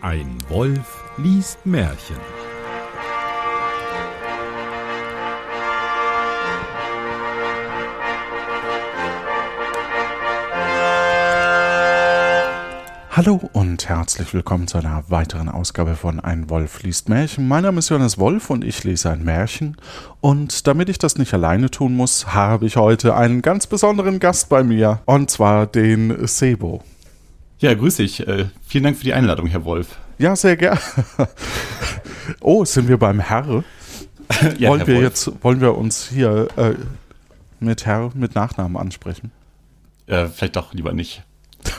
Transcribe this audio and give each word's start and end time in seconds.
Ein 0.00 0.38
Wolf 0.48 1.02
liest 1.16 1.66
Märchen. 1.66 2.14
Hallo 13.10 13.40
und 13.52 13.88
herzlich 13.88 14.32
willkommen 14.32 14.68
zu 14.68 14.78
einer 14.78 15.02
weiteren 15.08 15.48
Ausgabe 15.48 15.96
von 15.96 16.20
Ein 16.20 16.48
Wolf 16.48 16.84
liest 16.84 17.08
Märchen. 17.08 17.48
Mein 17.48 17.64
Name 17.64 17.80
ist 17.80 17.88
Johannes 17.88 18.18
Wolf 18.18 18.50
und 18.50 18.62
ich 18.62 18.84
lese 18.84 19.10
ein 19.10 19.24
Märchen. 19.24 19.76
Und 20.20 20.68
damit 20.68 20.88
ich 20.88 20.98
das 20.98 21.18
nicht 21.18 21.34
alleine 21.34 21.72
tun 21.72 21.96
muss, 21.96 22.28
habe 22.28 22.66
ich 22.66 22.76
heute 22.76 23.16
einen 23.16 23.42
ganz 23.42 23.66
besonderen 23.66 24.20
Gast 24.20 24.48
bei 24.48 24.62
mir. 24.62 25.00
Und 25.06 25.28
zwar 25.28 25.66
den 25.66 26.24
Sebo. 26.28 26.84
Ja, 27.60 27.74
grüß 27.74 27.96
dich. 27.96 28.26
Äh, 28.26 28.46
vielen 28.66 28.84
Dank 28.84 28.96
für 28.96 29.04
die 29.04 29.14
Einladung, 29.14 29.48
Herr 29.48 29.64
Wolf. 29.64 29.96
Ja, 30.18 30.36
sehr 30.36 30.56
gerne. 30.56 30.80
oh, 32.40 32.64
sind 32.64 32.88
wir 32.88 32.98
beim 32.98 33.20
Herr? 33.20 33.64
ja, 34.58 34.68
wollen 34.68 34.80
Herr 34.80 34.86
wir 34.86 34.94
Wolf. 34.96 35.04
jetzt, 35.04 35.32
wollen 35.42 35.60
wir 35.60 35.76
uns 35.76 36.08
hier 36.08 36.48
äh, 36.56 36.74
mit 37.58 37.84
Herr, 37.86 38.10
mit 38.14 38.34
Nachnamen 38.34 38.76
ansprechen? 38.76 39.32
Äh, 40.06 40.26
vielleicht 40.26 40.56
doch 40.56 40.72
lieber 40.72 40.92
nicht. 40.92 41.22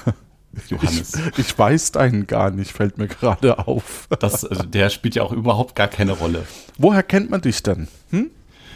Johannes. 0.67 1.13
Ich, 1.37 1.39
ich 1.39 1.57
weiß 1.57 1.93
deinen 1.93 2.27
gar 2.27 2.51
nicht, 2.51 2.71
fällt 2.71 2.97
mir 2.97 3.07
gerade 3.07 3.59
auf. 3.59 4.07
Das, 4.19 4.43
also, 4.49 4.63
der 4.63 4.89
spielt 4.89 5.15
ja 5.15 5.23
auch 5.23 5.31
überhaupt 5.31 5.75
gar 5.75 5.87
keine 5.87 6.11
Rolle. 6.11 6.45
Woher 6.77 7.03
kennt 7.03 7.29
man 7.29 7.41
dich 7.41 7.63
denn? 7.63 7.87
Hm? 8.09 8.31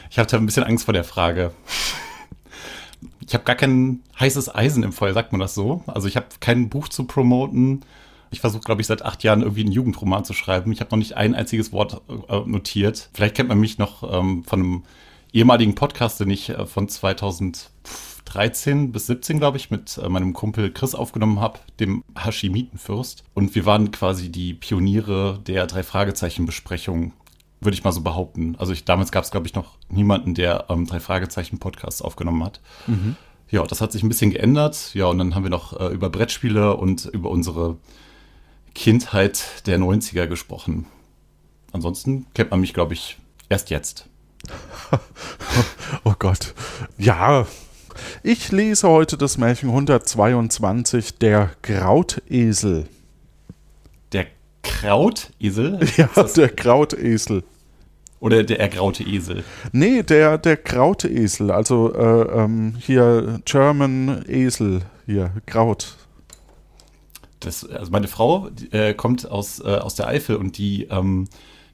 Ich 0.10 0.20
hatte 0.20 0.38
ein 0.38 0.46
bisschen 0.46 0.64
Angst 0.64 0.86
vor 0.86 0.94
der 0.94 1.04
Frage. 1.04 1.52
Ich 3.28 3.34
habe 3.34 3.44
gar 3.44 3.56
kein 3.56 4.02
heißes 4.20 4.54
Eisen 4.54 4.84
im 4.84 4.92
Feuer, 4.92 5.14
sagt 5.14 5.32
man 5.32 5.42
das 5.42 5.56
so? 5.56 5.84
Also 5.88 6.08
ich 6.08 6.16
habe 6.16 6.28
kein 6.40 6.70
Buch 6.70 6.90
zu 6.90 7.06
promoten. 7.06 7.82
Ich 8.32 8.42
versuche, 8.42 8.64
glaube 8.64 8.82
ich, 8.82 8.88
seit 8.88 9.04
acht 9.04 9.24
Jahren 9.24 9.42
irgendwie 9.42 9.62
einen 9.62 9.72
Jugendroman 9.72 10.26
zu 10.26 10.34
schreiben. 10.34 10.72
Ich 10.72 10.80
habe 10.80 10.92
noch 10.92 10.98
nicht 10.98 11.16
ein 11.16 11.36
einziges 11.36 11.72
Wort 11.72 12.02
äh, 12.28 12.40
notiert. 12.46 13.10
Vielleicht 13.14 13.36
kennt 13.36 13.50
man 13.50 13.60
mich 13.60 13.78
noch 13.78 14.04
ähm, 14.12 14.44
von 14.44 14.60
einem 14.60 14.84
ehemaligen 15.32 15.76
Podcast, 15.76 16.20
den 16.20 16.32
ich 16.32 16.50
äh, 16.50 16.66
von 16.66 16.90
2013 16.90 18.92
bis 18.92 19.08
17, 19.08 19.40
glaube 19.40 19.58
ich, 19.58 19.72
mit 19.72 19.98
äh, 19.98 20.10
meinem 20.10 20.34
Kumpel 20.34 20.72
Chris 20.72 20.96
aufgenommen 20.96 21.40
habe, 21.40 21.60
dem 21.80 22.04
Hashimitenfürst. 22.18 23.24
Und 23.34 23.56
wir 23.56 23.66
waren 23.66 23.92
quasi 23.92 24.30
die 24.30 24.54
Pioniere 24.54 25.40
der 25.46 25.68
Drei-Fragezeichen-Besprechung 25.68 27.14
würde 27.66 27.76
ich 27.76 27.84
mal 27.84 27.92
so 27.92 28.02
behaupten. 28.02 28.56
Also 28.58 28.74
ich, 28.74 28.86
damals 28.86 29.12
gab 29.12 29.24
es, 29.24 29.32
glaube 29.32 29.48
ich, 29.48 29.54
noch 29.54 29.78
niemanden, 29.90 30.34
der 30.34 30.66
ähm, 30.70 30.86
drei 30.86 31.00
Fragezeichen 31.00 31.60
Podcasts 31.60 32.02
aufgenommen 32.02 32.44
hat. 32.44 32.62
Ja, 33.50 33.64
das 33.64 33.82
hat 33.82 33.92
sich 33.92 34.04
ein 34.04 34.10
bisschen 34.10 34.32
geändert. 34.32 34.94
Ja, 34.94 35.06
und 35.06 35.18
dann 35.20 35.36
haben 35.36 35.44
wir 35.44 35.50
noch 35.50 35.80
äh, 35.80 35.88
über 35.88 36.10
Brettspiele 36.10 36.76
und 36.76 37.06
über 37.06 37.30
unsere 37.30 37.78
Kindheit 38.74 39.68
der 39.68 39.80
90er 39.80 40.28
gesprochen. 40.28 40.88
Ansonsten 41.72 42.26
kennt 42.34 42.52
man 42.52 42.62
mich, 42.62 42.74
glaube 42.74 42.94
ich, 42.94 43.18
erst 43.50 43.70
jetzt. 43.70 44.08
Oh 46.06 46.14
Gott. 46.18 46.54
Ja. 46.98 47.46
Ich 48.24 48.52
lese 48.52 48.90
heute 48.90 49.18
das 49.18 49.38
Märchen 49.38 49.70
122, 49.70 51.20
der 51.20 51.52
Krautesel. 51.62 52.88
Der 54.12 54.26
Krautesel 54.64 55.80
Ja, 55.98 56.10
der 56.36 56.50
Krautesel. 56.50 57.44
Oder 58.24 58.44
der 58.44 58.62
ergraute 58.62 59.04
Esel? 59.04 59.44
Nee, 59.74 60.02
der, 60.02 60.38
der 60.38 60.56
Krautesel. 60.56 61.52
Also 61.52 61.94
äh, 61.94 62.44
ähm, 62.44 62.76
hier 62.80 63.42
German 63.44 64.24
Esel. 64.30 64.84
Hier, 65.06 65.34
Kraut. 65.46 65.98
Das, 67.42 67.70
also 67.70 67.92
meine 67.92 68.08
Frau 68.08 68.48
äh, 68.72 68.94
kommt 68.94 69.30
aus, 69.30 69.60
äh, 69.60 69.64
aus 69.64 69.96
der 69.96 70.08
Eifel 70.08 70.38
und 70.38 70.58
die, 70.58 70.86
ähm, 70.86 71.28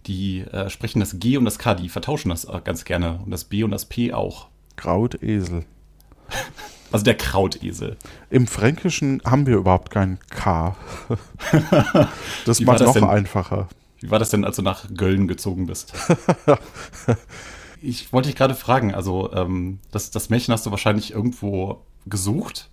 die 0.08 0.40
äh, 0.40 0.72
sprechen 0.72 1.00
das 1.00 1.20
G 1.20 1.38
und 1.38 1.46
das 1.46 1.60
K, 1.60 1.76
die 1.76 1.88
vertauschen 1.88 2.30
das 2.30 2.46
äh, 2.46 2.60
ganz 2.64 2.84
gerne. 2.84 3.20
Und 3.24 3.30
das 3.30 3.44
B 3.44 3.64
und 3.64 3.70
das 3.70 3.86
P 3.86 4.12
auch. 4.12 4.48
Krautesel. 4.76 5.66
Also 6.92 7.06
der 7.06 7.18
Krautesel. 7.18 7.98
Im 8.32 8.48
Fränkischen 8.48 9.22
haben 9.24 9.46
wir 9.46 9.58
überhaupt 9.58 9.92
kein 9.92 10.18
K. 10.32 10.76
Das 12.48 12.60
macht 12.62 12.80
noch 12.80 12.94
denn? 12.94 13.04
einfacher. 13.04 13.68
Wie 14.02 14.12
war 14.12 14.20
das 14.20 14.30
denn, 14.30 14.46
als 14.46 14.56
du 14.56 14.62
nach 14.62 14.86
Gölln 14.94 15.28
gezogen 15.28 15.68
bist? 15.68 15.94
ich 17.82 18.12
wollte 18.14 18.30
dich 18.30 18.36
gerade 18.36 18.56
fragen, 18.56 18.94
also 18.94 19.32
ähm, 19.34 19.80
das, 19.92 20.12
das 20.12 20.30
Märchen 20.30 20.54
hast 20.54 20.66
du 20.66 20.72
wahrscheinlich 20.72 21.12
irgendwo 21.12 21.82
gesucht 22.06 22.70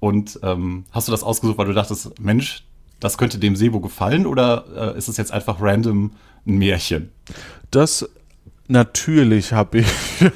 und 0.00 0.38
ähm, 0.42 0.84
hast 0.90 1.08
du 1.08 1.12
das 1.12 1.22
ausgesucht, 1.22 1.58
weil 1.58 1.66
du 1.66 1.74
dachtest, 1.74 2.18
Mensch, 2.20 2.64
das 3.00 3.18
könnte 3.18 3.38
dem 3.38 3.56
Sebo 3.56 3.80
gefallen 3.80 4.26
oder 4.26 4.94
äh, 4.94 4.98
ist 4.98 5.08
es 5.08 5.16
jetzt 5.16 5.32
einfach 5.32 5.60
random 5.60 6.12
ein 6.46 6.58
Märchen? 6.58 7.10
Das 7.70 8.08
natürlich 8.68 9.52
habe 9.52 9.78
ich 9.78 9.86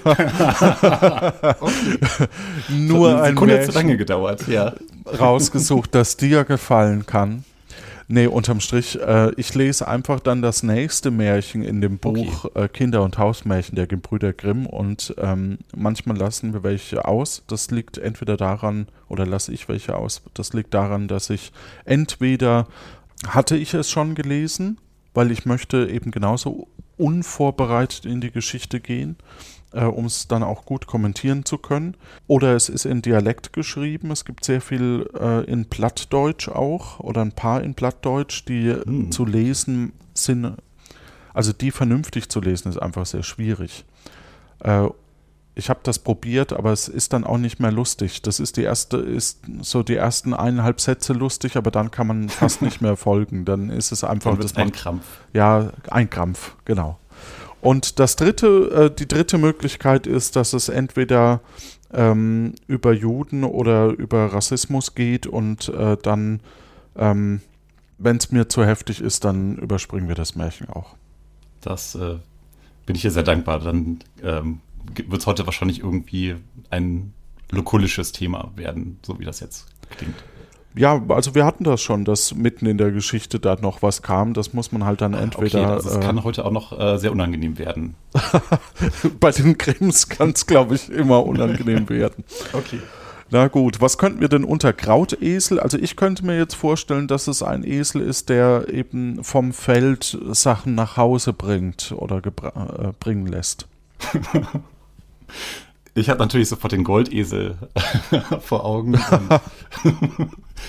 nur 2.68 3.22
ein 3.22 3.34
Märchen 3.34 3.70
zu 3.70 3.78
lange 3.78 3.96
gedauert, 3.96 4.48
ja. 4.48 4.74
rausgesucht, 5.06 5.94
das 5.94 6.16
dir 6.16 6.44
gefallen 6.44 7.06
kann. 7.06 7.44
Nee, 8.08 8.28
unterm 8.28 8.60
Strich, 8.60 9.00
äh, 9.00 9.32
ich 9.36 9.52
lese 9.54 9.88
einfach 9.88 10.20
dann 10.20 10.40
das 10.40 10.62
nächste 10.62 11.10
Märchen 11.10 11.62
in 11.62 11.80
dem 11.80 11.98
Buch 11.98 12.46
äh, 12.54 12.68
Kinder- 12.68 13.02
und 13.02 13.18
Hausmärchen 13.18 13.74
der 13.74 13.88
Gebrüder 13.88 14.32
Grimm. 14.32 14.66
Und 14.66 15.14
ähm, 15.18 15.58
manchmal 15.74 16.16
lassen 16.16 16.52
wir 16.52 16.62
welche 16.62 17.04
aus. 17.04 17.42
Das 17.48 17.70
liegt 17.72 17.98
entweder 17.98 18.36
daran, 18.36 18.86
oder 19.08 19.26
lasse 19.26 19.52
ich 19.52 19.68
welche 19.68 19.96
aus, 19.96 20.22
das 20.34 20.52
liegt 20.52 20.72
daran, 20.72 21.08
dass 21.08 21.30
ich 21.30 21.52
entweder 21.84 22.68
hatte 23.26 23.56
ich 23.56 23.74
es 23.74 23.90
schon 23.90 24.14
gelesen, 24.14 24.78
weil 25.14 25.32
ich 25.32 25.46
möchte 25.46 25.88
eben 25.88 26.10
genauso 26.10 26.68
unvorbereitet 26.96 28.06
in 28.06 28.20
die 28.20 28.30
Geschichte 28.30 28.80
gehen, 28.80 29.16
äh, 29.72 29.84
um 29.84 30.06
es 30.06 30.28
dann 30.28 30.42
auch 30.42 30.64
gut 30.64 30.86
kommentieren 30.86 31.44
zu 31.44 31.58
können. 31.58 31.96
Oder 32.26 32.54
es 32.54 32.68
ist 32.68 32.84
in 32.86 33.02
Dialekt 33.02 33.52
geschrieben. 33.52 34.10
Es 34.10 34.24
gibt 34.24 34.44
sehr 34.44 34.60
viel 34.60 35.08
äh, 35.18 35.44
in 35.44 35.66
Plattdeutsch 35.66 36.48
auch 36.48 37.00
oder 37.00 37.20
ein 37.22 37.32
paar 37.32 37.62
in 37.62 37.74
Plattdeutsch, 37.74 38.44
die 38.48 38.72
Hm. 38.72 39.10
zu 39.12 39.24
lesen 39.24 39.92
sind. 40.14 40.56
Also 41.34 41.52
die 41.52 41.70
vernünftig 41.70 42.28
zu 42.30 42.40
lesen 42.40 42.70
ist 42.70 42.78
einfach 42.78 43.04
sehr 43.06 43.22
schwierig. 43.22 43.84
Äh, 44.60 44.88
ich 45.58 45.70
habe 45.70 45.80
das 45.84 45.98
probiert, 45.98 46.52
aber 46.52 46.70
es 46.72 46.86
ist 46.86 47.14
dann 47.14 47.24
auch 47.24 47.38
nicht 47.38 47.60
mehr 47.60 47.72
lustig. 47.72 48.20
Das 48.20 48.40
ist 48.40 48.58
die 48.58 48.62
erste, 48.62 48.98
ist 48.98 49.40
so 49.62 49.82
die 49.82 49.96
ersten 49.96 50.34
eineinhalb 50.34 50.82
Sätze 50.82 51.14
lustig, 51.14 51.56
aber 51.56 51.70
dann 51.70 51.90
kann 51.90 52.06
man 52.06 52.28
fast 52.28 52.60
nicht 52.60 52.80
mehr 52.82 52.94
folgen. 52.96 53.46
Dann 53.46 53.70
ist 53.70 53.90
es 53.90 54.04
einfach, 54.04 54.32
Dann 54.32 54.40
das 54.40 54.54
wird 54.54 54.66
ein 54.66 54.72
Krampf. 54.72 55.04
ja, 55.32 55.70
ein 55.90 56.10
Krampf, 56.10 56.56
genau. 56.66 56.98
Und 57.60 57.98
das 57.98 58.16
dritte, 58.16 58.90
äh, 58.92 58.94
die 58.94 59.08
dritte 59.08 59.38
Möglichkeit 59.38 60.06
ist, 60.06 60.36
dass 60.36 60.52
es 60.52 60.68
entweder 60.68 61.40
ähm, 61.92 62.54
über 62.66 62.92
Juden 62.92 63.44
oder 63.44 63.88
über 63.88 64.32
Rassismus 64.32 64.94
geht 64.94 65.26
und 65.26 65.68
äh, 65.68 65.96
dann, 66.02 66.40
ähm, 66.96 67.40
wenn 67.98 68.16
es 68.16 68.30
mir 68.30 68.48
zu 68.48 68.64
heftig 68.64 69.00
ist, 69.00 69.24
dann 69.24 69.56
überspringen 69.56 70.08
wir 70.08 70.14
das 70.14 70.34
Märchen 70.34 70.68
auch. 70.68 70.96
Das 71.60 71.94
äh, 71.94 72.16
bin 72.84 72.96
ich 72.96 73.02
dir 73.02 73.10
sehr 73.10 73.22
dankbar. 73.22 73.60
Dann 73.60 74.00
ähm, 74.22 74.60
wird 74.94 75.20
es 75.20 75.26
heute 75.26 75.46
wahrscheinlich 75.46 75.80
irgendwie 75.80 76.36
ein 76.70 77.12
lokulisches 77.50 78.12
Thema 78.12 78.52
werden, 78.56 78.98
so 79.02 79.18
wie 79.18 79.24
das 79.24 79.40
jetzt 79.40 79.66
klingt. 79.90 80.16
Ja, 80.76 81.02
also 81.08 81.34
wir 81.34 81.46
hatten 81.46 81.64
das 81.64 81.80
schon, 81.80 82.04
dass 82.04 82.34
mitten 82.34 82.66
in 82.66 82.76
der 82.76 82.92
Geschichte 82.92 83.40
da 83.40 83.56
noch 83.56 83.80
was 83.82 84.02
kam. 84.02 84.34
Das 84.34 84.52
muss 84.52 84.72
man 84.72 84.84
halt 84.84 85.00
dann 85.00 85.14
entweder. 85.14 85.62
okay, 85.62 85.72
also 85.72 85.88
es 85.88 85.96
äh, 85.96 86.00
kann 86.00 86.22
heute 86.22 86.44
auch 86.44 86.50
noch 86.50 86.78
äh, 86.78 86.98
sehr 86.98 87.12
unangenehm 87.12 87.58
werden. 87.58 87.94
bei 89.20 89.30
den 89.30 89.56
Grimms 89.56 90.08
kann 90.08 90.30
es, 90.30 90.46
glaube 90.46 90.74
ich, 90.74 90.90
immer 90.90 91.24
unangenehm 91.24 91.88
werden. 91.88 92.24
Okay. 92.52 92.80
Na 93.30 93.48
gut, 93.48 93.80
was 93.80 93.98
könnten 93.98 94.20
wir 94.20 94.28
denn 94.28 94.44
unter 94.44 94.72
Krautesel? 94.72 95.58
Also 95.58 95.78
ich 95.78 95.96
könnte 95.96 96.24
mir 96.24 96.36
jetzt 96.36 96.54
vorstellen, 96.54 97.08
dass 97.08 97.26
es 97.26 97.42
ein 97.42 97.64
Esel 97.64 98.02
ist, 98.02 98.28
der 98.28 98.68
eben 98.68 99.24
vom 99.24 99.52
Feld 99.52 100.16
Sachen 100.30 100.74
nach 100.74 100.96
Hause 100.96 101.32
bringt 101.32 101.92
oder 101.96 102.18
äh, 102.18 102.92
bringen 103.00 103.26
lässt. 103.26 103.66
Ich 105.96 106.10
habe 106.10 106.20
natürlich 106.20 106.48
sofort 106.50 106.72
den 106.72 106.84
Goldesel 106.84 107.56
vor 108.40 108.64
Augen. 108.66 108.94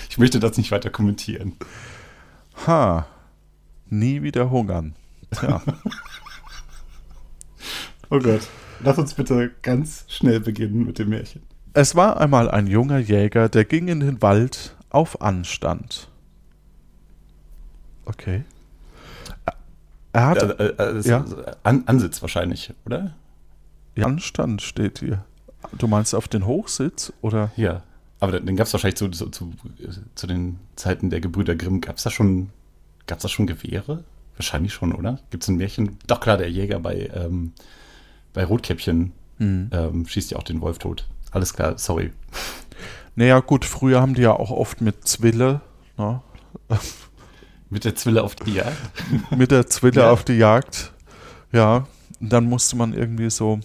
ich 0.08 0.16
möchte 0.16 0.40
das 0.40 0.56
nicht 0.56 0.70
weiter 0.70 0.88
kommentieren. 0.88 1.52
Ha, 2.66 3.06
nie 3.86 4.22
wieder 4.22 4.50
hungern. 4.50 4.94
Tja, 5.30 5.60
Oh 8.10 8.18
Gott. 8.18 8.40
Lass 8.80 8.96
uns 8.96 9.12
bitte 9.12 9.50
ganz 9.60 10.04
schnell 10.08 10.40
beginnen 10.40 10.86
mit 10.86 10.98
dem 10.98 11.10
Märchen. 11.10 11.42
es 11.74 11.94
war 11.94 12.18
einmal 12.18 12.50
ein 12.50 12.66
junger 12.66 12.98
Jäger, 12.98 13.50
der 13.50 13.66
ging 13.66 13.88
in 13.88 14.00
den 14.00 14.22
Wald 14.22 14.74
auf 14.88 15.20
Anstand. 15.20 16.08
Okay. 18.06 18.44
Er 20.14 20.26
hat 20.26 20.42
Äh, 20.42 20.68
äh, 20.68 20.98
äh, 20.98 21.00
Ja. 21.06 21.22
An 21.64 21.82
Ansitz 21.86 22.22
wahrscheinlich, 22.22 22.72
oder? 22.86 23.14
Anstand 24.04 24.62
steht 24.62 25.00
hier. 25.00 25.24
Du 25.76 25.86
meinst 25.88 26.14
auf 26.14 26.28
den 26.28 26.46
Hochsitz 26.46 27.12
oder? 27.20 27.50
Ja. 27.56 27.82
Aber 28.20 28.40
den, 28.40 28.56
gab 28.56 28.66
es 28.66 28.72
wahrscheinlich 28.72 28.96
zu, 28.96 29.08
zu, 29.10 29.28
zu, 29.30 29.52
zu 30.14 30.26
den 30.26 30.58
Zeiten 30.76 31.10
der 31.10 31.20
Gebrüder 31.20 31.54
Grimm. 31.54 31.80
Gab 31.80 31.96
es 31.96 32.02
da 32.02 32.10
schon 32.10 32.50
gab 33.08 33.18
es 33.18 33.22
da 33.22 33.28
schon 33.28 33.48
Gewehre? 33.48 34.04
Wahrscheinlich 34.36 34.72
schon, 34.72 34.94
oder? 34.94 35.18
Gibt 35.30 35.42
es 35.42 35.48
ein 35.48 35.56
Märchen? 35.56 35.98
Doch 36.06 36.20
klar, 36.20 36.36
der 36.36 36.48
Jäger 36.48 36.78
bei, 36.78 37.10
ähm, 37.12 37.52
bei 38.32 38.44
Rotkäppchen 38.44 39.12
mhm. 39.38 39.70
ähm, 39.72 40.06
schießt 40.06 40.30
ja 40.30 40.38
auch 40.38 40.44
den 40.44 40.60
Wolf 40.60 40.78
tot. 40.78 41.08
Alles 41.32 41.54
klar, 41.54 41.76
sorry. 41.76 42.12
Naja, 43.16 43.40
gut, 43.40 43.64
früher 43.64 44.00
haben 44.00 44.14
die 44.14 44.22
ja 44.22 44.32
auch 44.32 44.52
oft 44.52 44.80
mit 44.80 45.08
Zwille, 45.08 45.60
ne? 45.96 46.22
Mit 47.70 47.84
der 47.84 47.94
Zwille 47.94 48.22
auf 48.22 48.34
die 48.34 48.54
Jagd? 48.54 48.78
mit 49.36 49.50
der 49.50 49.66
Zwille 49.66 50.00
ja. 50.00 50.10
auf 50.10 50.24
die 50.24 50.38
Jagd. 50.38 50.90
Ja, 51.52 51.86
dann 52.18 52.44
musste 52.44 52.76
man 52.76 52.94
irgendwie 52.94 53.28
so, 53.28 53.60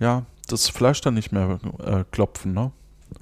ja, 0.00 0.24
das 0.48 0.68
Fleisch 0.68 1.00
dann 1.00 1.14
nicht 1.14 1.32
mehr 1.32 1.60
äh, 1.84 2.04
klopfen, 2.10 2.52
ne? 2.52 2.72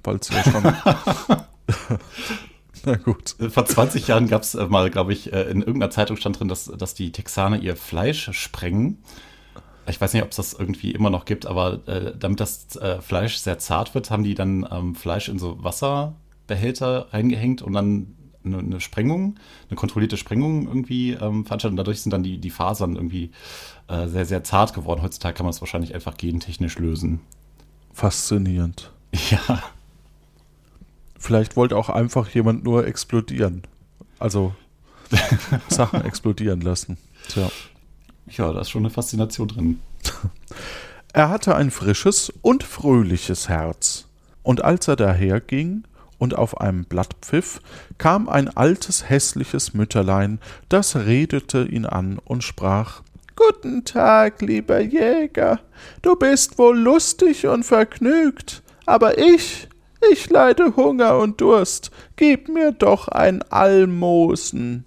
Weil 0.03 0.17
es 0.17 0.31
ja 0.31 0.43
schon. 0.43 0.63
Na 2.85 2.95
gut. 2.97 3.37
Vor 3.51 3.67
20 3.67 4.09
Jahren 4.09 4.29
gab 4.29 4.43
es 4.43 4.55
äh, 4.55 4.67
mal, 4.67 4.91
glaube 4.91 5.13
ich, 5.13 5.33
äh, 5.33 5.43
in 5.43 5.61
irgendeiner 5.61 5.91
Zeitung 5.91 6.17
stand 6.17 6.39
drin, 6.39 6.49
dass, 6.49 6.67
dass 6.67 6.95
die 6.95 7.13
Texaner 7.13 7.59
ihr 7.61 7.77
Fleisch 7.77 8.31
sprengen. 8.33 8.99
Ich 9.89 10.01
weiß 10.01 10.13
nicht, 10.13 10.23
ob 10.23 10.31
es 10.31 10.37
das 10.37 10.53
irgendwie 10.53 10.93
immer 10.93 11.11
noch 11.11 11.25
gibt, 11.25 11.47
aber 11.47 11.87
äh, 11.89 12.13
damit 12.17 12.41
das 12.41 12.77
äh, 12.77 13.01
Fleisch 13.01 13.37
sehr 13.39 13.59
zart 13.59 13.95
wird, 13.95 14.11
haben 14.11 14.23
die 14.23 14.35
dann 14.35 14.67
ähm, 14.71 14.95
Fleisch 14.95 15.29
in 15.29 15.39
so 15.39 15.63
Wasserbehälter 15.65 17.09
reingehängt 17.13 17.63
und 17.63 17.73
dann 17.73 18.15
eine, 18.45 18.59
eine 18.59 18.81
Sprengung, 18.81 19.39
eine 19.69 19.77
kontrollierte 19.77 20.17
Sprengung 20.17 20.67
irgendwie 20.67 21.13
ähm, 21.13 21.45
veranstaltet. 21.45 21.71
Und 21.71 21.77
dadurch 21.77 22.03
sind 22.03 22.13
dann 22.13 22.23
die, 22.23 22.39
die 22.39 22.51
Fasern 22.51 22.97
irgendwie 22.97 23.33
äh, 23.89 24.07
sehr, 24.07 24.27
sehr 24.27 24.45
zart 24.45 24.75
geworden. 24.75 25.03
Heutzutage 25.03 25.35
kann 25.35 25.45
man 25.45 25.53
es 25.53 25.61
wahrscheinlich 25.61 25.95
einfach 25.95 26.17
gentechnisch 26.17 26.79
lösen. 26.79 27.21
Faszinierend. 27.93 28.93
Ja. 29.31 29.63
Vielleicht 31.19 31.57
wollte 31.57 31.77
auch 31.77 31.89
einfach 31.89 32.29
jemand 32.29 32.63
nur 32.63 32.87
explodieren. 32.87 33.63
Also 34.19 34.55
Sachen 35.69 36.05
explodieren 36.05 36.61
lassen. 36.61 36.99
Tja. 37.29 37.51
Ja, 38.31 38.53
da 38.53 38.61
ist 38.61 38.71
schon 38.71 38.83
eine 38.83 38.91
Faszination 38.91 39.49
drin. 39.49 39.81
Er 41.13 41.31
hatte 41.31 41.57
ein 41.57 41.71
frisches 41.71 42.33
und 42.43 42.63
fröhliches 42.63 43.49
Herz. 43.49 44.07
Und 44.43 44.63
als 44.63 44.89
er 44.89 44.97
daherging 44.97 45.85
und 46.19 46.37
auf 46.37 46.61
einem 46.61 46.85
Blatt 46.85 47.17
pfiff, 47.23 47.61
kam 47.97 48.29
ein 48.29 48.55
altes, 48.57 49.09
hässliches 49.09 49.75
Mütterlein, 49.75 50.39
das 50.69 50.97
redete 50.97 51.65
ihn 51.65 51.87
an 51.87 52.19
und 52.19 52.45
sprach 52.45 53.03
Guten 53.39 53.85
Tag, 53.85 54.43
lieber 54.43 54.81
Jäger, 54.81 55.61
du 56.03 56.17
bist 56.17 56.59
wohl 56.59 56.77
lustig 56.77 57.47
und 57.47 57.63
vergnügt, 57.63 58.65
aber 58.85 59.17
ich, 59.17 59.69
ich 60.11 60.29
leide 60.29 60.75
Hunger 60.75 61.19
und 61.19 61.41
Durst, 61.41 61.93
gib 62.17 62.49
mir 62.49 62.73
doch 62.73 63.07
ein 63.07 63.43
Almosen. 63.43 64.87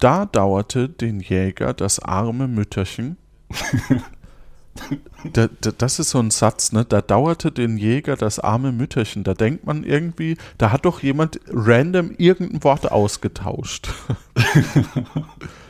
Da 0.00 0.26
dauerte 0.26 0.88
den 0.88 1.20
Jäger 1.20 1.74
das 1.74 2.00
arme 2.00 2.48
Mütterchen. 2.48 3.18
da, 5.32 5.48
da, 5.60 5.70
das 5.70 6.00
ist 6.00 6.10
so 6.10 6.18
ein 6.18 6.32
Satz, 6.32 6.72
ne? 6.72 6.84
Da 6.84 7.00
dauerte 7.00 7.52
den 7.52 7.78
Jäger 7.78 8.16
das 8.16 8.40
arme 8.40 8.72
Mütterchen. 8.72 9.22
Da 9.22 9.34
denkt 9.34 9.64
man 9.64 9.84
irgendwie, 9.84 10.36
da 10.58 10.72
hat 10.72 10.86
doch 10.86 11.04
jemand 11.04 11.38
random 11.46 12.16
irgendein 12.18 12.64
Wort 12.64 12.90
ausgetauscht. 12.90 13.90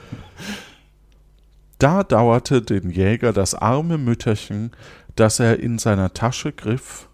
Da 1.79 2.03
dauerte 2.03 2.61
den 2.63 2.91
Jäger 2.91 3.33
das 3.33 3.55
arme 3.55 3.99
Mütterchen, 3.99 4.73
dass 5.15 5.39
er 5.39 5.61
in 5.61 5.79
seiner 5.79 6.13
Tasche 6.13 6.53
griff. 6.53 7.09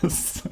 Was? 0.00 0.42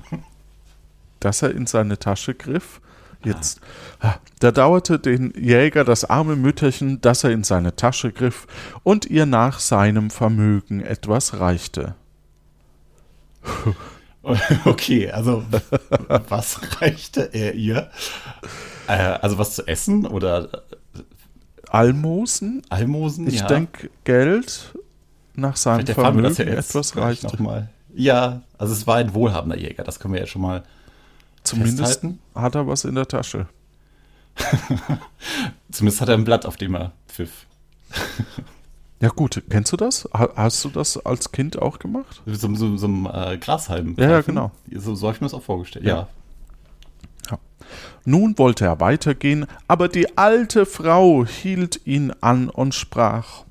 Dass 1.21 1.43
er 1.43 1.51
in 1.51 1.67
seine 1.67 1.99
Tasche 1.99 2.35
griff. 2.35 2.81
Jetzt, 3.25 3.61
ah. 3.99 4.15
da 4.39 4.53
dauerte 4.53 5.01
den 5.01 5.33
Jäger 5.37 5.83
das 5.85 6.05
arme 6.05 6.37
Mütterchen, 6.37 7.01
dass 7.01 7.25
er 7.25 7.31
in 7.31 7.43
seine 7.43 7.75
Tasche 7.75 8.13
griff 8.13 8.47
und 8.85 9.07
ihr 9.07 9.27
nach 9.27 9.59
seinem 9.59 10.11
Vermögen 10.11 10.81
etwas 10.81 11.39
reichte. 11.41 11.95
Okay, 14.67 15.11
also 15.11 15.43
was 16.29 16.61
reichte 16.83 17.31
er 17.33 17.55
ihr? 17.55 17.91
Äh, 18.87 18.93
also 18.93 19.39
was 19.39 19.55
zu 19.55 19.67
essen 19.67 20.07
oder 20.07 20.65
Almosen. 21.69 22.63
Almosen, 22.69 23.27
Ich 23.27 23.41
ja. 23.41 23.47
denke, 23.47 23.91
Geld 24.05 24.75
nach 25.35 25.57
seinem 25.57 25.87
Vermögen 25.87 26.25
das 26.25 26.39
ja 26.39 26.47
etwas 26.47 26.97
reicht. 26.97 27.23
Nochmal. 27.25 27.69
Ja, 27.95 28.43
also 28.59 28.73
es 28.73 28.87
war 28.87 28.97
ein 28.97 29.15
wohlhabender 29.15 29.57
Jäger, 29.59 29.85
das 29.85 29.99
können 30.01 30.15
wir 30.15 30.21
ja 30.21 30.27
schon 30.27 30.43
mal 30.43 30.65
Zumindest 31.45 31.79
festhalten. 31.79 32.19
hat 32.35 32.55
er 32.55 32.67
was 32.67 32.85
in 32.85 32.95
der 32.95 33.07
Tasche. 33.07 33.47
Zumindest 35.71 36.01
hat 36.01 36.09
er 36.09 36.15
ein 36.15 36.25
Blatt, 36.25 36.47
auf 36.47 36.57
dem 36.57 36.75
er 36.75 36.93
pfiff. 37.09 37.47
Ja 39.01 39.11
gut, 39.11 39.41
kennst 39.49 39.71
du 39.73 39.77
das? 39.77 40.09
Hast 40.13 40.65
du 40.65 40.71
das 40.71 40.99
als 41.07 41.31
Kind 41.31 41.57
auch 41.57 41.79
gemacht? 41.79 42.21
So, 42.27 42.53
so, 42.53 42.77
so 42.77 42.89
ein 42.89 43.07
äh, 43.07 43.39
Grashalm. 43.39 43.95
Ja, 43.97 44.11
ja, 44.11 44.21
genau. 44.23 44.51
So, 44.75 44.97
so 44.97 45.07
habe 45.07 45.15
ich 45.15 45.21
mir 45.21 45.27
das 45.27 45.35
auch 45.35 45.43
vorgestellt. 45.43 45.85
Ja. 45.85 45.95
ja. 45.95 46.09
Nun 48.05 48.39
wollte 48.39 48.65
er 48.65 48.81
weitergehen, 48.81 49.47
aber 49.67 49.89
die 49.89 50.17
alte 50.17 50.67
Frau 50.67 51.25
hielt 51.27 51.87
ihn 51.87 52.13
an 52.21 52.49
und 52.49 52.75
sprach 52.75 53.45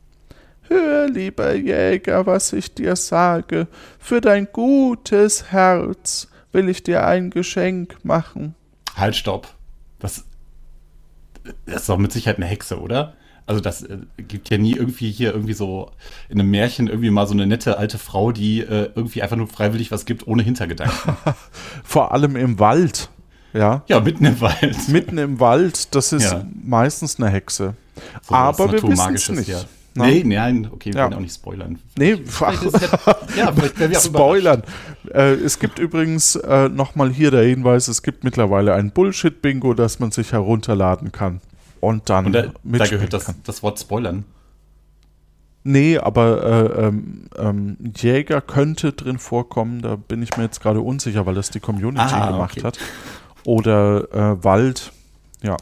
Hör, 0.69 1.08
lieber 1.08 1.56
Jäger, 1.56 2.25
was 2.25 2.52
ich 2.52 2.74
dir 2.74 2.96
sage, 2.98 3.68
für 4.00 4.19
dein 4.19 4.48
gutes 4.52 5.52
Herz 5.52 6.28
will 6.52 6.68
ich 6.68 6.84
dir 6.84 7.06
ein 7.06 7.30
Geschenk 7.30 7.98
machen. 8.04 8.54
Halt, 8.96 9.16
stopp. 9.16 9.48
Das, 10.00 10.25
das 11.66 11.81
ist 11.81 11.90
doch 11.90 11.98
mit 11.98 12.12
Sicherheit 12.12 12.38
eine 12.38 12.48
Hexe, 12.48 12.81
oder? 12.81 13.14
Also 13.46 13.62
das 13.62 13.84
äh, 13.84 14.00
gibt 14.18 14.50
ja 14.50 14.58
nie 14.58 14.74
irgendwie 14.74 15.10
hier 15.10 15.31
irgendwie 15.31 15.54
so 15.54 15.92
in 16.28 16.40
einem 16.40 16.52
Märchen 16.52 16.88
irgendwie 16.88 17.10
mal 17.10 17.28
so 17.28 17.34
eine 17.34 17.48
nette 17.48 17.78
alte 17.78 17.98
Frau, 17.98 18.34
die 18.34 18.60
äh, 18.60 18.92
irgendwie 18.94 19.22
einfach 19.24 19.38
nur 19.38 19.48
freiwillig 19.48 19.90
was 19.90 20.06
gibt, 20.06 20.28
ohne 20.28 20.44
Hintergedanken. 20.44 21.16
Vor 21.84 22.12
allem 22.12 22.36
im 22.36 22.60
Wald. 22.60 23.10
Ja. 23.53 23.83
Ja, 23.88 23.99
mitten 23.99 24.25
im 24.25 24.39
Wald. 24.41 24.75
Mitten 24.89 25.17
im 25.17 25.39
Wald, 25.39 25.95
das 25.95 26.13
ist 26.13 26.31
ja. 26.31 26.45
meistens 26.63 27.19
eine 27.19 27.29
Hexe. 27.29 27.73
So 28.27 28.35
Aber 28.35 28.71
wir 28.71 28.83
wissen 28.83 29.15
es 29.15 29.29
nicht. 29.29 29.47
Ja. 29.47 29.61
Nee, 29.95 30.23
nein, 30.23 30.69
okay, 30.71 30.94
wir 30.94 31.01
ja. 31.01 31.11
auch 31.11 31.19
nicht 31.19 31.33
spoilern. 31.33 31.79
Nee, 31.97 32.11
ja, 33.35 33.51
ja 33.89 33.99
spoilern. 33.99 34.61
Äh, 35.11 35.33
es 35.33 35.57
gibt 35.57 35.79
übrigens 35.79 36.35
äh, 36.35 36.69
nochmal 36.69 37.11
hier 37.11 37.31
der 37.31 37.44
Hinweis, 37.44 37.87
es 37.87 38.04
gibt 38.04 38.23
mittlerweile 38.23 38.75
ein 38.75 38.92
Bullshit-Bingo, 38.92 39.73
das 39.73 39.99
man 39.99 40.11
sich 40.11 40.33
herunterladen 40.33 41.11
kann. 41.11 41.42
Und 41.80 42.09
dann 42.09 42.27
Und 42.27 42.33
da, 42.33 42.45
da 42.63 42.85
gehört 42.85 43.13
das, 43.13 43.33
das 43.44 43.63
Wort 43.63 43.80
spoilern. 43.80 44.23
Nee, 45.63 45.97
aber 45.97 46.44
äh, 46.44 46.85
ähm, 46.85 47.30
ähm, 47.37 47.77
Jäger 47.95 48.39
könnte 48.39 48.94
drin 48.94 49.18
vorkommen, 49.18 49.81
da 49.81 49.97
bin 49.97 50.21
ich 50.21 50.37
mir 50.37 50.44
jetzt 50.44 50.61
gerade 50.61 50.80
unsicher, 50.80 51.25
weil 51.25 51.35
das 51.35 51.49
die 51.49 51.59
Community 51.59 52.13
ah, 52.13 52.31
gemacht 52.31 52.57
okay. 52.57 52.68
hat. 52.68 52.80
Oder 53.47 54.11
äh, 54.11 54.44
Wald. 54.44 54.92
Ja, 55.42 55.56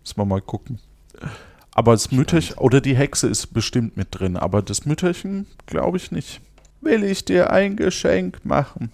müssen 0.00 0.16
wir 0.16 0.24
mal 0.24 0.40
gucken. 0.40 0.80
Aber 1.72 1.92
das 1.92 2.10
Mütterchen, 2.10 2.58
oder 2.58 2.80
die 2.80 2.96
Hexe 2.96 3.28
ist 3.28 3.54
bestimmt 3.54 3.96
mit 3.96 4.08
drin, 4.10 4.36
aber 4.36 4.60
das 4.60 4.86
Mütterchen 4.86 5.46
glaube 5.66 5.98
ich 5.98 6.10
nicht. 6.10 6.40
Will 6.80 7.04
ich 7.04 7.24
dir 7.24 7.52
ein 7.52 7.76
Geschenk 7.76 8.44
machen? 8.44 8.90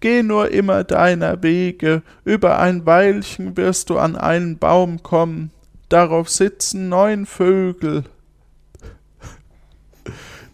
Geh 0.00 0.22
nur 0.22 0.50
immer 0.50 0.84
deiner 0.84 1.42
Wege, 1.42 2.02
über 2.26 2.58
ein 2.58 2.84
Weilchen 2.84 3.56
wirst 3.56 3.88
du 3.88 3.96
an 3.96 4.14
einen 4.14 4.58
Baum 4.58 5.02
kommen, 5.02 5.50
darauf 5.88 6.28
sitzen 6.28 6.90
neun 6.90 7.24
Vögel. 7.24 8.04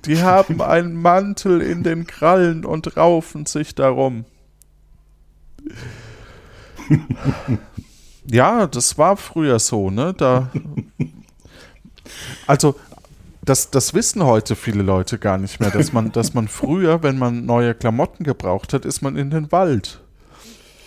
Die 0.04 0.18
haben 0.22 0.62
einen 0.62 0.94
Mantel 0.94 1.60
in 1.60 1.82
den 1.82 2.06
Krallen 2.06 2.64
und 2.64 2.96
raufen 2.96 3.46
sich 3.46 3.74
darum 3.74 4.26
ja, 8.26 8.66
das 8.66 8.98
war 8.98 9.16
früher 9.16 9.58
so, 9.58 9.90
ne? 9.90 10.14
Da. 10.14 10.50
Also, 12.46 12.76
das, 13.44 13.70
das 13.70 13.94
wissen 13.94 14.24
heute 14.24 14.56
viele 14.56 14.82
Leute 14.82 15.18
gar 15.18 15.38
nicht 15.38 15.60
mehr, 15.60 15.70
dass 15.70 15.92
man, 15.92 16.12
dass 16.12 16.34
man 16.34 16.48
früher, 16.48 17.02
wenn 17.02 17.18
man 17.18 17.46
neue 17.46 17.74
Klamotten 17.74 18.24
gebraucht 18.24 18.72
hat, 18.72 18.84
ist 18.84 19.02
man 19.02 19.16
in 19.16 19.30
den 19.30 19.52
Wald 19.52 20.00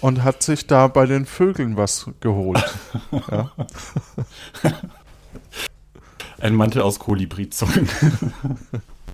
und 0.02 0.24
hat 0.24 0.44
sich 0.44 0.68
da 0.68 0.88
bei 0.88 1.06
den 1.06 1.26
Vögeln 1.26 1.78
was 1.78 2.10
geholt. 2.20 2.64
Ja. 3.32 3.52
Ein 6.40 6.56
Mantel 6.56 6.82
aus 6.82 7.00
Kolibrizungen. 7.00 7.90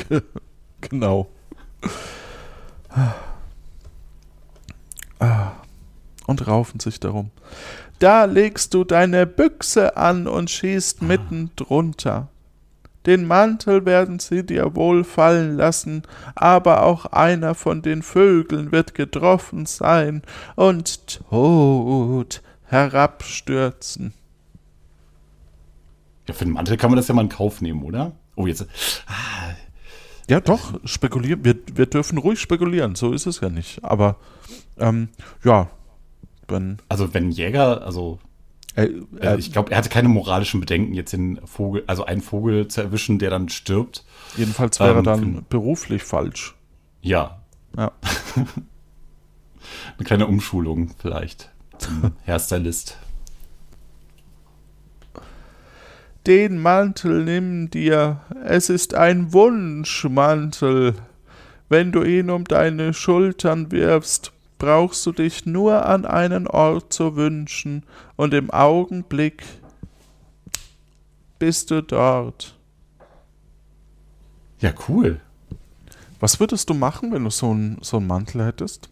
genau. 0.81 1.27
Ah 5.19 5.51
und 6.27 6.47
raufen 6.47 6.79
sich 6.79 6.99
darum. 6.99 7.31
Da 7.99 8.25
legst 8.25 8.73
du 8.73 8.83
deine 8.83 9.25
Büchse 9.25 9.97
an 9.97 10.27
und 10.27 10.49
schießt 10.49 10.99
ah. 11.01 11.05
mitten 11.05 11.51
drunter. 11.55 12.29
Den 13.05 13.27
Mantel 13.27 13.85
werden 13.85 14.17
sie 14.19 14.43
dir 14.43 14.75
wohl 14.75 15.03
fallen 15.03 15.55
lassen, 15.55 16.01
aber 16.33 16.83
auch 16.83 17.05
einer 17.05 17.53
von 17.53 17.83
den 17.83 18.01
Vögeln 18.01 18.71
wird 18.71 18.95
getroffen 18.95 19.67
sein, 19.67 20.23
und 20.55 21.19
tot 21.29 22.41
herabstürzen. 22.63 24.13
Ja, 26.27 26.33
für 26.33 26.45
den 26.45 26.53
Mantel 26.53 26.77
kann 26.77 26.89
man 26.89 26.97
das 26.97 27.07
ja 27.07 27.13
mal 27.13 27.21
in 27.21 27.29
Kauf 27.29 27.61
nehmen, 27.61 27.83
oder? 27.83 28.13
Oh, 28.35 28.47
jetzt. 28.47 28.65
Ah. 29.05 29.53
Ja, 30.27 30.39
doch, 30.39 30.79
spekulieren. 30.85 31.45
Wir, 31.45 31.55
wir 31.73 31.85
dürfen 31.85 32.17
ruhig 32.17 32.39
spekulieren, 32.39 32.95
so 32.95 33.13
ist 33.13 33.27
es 33.27 33.41
ja 33.41 33.49
nicht. 33.49 33.83
Aber 33.83 34.17
ähm, 34.79 35.09
ja, 35.43 35.69
wenn. 36.47 36.77
Also 36.89 37.13
wenn 37.13 37.31
Jäger, 37.31 37.85
also 37.85 38.19
äh, 38.75 38.89
äh, 39.21 39.37
ich 39.37 39.51
glaube, 39.51 39.71
er 39.71 39.77
hatte 39.77 39.89
keine 39.89 40.09
moralischen 40.09 40.59
Bedenken, 40.59 40.93
jetzt 40.93 41.13
den 41.13 41.39
Vogel, 41.45 41.83
also 41.87 42.05
einen 42.05 42.21
Vogel 42.21 42.67
zu 42.67 42.81
erwischen, 42.81 43.19
der 43.19 43.29
dann 43.29 43.49
stirbt. 43.49 44.03
Jedenfalls 44.35 44.79
wäre 44.79 44.99
ähm, 44.99 45.03
dann 45.03 45.45
beruflich 45.49 46.03
falsch. 46.03 46.55
Ja. 47.01 47.41
Ja. 47.77 47.91
Eine 49.97 50.05
kleine 50.05 50.27
Umschulung 50.27 50.91
vielleicht 50.99 51.51
zum 51.77 52.11
Hairstylist. 52.27 52.97
Den 56.27 56.59
Mantel 56.59 57.23
nimm 57.23 57.69
dir, 57.69 58.21
es 58.43 58.69
ist 58.69 58.95
ein 58.95 59.31
Wunschmantel. 59.31 60.95
Wenn 61.69 61.91
du 61.91 62.03
ihn 62.03 62.29
um 62.29 62.45
deine 62.45 62.93
Schultern 62.93 63.71
wirfst, 63.71 64.31
brauchst 64.57 65.05
du 65.05 65.11
dich 65.11 65.45
nur 65.45 65.85
an 65.85 66.05
einen 66.05 66.47
Ort 66.47 66.93
zu 66.93 67.15
wünschen, 67.15 67.83
und 68.15 68.33
im 68.33 68.51
Augenblick 68.51 69.43
bist 71.39 71.71
du 71.71 71.83
dort. 71.83 72.55
Ja, 74.61 74.73
cool. 74.87 75.19
Was 76.19 76.39
würdest 76.39 76.69
du 76.69 76.73
machen, 76.73 77.11
wenn 77.11 77.23
du 77.23 77.29
so 77.29 77.51
einen 77.51 77.77
so 77.81 77.99
Mantel 77.99 78.45
hättest? 78.45 78.89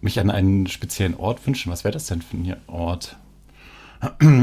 Mich 0.00 0.18
an 0.18 0.30
einen 0.30 0.66
speziellen 0.66 1.16
Ort 1.16 1.46
wünschen. 1.46 1.70
Was 1.70 1.84
wäre 1.84 1.92
das 1.92 2.06
denn 2.06 2.20
für 2.20 2.36
ein 2.36 2.56
Ort? 2.66 3.16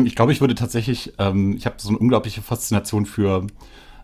Ich 0.06 0.16
glaube, 0.16 0.32
ich 0.32 0.39
würde 0.39 0.56
tatsächlich, 0.56 1.13
ähm, 1.20 1.58
ich 1.58 1.66
habe 1.66 1.75
so 1.80 1.89
eine 1.89 1.98
unglaubliche 1.98 2.42
Faszination 2.42 3.06
für, 3.06 3.46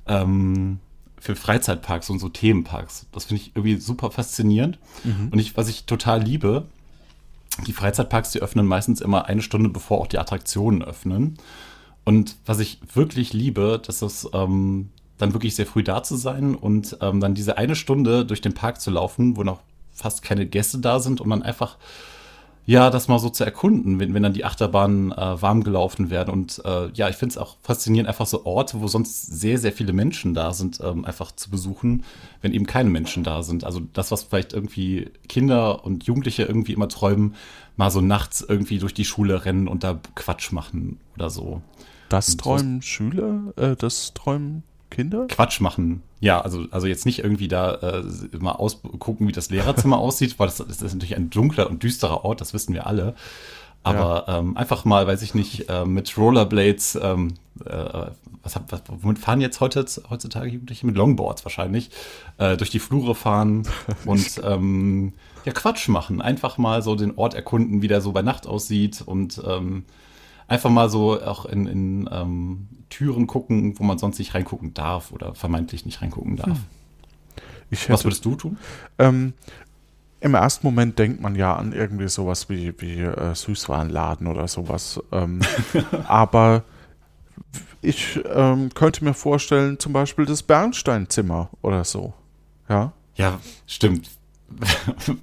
ähm, 0.06 0.80
für 1.25 1.36
Freizeitparks 1.36 2.12
und 2.12 2.20
so 2.20 2.29
Themenparks. 2.29 3.08
Das 3.12 3.25
finde 3.25 3.41
ich 3.41 3.55
irgendwie 3.55 3.77
super 3.77 4.12
faszinierend. 4.12 4.77
Mhm. 5.03 5.29
Und 5.32 5.39
ich, 5.39 5.58
was 5.58 5.67
ich 5.67 5.86
total 5.86 6.22
liebe, 6.22 6.67
die 7.65 7.74
Freizeitparks, 7.74 8.29
die 8.29 8.41
öffnen 8.41 8.67
meistens 8.67 9.01
immer 9.01 9.25
eine 9.25 9.41
Stunde, 9.41 9.70
bevor 9.70 10.00
auch 10.01 10.08
die 10.08 10.20
Attraktionen 10.20 10.84
öffnen. 10.84 11.39
Und 12.03 12.36
was 12.46 12.60
ich 12.60 12.79
wirklich 12.94 13.34
liebe, 13.34 13.82
dass 13.84 14.00
das 14.00 14.29
ähm, 14.34 14.89
dann 15.17 15.34
wirklich 15.34 15.55
sehr 15.55 15.65
früh 15.65 15.82
da 15.82 16.03
zu 16.03 16.15
sein 16.15 16.53
und 16.53 16.98
ähm, 17.01 17.20
dann 17.20 17.34
diese 17.34 17.58
eine 17.58 17.75
Stunde 17.75 18.24
durch 18.24 18.41
den 18.41 18.53
Park 18.53 18.79
zu 18.79 18.91
laufen, 18.91 19.36
wo 19.36 19.41
noch 19.41 19.62
fast 19.94 20.22
keine 20.22 20.46
Gäste 20.46 20.77
da 20.77 21.00
sind 21.00 21.22
und 21.22 21.32
dann 21.32 21.41
einfach 21.41 21.77
ja, 22.67 22.89
das 22.89 23.07
mal 23.07 23.19
so 23.19 23.29
zu 23.29 23.43
erkunden, 23.43 24.00
wenn, 24.00 24.13
wenn 24.13 24.24
dann 24.24 24.34
die 24.34 24.43
Achterbahnen 24.43 25.12
äh, 25.12 25.41
warm 25.41 25.63
gelaufen 25.63 26.10
werden. 26.10 26.31
Und 26.31 26.62
äh, 26.65 26.89
ja, 26.93 27.10
ich 27.10 27.15
finde 27.15 27.34
es 27.34 27.38
auch 27.38 27.57
faszinierend, 27.62 28.07
einfach 28.07 28.25
so 28.25 28.45
Orte, 28.45 28.81
wo 28.81 28.88
sonst 28.88 29.27
sehr, 29.39 29.60
sehr 29.60 29.72
viele 29.72 29.93
Menschen 29.93 30.34
da 30.34 30.51
sind, 30.51 30.79
ähm, 30.84 31.05
einfach 31.05 31.31
zu 31.31 31.51
besuchen, 31.51 32.03
wenn 32.41 32.53
eben 32.53 32.65
keine 32.65 32.89
Menschen 32.89 33.24
da 33.24 33.43
sind. 33.43 33.63
Also 33.63 33.81
das, 33.93 34.12
was 34.12 34.24
vielleicht 34.24 34.53
irgendwie 34.53 35.12
Kinder 35.29 35.86
und 35.86 36.05
Jugendliche 36.05 36.43
irgendwie 36.43 36.74
immer 36.74 36.89
träumen, 36.89 37.36
mal 37.77 37.91
so 37.91 38.01
nachts 38.01 38.41
irgendwie 38.41 38.79
durch 38.79 38.95
die 38.95 39.05
Schule 39.05 39.45
rennen 39.45 39.67
und 39.67 39.84
da 39.84 40.00
Quatsch 40.15 40.51
machen 40.51 41.00
oder 41.15 41.29
so. 41.29 41.62
Das 42.10 42.36
träumen 42.36 42.81
Schüler? 42.81 43.53
Äh, 43.57 43.75
das 43.75 44.13
träumen 44.15 44.63
Kinder? 44.89 45.27
Quatsch 45.27 45.60
machen. 45.62 46.01
Ja, 46.20 46.42
also, 46.42 46.65
also 46.72 46.88
jetzt 46.88 47.06
nicht 47.06 47.20
irgendwie 47.20 47.48
da 47.48 47.75
äh, 47.75 48.04
mal 48.38 48.54
ausgucken, 48.54 49.27
wie 49.27 49.32
das 49.32 49.50
Lehrerzimmer 49.50 49.98
aussieht, 50.00 50.39
weil 50.39 50.48
das, 50.48 50.58
das, 50.58 50.82
ist 50.82 50.94
natürlich 50.94 51.15
ein 51.15 51.30
dunkler 51.30 51.70
und 51.70 51.84
düsterer 51.84 52.24
Ort, 52.24 52.42
das 52.42 52.54
wissen 52.54 52.74
wir 52.74 52.88
alle. 52.88 53.15
Aber 53.84 54.25
ja. 54.27 54.39
ähm, 54.39 54.58
einfach 54.58 54.84
mal, 54.84 55.06
weiß 55.06 55.22
ich 55.22 55.36
nicht, 55.36 55.70
äh, 55.70 55.86
mit 55.86 56.18
Rollerblades, 56.18 56.98
ähm, 57.01 57.36
äh, 57.65 58.08
was, 58.42 58.60
was, 58.70 58.82
womit 58.88 59.20
fahren 59.20 59.42
jetzt 59.42 59.60
heute, 59.60 59.86
heutzutage 60.10 60.50
Jugendliche? 60.50 60.88
Mit 60.88 60.96
Longboards 60.96 61.46
wahrscheinlich, 61.46 61.92
äh, 62.38 62.58
durch 62.58 62.72
die 62.72 62.80
Flure 62.80 63.13
fahren 63.13 63.68
und 64.06 64.42
ähm, 64.44 65.13
ja, 65.46 65.54
Quatsch 65.54 65.88
machen. 65.88 66.22
Einfach 66.22 66.58
mal 66.58 66.82
so 66.82 66.96
den 66.96 67.15
Ort 67.18 67.36
erkunden, 67.36 67.84
wie 67.84 67.88
der 67.88 68.01
so 68.01 68.12
bei 68.12 68.24
Nacht 68.24 68.48
aussieht 68.48 69.04
und 69.06 69.39
ähm, 69.48 69.84
einfach 70.48 70.70
mal 70.70 70.90
so 70.90 71.22
auch 71.22 71.46
in, 71.46 71.68
in 71.68 72.10
ähm, 72.12 72.68
Türen 72.90 73.28
gucken, 73.28 73.78
wo 73.80 73.84
man 73.84 73.98
sonst 73.98 74.20
nicht 74.20 74.34
reingucken 74.34 74.74
darf 74.74 75.12
oder 75.12 75.36
vermeintlich 75.36 75.86
nicht 75.86 76.02
reingucken 76.02 76.36
darf. 76.38 76.48
Hm. 76.48 76.66
Hätte, 77.72 77.94
Was 77.94 78.04
würdest 78.04 78.24
du 78.25 78.36
tun? 78.36 78.58
Ähm, 79.00 79.34
Im 80.22 80.36
ersten 80.36 80.66
Moment 80.66 81.00
denkt 81.00 81.22
man 81.22 81.36
ja 81.36 81.56
an 81.56 81.74
irgendwie 81.74 82.08
sowas 82.08 82.48
wie, 82.50 82.74
wie 82.80 83.02
äh, 83.02 83.34
Süßwarenladen 83.34 84.28
oder 84.28 84.48
sowas. 84.48 85.02
Ähm, 85.12 85.42
aber 86.08 86.64
ich 87.82 88.20
ähm, 88.34 88.70
könnte 88.74 89.04
mir 89.04 89.14
vorstellen, 89.14 89.80
zum 89.80 89.94
Beispiel 89.94 90.25
das 90.25 90.44
Bernsteinzimmer 90.44 91.50
oder 91.62 91.84
so. 91.84 92.14
Ja. 92.70 92.94
Ja, 93.16 93.40
stimmt. 93.68 94.10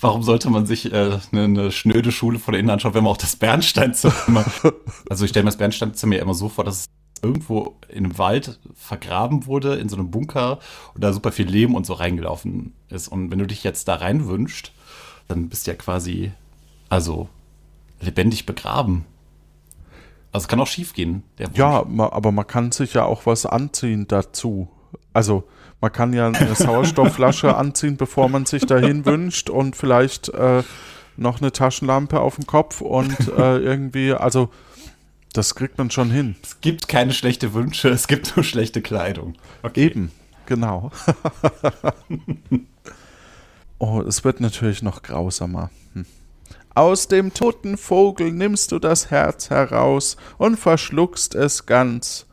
Warum 0.00 0.22
sollte 0.22 0.50
man 0.50 0.66
sich 0.66 0.92
äh, 0.92 1.18
eine, 1.32 1.44
eine, 1.44 1.72
schnöde 1.72 2.12
Schule 2.12 2.38
von 2.38 2.54
innen 2.54 2.70
anschauen, 2.70 2.94
wenn 2.94 3.04
man 3.04 3.12
auch 3.12 3.18
das 3.18 3.36
Bernsteinzimmer. 3.36 4.44
also 5.10 5.24
ich 5.24 5.30
stelle 5.30 5.44
mir 5.44 5.50
das 5.50 5.58
Bernsteinzimmer 5.58 6.16
ja 6.16 6.22
immer 6.22 6.34
so 6.34 6.48
vor, 6.48 6.64
dass 6.64 6.80
es 6.80 6.86
irgendwo 7.22 7.76
in 7.88 8.04
einem 8.04 8.18
Wald 8.18 8.58
vergraben 8.74 9.46
wurde, 9.46 9.76
in 9.76 9.88
so 9.88 9.96
einem 9.96 10.10
Bunker 10.10 10.58
und 10.94 11.02
da 11.02 11.12
super 11.12 11.32
viel 11.32 11.48
Leben 11.48 11.74
und 11.74 11.86
so 11.86 11.94
reingelaufen 11.94 12.74
ist. 12.88 13.08
Und 13.08 13.30
wenn 13.30 13.38
du 13.38 13.46
dich 13.46 13.64
jetzt 13.64 13.88
da 13.88 13.96
rein 13.96 14.26
wünschst, 14.26 14.72
dann 15.26 15.48
bist 15.48 15.66
du 15.66 15.72
ja 15.72 15.76
quasi, 15.76 16.32
also 16.88 17.28
lebendig 18.00 18.46
begraben. 18.46 19.04
Also 20.32 20.44
es 20.44 20.48
kann 20.48 20.60
auch 20.60 20.66
schief 20.66 20.92
gehen. 20.92 21.22
ja, 21.54 21.84
aber 21.84 22.32
man 22.32 22.46
kann 22.46 22.70
sich 22.70 22.94
ja 22.94 23.04
auch 23.04 23.26
was 23.26 23.46
anziehen 23.46 24.06
dazu. 24.08 24.68
Also 25.12 25.44
man 25.80 25.92
kann 25.92 26.12
ja 26.12 26.26
eine 26.28 26.54
Sauerstoffflasche 26.54 27.56
anziehen, 27.56 27.96
bevor 27.96 28.28
man 28.28 28.46
sich 28.46 28.66
dahin 28.66 29.06
wünscht 29.06 29.50
und 29.50 29.76
vielleicht 29.76 30.28
äh, 30.30 30.62
noch 31.16 31.40
eine 31.40 31.52
Taschenlampe 31.52 32.20
auf 32.20 32.36
dem 32.36 32.46
Kopf 32.46 32.80
und 32.80 33.16
äh, 33.36 33.58
irgendwie, 33.58 34.12
also 34.12 34.50
das 35.32 35.54
kriegt 35.54 35.78
man 35.78 35.90
schon 35.90 36.10
hin. 36.10 36.36
Es 36.42 36.60
gibt 36.60 36.88
keine 36.88 37.12
schlechte 37.12 37.54
Wünsche, 37.54 37.88
es 37.88 38.08
gibt 38.08 38.36
nur 38.36 38.44
schlechte 38.44 38.82
Kleidung. 38.82 39.34
Okay. 39.62 39.86
Eben, 39.86 40.10
genau. 40.46 40.90
oh, 43.78 44.02
es 44.02 44.24
wird 44.24 44.40
natürlich 44.40 44.82
noch 44.82 45.02
grausamer. 45.02 45.70
Hm. 45.94 46.06
Aus 46.74 47.08
dem 47.08 47.34
toten 47.34 47.76
Vogel 47.76 48.32
nimmst 48.32 48.72
du 48.72 48.78
das 48.78 49.10
Herz 49.10 49.50
heraus 49.50 50.16
und 50.38 50.56
verschluckst 50.56 51.34
es 51.34 51.66
ganz 51.66 52.27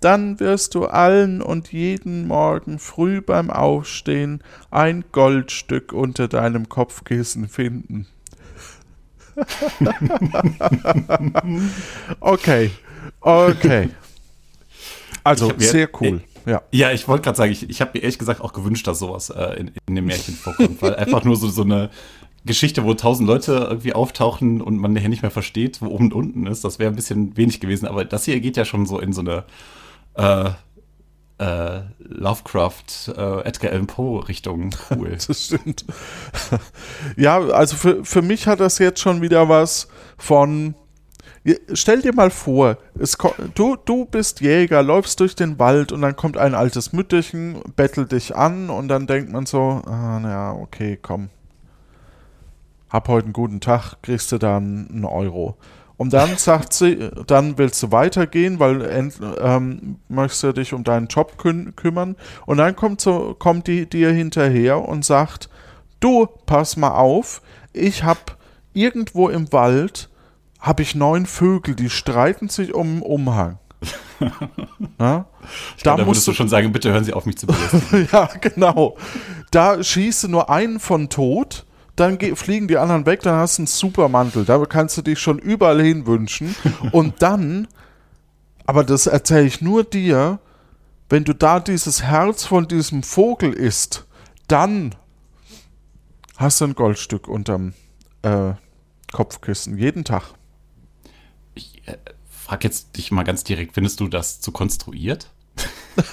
dann 0.00 0.40
wirst 0.40 0.74
du 0.74 0.86
allen 0.86 1.42
und 1.42 1.72
jeden 1.72 2.26
Morgen 2.26 2.78
früh 2.78 3.20
beim 3.20 3.50
Aufstehen 3.50 4.42
ein 4.70 5.04
Goldstück 5.12 5.92
unter 5.92 6.28
deinem 6.28 6.68
Kopfkissen 6.68 7.48
finden. 7.48 8.06
okay, 12.20 12.70
okay. 13.20 13.90
Also 15.22 15.52
sehr 15.58 15.88
cool. 16.00 16.22
Ja. 16.46 16.62
ja, 16.70 16.92
ich 16.92 17.08
wollte 17.08 17.24
gerade 17.24 17.36
sagen, 17.36 17.50
ich, 17.50 17.68
ich 17.68 17.80
habe 17.80 17.90
mir 17.94 18.02
ehrlich 18.02 18.18
gesagt 18.20 18.40
auch 18.40 18.52
gewünscht, 18.52 18.86
dass 18.86 19.00
sowas 19.00 19.30
äh, 19.30 19.54
in, 19.58 19.72
in 19.88 19.96
dem 19.96 20.06
Märchen 20.06 20.34
vorkommt, 20.34 20.80
weil 20.80 20.94
einfach 20.94 21.24
nur 21.24 21.36
so, 21.36 21.48
so 21.48 21.62
eine 21.62 21.90
Geschichte, 22.44 22.84
wo 22.84 22.94
tausend 22.94 23.26
Leute 23.28 23.66
irgendwie 23.68 23.92
auftauchen 23.92 24.62
und 24.62 24.78
man 24.78 24.94
hier 24.96 25.08
nicht 25.08 25.22
mehr 25.22 25.32
versteht, 25.32 25.82
wo 25.82 25.86
oben 25.86 26.04
und 26.06 26.14
unten 26.14 26.46
ist, 26.46 26.64
das 26.64 26.78
wäre 26.78 26.92
ein 26.92 26.94
bisschen 26.94 27.36
wenig 27.36 27.58
gewesen. 27.58 27.86
Aber 27.86 28.04
das 28.04 28.24
hier 28.24 28.38
geht 28.38 28.56
ja 28.56 28.64
schon 28.64 28.86
so 28.86 29.00
in 29.00 29.12
so 29.12 29.20
eine 29.20 29.44
äh, 30.16 30.50
äh, 31.38 31.82
Lovecraft, 31.98 33.08
äh, 33.16 33.40
Edgar 33.42 33.72
Allan 33.72 33.86
Poe 33.86 34.26
Richtung. 34.26 34.70
Cool. 34.90 35.16
das 35.26 35.44
stimmt. 35.44 35.84
ja, 37.16 37.38
also 37.38 37.76
für, 37.76 38.04
für 38.04 38.22
mich 38.22 38.46
hat 38.46 38.60
das 38.60 38.78
jetzt 38.78 39.00
schon 39.00 39.22
wieder 39.22 39.48
was 39.48 39.88
von. 40.16 40.74
Stell 41.74 42.02
dir 42.02 42.12
mal 42.12 42.30
vor, 42.30 42.76
du, 43.54 43.76
du 43.76 44.04
bist 44.04 44.40
Jäger, 44.40 44.82
läufst 44.82 45.20
durch 45.20 45.36
den 45.36 45.60
Wald 45.60 45.92
und 45.92 46.02
dann 46.02 46.16
kommt 46.16 46.36
ein 46.36 46.56
altes 46.56 46.92
Mütterchen, 46.92 47.60
bettelt 47.76 48.10
dich 48.10 48.34
an 48.34 48.68
und 48.68 48.88
dann 48.88 49.06
denkt 49.06 49.30
man 49.30 49.46
so, 49.46 49.80
ah, 49.86 50.18
naja, 50.18 50.54
okay, 50.54 50.98
komm. 51.00 51.30
Hab 52.88 53.06
heute 53.06 53.26
einen 53.26 53.32
guten 53.32 53.60
Tag, 53.60 53.94
kriegst 54.02 54.32
du 54.32 54.38
dann 54.38 54.88
einen 54.90 55.04
Euro. 55.04 55.56
Und 55.96 56.12
dann 56.12 56.36
sagt 56.36 56.74
sie, 56.74 57.10
dann 57.26 57.56
willst 57.56 57.82
du 57.82 57.90
weitergehen, 57.90 58.58
weil 58.58 59.10
ähm, 59.40 59.96
möchtest 60.08 60.42
du 60.42 60.52
dich 60.52 60.74
um 60.74 60.84
deinen 60.84 61.06
Job 61.06 61.38
kü 61.38 61.72
kümmern. 61.72 62.16
Und 62.44 62.58
dann 62.58 62.76
kommt, 62.76 63.00
so, 63.00 63.34
kommt 63.38 63.66
die 63.66 63.88
dir 63.88 64.10
hinterher 64.10 64.86
und 64.86 65.04
sagt, 65.04 65.48
du, 66.00 66.26
pass 66.44 66.76
mal 66.76 66.90
auf, 66.90 67.40
ich 67.72 68.04
habe 68.04 68.20
irgendwo 68.74 69.28
im 69.28 69.52
Wald, 69.52 70.10
habe 70.60 70.82
ich 70.82 70.94
neun 70.94 71.24
Vögel, 71.24 71.74
die 71.74 71.90
streiten 71.90 72.48
sich 72.48 72.74
um 72.74 72.96
den 72.96 73.02
Umhang. 73.02 73.58
ja? 74.98 75.26
Ich 75.76 75.82
da, 75.82 75.94
glaub, 75.94 75.98
da 75.98 76.06
würdest 76.06 76.26
du 76.26 76.32
schon 76.32 76.48
sagen, 76.48 76.72
bitte 76.72 76.92
hören 76.92 77.04
Sie 77.04 77.12
auf 77.12 77.24
mich 77.24 77.38
zu 77.38 77.46
belästigen. 77.46 78.08
ja, 78.12 78.28
genau. 78.40 78.96
Da 79.50 79.82
schieße 79.82 80.28
nur 80.28 80.50
einen 80.50 80.80
von 80.80 81.08
tot 81.08 81.64
dann 81.96 82.18
fliegen 82.36 82.68
die 82.68 82.76
anderen 82.76 83.06
weg, 83.06 83.22
dann 83.22 83.36
hast 83.36 83.58
du 83.58 83.62
einen 83.62 83.66
Supermantel, 83.66 84.44
da 84.44 84.62
kannst 84.66 84.96
du 84.98 85.02
dich 85.02 85.18
schon 85.18 85.38
überall 85.38 85.82
hin 85.82 86.06
wünschen. 86.06 86.54
Und 86.92 87.22
dann, 87.22 87.68
aber 88.66 88.84
das 88.84 89.06
erzähle 89.06 89.46
ich 89.46 89.60
nur 89.60 89.84
dir, 89.84 90.38
wenn 91.08 91.24
du 91.24 91.34
da 91.34 91.60
dieses 91.60 92.02
Herz 92.02 92.44
von 92.44 92.68
diesem 92.68 93.02
Vogel 93.02 93.52
isst, 93.52 94.06
dann 94.48 94.94
hast 96.36 96.60
du 96.60 96.66
ein 96.66 96.74
Goldstück 96.74 97.28
unterm 97.28 97.74
äh, 98.22 98.52
Kopfkissen, 99.12 99.78
jeden 99.78 100.04
Tag. 100.04 100.34
Ich 101.54 101.86
äh, 101.86 101.96
frage 102.28 102.68
jetzt 102.68 102.96
dich 102.96 103.10
mal 103.10 103.22
ganz 103.22 103.44
direkt, 103.44 103.74
findest 103.74 104.00
du 104.00 104.08
das 104.08 104.40
zu 104.40 104.52
konstruiert? 104.52 105.30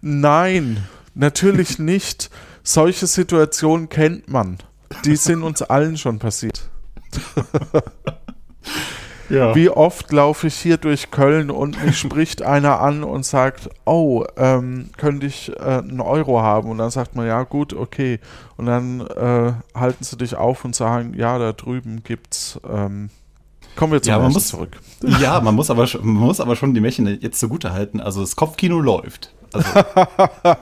Nein, 0.00 0.84
natürlich 1.14 1.78
nicht. 1.78 2.30
Solche 2.66 3.06
Situationen 3.06 3.90
kennt 3.90 4.28
man. 4.28 4.56
Die 5.04 5.16
sind 5.16 5.42
uns 5.42 5.60
allen 5.60 5.98
schon 5.98 6.18
passiert. 6.18 6.70
ja. 9.28 9.54
Wie 9.54 9.68
oft 9.68 10.10
laufe 10.10 10.46
ich 10.46 10.54
hier 10.54 10.78
durch 10.78 11.10
Köln 11.10 11.50
und 11.50 11.84
mich 11.84 11.98
spricht 11.98 12.40
einer 12.40 12.80
an 12.80 13.04
und 13.04 13.26
sagt, 13.26 13.68
oh, 13.84 14.24
ähm, 14.38 14.88
könnte 14.96 15.26
ich 15.26 15.50
äh, 15.50 15.62
einen 15.62 16.00
Euro 16.00 16.40
haben? 16.40 16.70
Und 16.70 16.78
dann 16.78 16.90
sagt 16.90 17.14
man, 17.14 17.26
ja 17.26 17.42
gut, 17.42 17.74
okay. 17.74 18.18
Und 18.56 18.64
dann 18.64 19.02
äh, 19.02 19.52
halten 19.78 20.02
sie 20.02 20.16
dich 20.16 20.34
auf 20.34 20.64
und 20.64 20.74
sagen, 20.74 21.12
ja, 21.14 21.38
da 21.38 21.52
drüben 21.52 22.02
gibt's. 22.02 22.58
Ähm, 22.66 23.10
kommen 23.76 23.92
wir 23.92 24.00
zum 24.00 24.10
ja, 24.10 24.18
man 24.20 24.32
muss, 24.32 24.48
zurück. 24.48 24.80
Ja, 25.20 25.38
man 25.42 25.54
muss, 25.54 25.68
aber, 25.68 25.86
man 26.00 26.14
muss 26.14 26.40
aber 26.40 26.56
schon 26.56 26.72
die 26.72 26.80
Märchen 26.80 27.06
jetzt 27.20 27.38
zugute 27.38 27.74
halten. 27.74 28.00
Also 28.00 28.22
das 28.22 28.36
Kopfkino 28.36 28.80
läuft. 28.80 29.34
Also. 29.52 29.68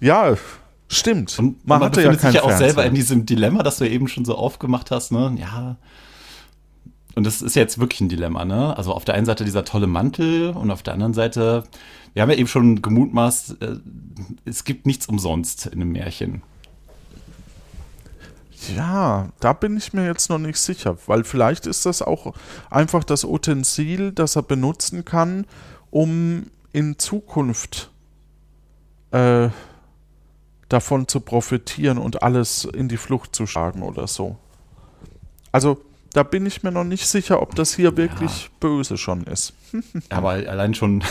ja, 0.00 0.34
Stimmt. 0.88 1.38
Und 1.38 1.66
man, 1.66 1.80
man 1.80 1.90
befindet 1.90 2.22
ja 2.22 2.30
sich 2.30 2.40
ja 2.40 2.44
auch 2.44 2.56
selber 2.56 2.84
in 2.86 2.94
diesem 2.94 3.26
Dilemma, 3.26 3.62
das 3.62 3.76
du 3.76 3.88
eben 3.88 4.08
schon 4.08 4.24
so 4.24 4.36
aufgemacht 4.36 4.90
hast, 4.90 5.12
ne? 5.12 5.36
Ja. 5.38 5.76
Und 7.14 7.24
das 7.24 7.42
ist 7.42 7.56
jetzt 7.56 7.78
wirklich 7.78 8.00
ein 8.00 8.08
Dilemma, 8.08 8.44
ne? 8.44 8.76
Also 8.76 8.92
auf 8.92 9.04
der 9.04 9.14
einen 9.14 9.26
Seite 9.26 9.44
dieser 9.44 9.64
tolle 9.64 9.86
Mantel 9.86 10.50
und 10.50 10.70
auf 10.70 10.82
der 10.82 10.94
anderen 10.94 11.14
Seite, 11.14 11.64
wir 12.14 12.22
haben 12.22 12.30
ja 12.30 12.36
eben 12.36 12.48
schon 12.48 12.80
gemutmaßt, 12.80 13.60
äh, 13.60 13.76
es 14.46 14.64
gibt 14.64 14.86
nichts 14.86 15.06
umsonst 15.06 15.66
in 15.66 15.74
einem 15.74 15.92
Märchen. 15.92 16.42
Ja, 18.74 19.28
da 19.40 19.52
bin 19.52 19.76
ich 19.76 19.92
mir 19.92 20.06
jetzt 20.06 20.30
noch 20.30 20.38
nicht 20.38 20.58
sicher, 20.58 20.96
weil 21.06 21.24
vielleicht 21.24 21.66
ist 21.66 21.86
das 21.86 22.02
auch 22.02 22.34
einfach 22.70 23.04
das 23.04 23.24
Utensil, 23.24 24.12
das 24.12 24.36
er 24.36 24.42
benutzen 24.42 25.04
kann, 25.04 25.46
um 25.90 26.46
in 26.72 26.98
Zukunft 26.98 27.90
äh, 29.12 29.48
davon 30.68 31.08
zu 31.08 31.20
profitieren 31.20 31.98
und 31.98 32.22
alles 32.22 32.64
in 32.64 32.88
die 32.88 32.96
Flucht 32.96 33.34
zu 33.34 33.46
schlagen 33.46 33.82
oder 33.82 34.06
so. 34.06 34.36
Also, 35.50 35.80
da 36.12 36.22
bin 36.22 36.46
ich 36.46 36.62
mir 36.62 36.72
noch 36.72 36.84
nicht 36.84 37.06
sicher, 37.06 37.42
ob 37.42 37.54
das 37.54 37.74
hier 37.74 37.96
wirklich 37.96 38.44
ja. 38.44 38.48
böse 38.60 38.96
schon 38.96 39.24
ist. 39.24 39.52
aber 40.08 40.30
allein 40.30 40.74
schon. 40.74 41.04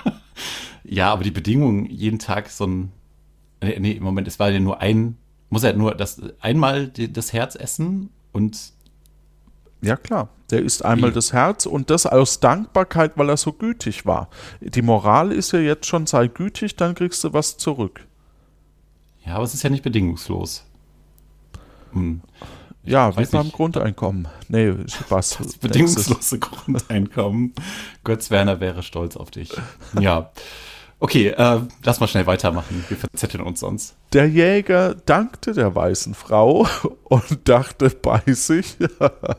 ja, 0.84 1.12
aber 1.12 1.24
die 1.24 1.30
Bedingungen, 1.30 1.86
jeden 1.86 2.18
Tag 2.18 2.50
so 2.50 2.66
ein. 2.66 2.92
Nee, 3.62 3.92
im 3.92 4.02
Moment, 4.02 4.26
es 4.26 4.38
war 4.38 4.50
ja 4.50 4.60
nur 4.60 4.80
ein. 4.80 5.16
Muss 5.50 5.64
er 5.64 5.74
nur 5.74 5.94
das 5.94 6.22
einmal 6.40 6.88
die, 6.88 7.12
das 7.12 7.32
Herz 7.32 7.54
essen 7.54 8.10
und. 8.32 8.72
Ja, 9.82 9.96
klar. 9.96 10.28
Der 10.50 10.62
isst 10.62 10.84
einmal 10.84 11.12
das 11.12 11.32
Herz 11.32 11.64
und 11.64 11.90
das 11.90 12.06
aus 12.06 12.40
Dankbarkeit, 12.40 13.12
weil 13.16 13.28
er 13.28 13.36
so 13.36 13.52
gütig 13.52 14.04
war. 14.04 14.28
Die 14.60 14.82
Moral 14.82 15.32
ist 15.32 15.52
ja 15.52 15.60
jetzt 15.60 15.86
schon, 15.86 16.06
sei 16.06 16.26
gütig, 16.26 16.76
dann 16.76 16.94
kriegst 16.94 17.22
du 17.24 17.32
was 17.32 17.56
zurück. 17.56 18.06
Ja, 19.30 19.36
aber 19.36 19.44
es 19.44 19.54
ist 19.54 19.62
ja 19.62 19.70
nicht 19.70 19.84
bedingungslos. 19.84 20.64
Hm. 21.92 22.20
Ja, 22.82 23.16
wie 23.16 23.24
beim 23.26 23.52
Grundeinkommen. 23.52 24.26
Nee, 24.48 24.74
Spaß. 24.88 25.38
Das 25.44 25.56
bedingungslose 25.56 26.40
Grundeinkommen. 26.40 27.54
Götz 28.02 28.32
Werner 28.32 28.58
wäre 28.58 28.82
stolz 28.82 29.16
auf 29.16 29.30
dich. 29.30 29.52
Ja. 30.00 30.32
Okay, 30.98 31.28
äh, 31.28 31.60
lass 31.84 32.00
mal 32.00 32.08
schnell 32.08 32.26
weitermachen. 32.26 32.84
Wir 32.88 32.96
verzetteln 32.96 33.44
uns 33.44 33.60
sonst. 33.60 33.94
Der 34.12 34.28
Jäger 34.28 34.96
dankte 34.96 35.52
der 35.52 35.76
weißen 35.76 36.14
Frau 36.14 36.66
und 37.04 37.48
dachte 37.48 37.88
bei 37.88 38.22
sich, 38.26 38.78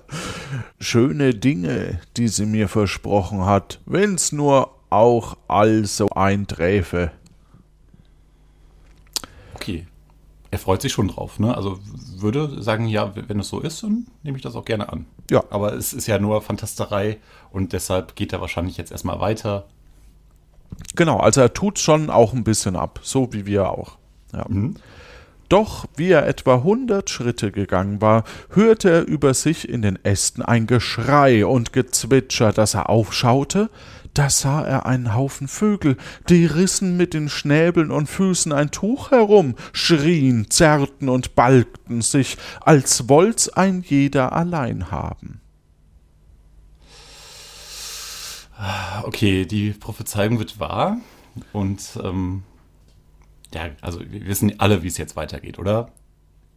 schöne 0.80 1.34
Dinge, 1.34 2.00
die 2.16 2.30
sie 2.30 2.46
mir 2.46 2.70
versprochen 2.70 3.46
hat, 3.46 3.82
wenn's 3.86 4.32
nur 4.32 4.74
auch 4.90 5.36
also 5.50 6.08
einträfe. 6.12 7.12
Okay. 9.54 9.86
Er 10.52 10.60
freut 10.60 10.82
sich 10.82 10.92
schon 10.92 11.08
drauf, 11.08 11.40
ne? 11.40 11.56
Also 11.56 11.80
würde 12.18 12.62
sagen, 12.62 12.86
ja, 12.86 13.14
wenn 13.16 13.40
es 13.40 13.48
so 13.48 13.62
ist, 13.62 13.84
dann 13.84 14.08
nehme 14.22 14.38
ich 14.38 14.44
das 14.44 14.56
auch 14.56 14.66
gerne 14.66 14.92
an. 14.92 15.06
Ja. 15.30 15.44
Aber 15.50 15.74
es 15.74 15.94
ist 15.94 16.08
ja 16.08 16.20
nur 16.20 16.42
Fantasterei 16.42 17.18
und 17.52 17.72
deshalb 17.72 18.18
geht 18.18 18.34
er 18.34 18.42
wahrscheinlich 18.42 18.76
jetzt 18.76 18.92
erstmal 18.92 19.22
weiter. 19.22 19.66
Genau, 20.96 21.18
also 21.20 21.40
er 21.42 21.54
tut 21.54 21.80
schon 21.80 22.10
auch 22.10 22.34
ein 22.34 22.44
bisschen 22.44 22.76
ab, 22.76 23.00
so 23.02 23.32
wie 23.32 23.46
wir 23.46 23.70
auch. 23.70 23.98
Ja. 24.34 24.46
Mhm. 24.48 24.76
Doch 25.48 25.86
wie 25.98 26.10
er 26.10 26.28
etwa 26.28 26.64
hundert 26.64 27.10
Schritte 27.10 27.52
gegangen 27.52 28.00
war, 28.00 28.24
hörte 28.52 28.90
er 28.90 29.06
über 29.06 29.34
sich 29.34 29.68
in 29.68 29.82
den 29.82 30.00
Ästen 30.04 30.42
ein 30.42 30.66
Geschrei 30.66 31.46
und 31.46 31.74
Gezwitscher, 31.74 32.54
dass 32.54 32.74
er 32.74 32.90
aufschaute, 32.90 33.70
da 34.14 34.30
sah 34.30 34.64
er 34.64 34.86
einen 34.86 35.16
Haufen 35.16 35.48
Vögel, 35.48 35.98
die 36.30 36.46
rissen 36.46 36.98
mit 36.98 37.14
den 37.14 37.30
Schnäbeln 37.30 37.92
und 37.92 38.08
Füßen 38.08 38.52
ein 38.52 38.72
Tuch 38.72 39.12
herum, 39.12 39.56
schrien, 39.74 40.50
zerrten 40.50 41.10
und 41.10 41.36
balgten 41.36 42.02
sich, 42.02 42.38
als 42.62 43.08
wollt's 43.08 43.50
ein 43.50 43.84
jeder 43.88 44.34
allein 44.34 44.92
haben. 44.92 45.42
Okay, 49.04 49.46
die 49.46 49.72
Prophezeiung 49.72 50.38
wird 50.38 50.60
wahr 50.60 50.98
und 51.52 51.82
ähm, 52.04 52.44
ja, 53.54 53.70
also 53.82 54.00
wir 54.00 54.26
wissen 54.28 54.60
alle, 54.60 54.84
wie 54.84 54.88
es 54.88 54.98
jetzt 54.98 55.16
weitergeht, 55.16 55.58
oder? 55.58 55.90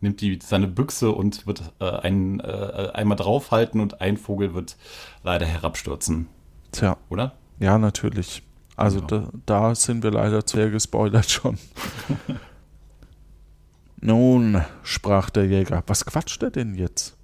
Nimmt 0.00 0.20
die 0.20 0.38
seine 0.42 0.68
Büchse 0.68 1.12
und 1.12 1.46
wird 1.46 1.72
äh, 1.80 1.88
ein, 1.88 2.40
äh, 2.40 2.90
einmal 2.92 3.16
draufhalten 3.16 3.80
und 3.80 4.02
ein 4.02 4.18
Vogel 4.18 4.52
wird 4.52 4.76
leider 5.22 5.46
herabstürzen. 5.46 6.28
Tja. 6.72 6.98
Oder? 7.08 7.32
Ja, 7.58 7.78
natürlich. 7.78 8.42
Also 8.76 9.00
ja. 9.00 9.06
da, 9.06 9.28
da, 9.46 9.74
sind 9.74 10.02
wir 10.02 10.10
leider 10.10 10.42
sehr 10.44 10.70
gespoilert 10.70 11.30
schon. 11.30 11.58
Nun, 14.00 14.62
sprach 14.82 15.30
der 15.30 15.46
Jäger, 15.46 15.82
was 15.86 16.04
quatscht 16.04 16.42
er 16.42 16.50
denn 16.50 16.74
jetzt? 16.74 17.16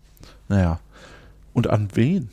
Naja, 0.48 0.80
und 1.52 1.68
an 1.68 1.88
wen? 1.94 2.30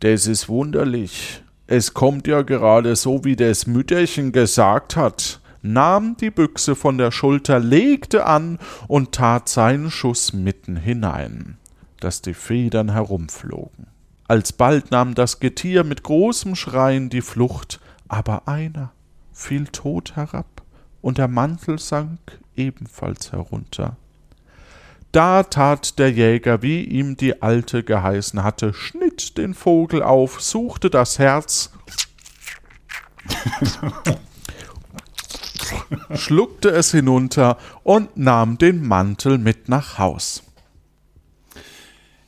Das 0.00 0.26
ist 0.26 0.48
wunderlich. 0.48 1.42
Es 1.66 1.94
kommt 1.94 2.26
ja 2.26 2.42
gerade 2.42 2.96
so, 2.96 3.24
wie 3.24 3.36
das 3.36 3.66
Mütterchen 3.66 4.32
gesagt 4.32 4.96
hat, 4.96 5.40
nahm 5.62 6.16
die 6.16 6.30
Büchse 6.30 6.74
von 6.74 6.98
der 6.98 7.12
Schulter, 7.12 7.60
legte 7.60 8.26
an 8.26 8.58
und 8.88 9.12
tat 9.12 9.48
seinen 9.48 9.90
Schuss 9.90 10.32
mitten 10.32 10.76
hinein, 10.76 11.56
dass 12.00 12.20
die 12.20 12.34
Federn 12.34 12.90
herumflogen. 12.90 13.91
Alsbald 14.32 14.90
nahm 14.90 15.14
das 15.14 15.40
Getier 15.40 15.84
mit 15.84 16.04
großem 16.04 16.56
Schreien 16.56 17.10
die 17.10 17.20
Flucht, 17.20 17.80
aber 18.08 18.48
einer 18.48 18.90
fiel 19.30 19.66
tot 19.66 20.16
herab, 20.16 20.62
und 21.02 21.18
der 21.18 21.28
Mantel 21.28 21.78
sank 21.78 22.40
ebenfalls 22.56 23.32
herunter. 23.32 23.98
Da 25.12 25.42
tat 25.42 25.98
der 25.98 26.10
Jäger, 26.10 26.62
wie 26.62 26.82
ihm 26.82 27.18
die 27.18 27.42
Alte 27.42 27.82
geheißen 27.82 28.42
hatte, 28.42 28.72
schnitt 28.72 29.36
den 29.36 29.52
Vogel 29.52 30.02
auf, 30.02 30.40
suchte 30.40 30.88
das 30.88 31.18
Herz, 31.18 31.70
schluckte 36.14 36.70
es 36.70 36.90
hinunter 36.90 37.58
und 37.82 38.16
nahm 38.16 38.56
den 38.56 38.88
Mantel 38.88 39.36
mit 39.36 39.68
nach 39.68 39.98
Haus. 39.98 40.42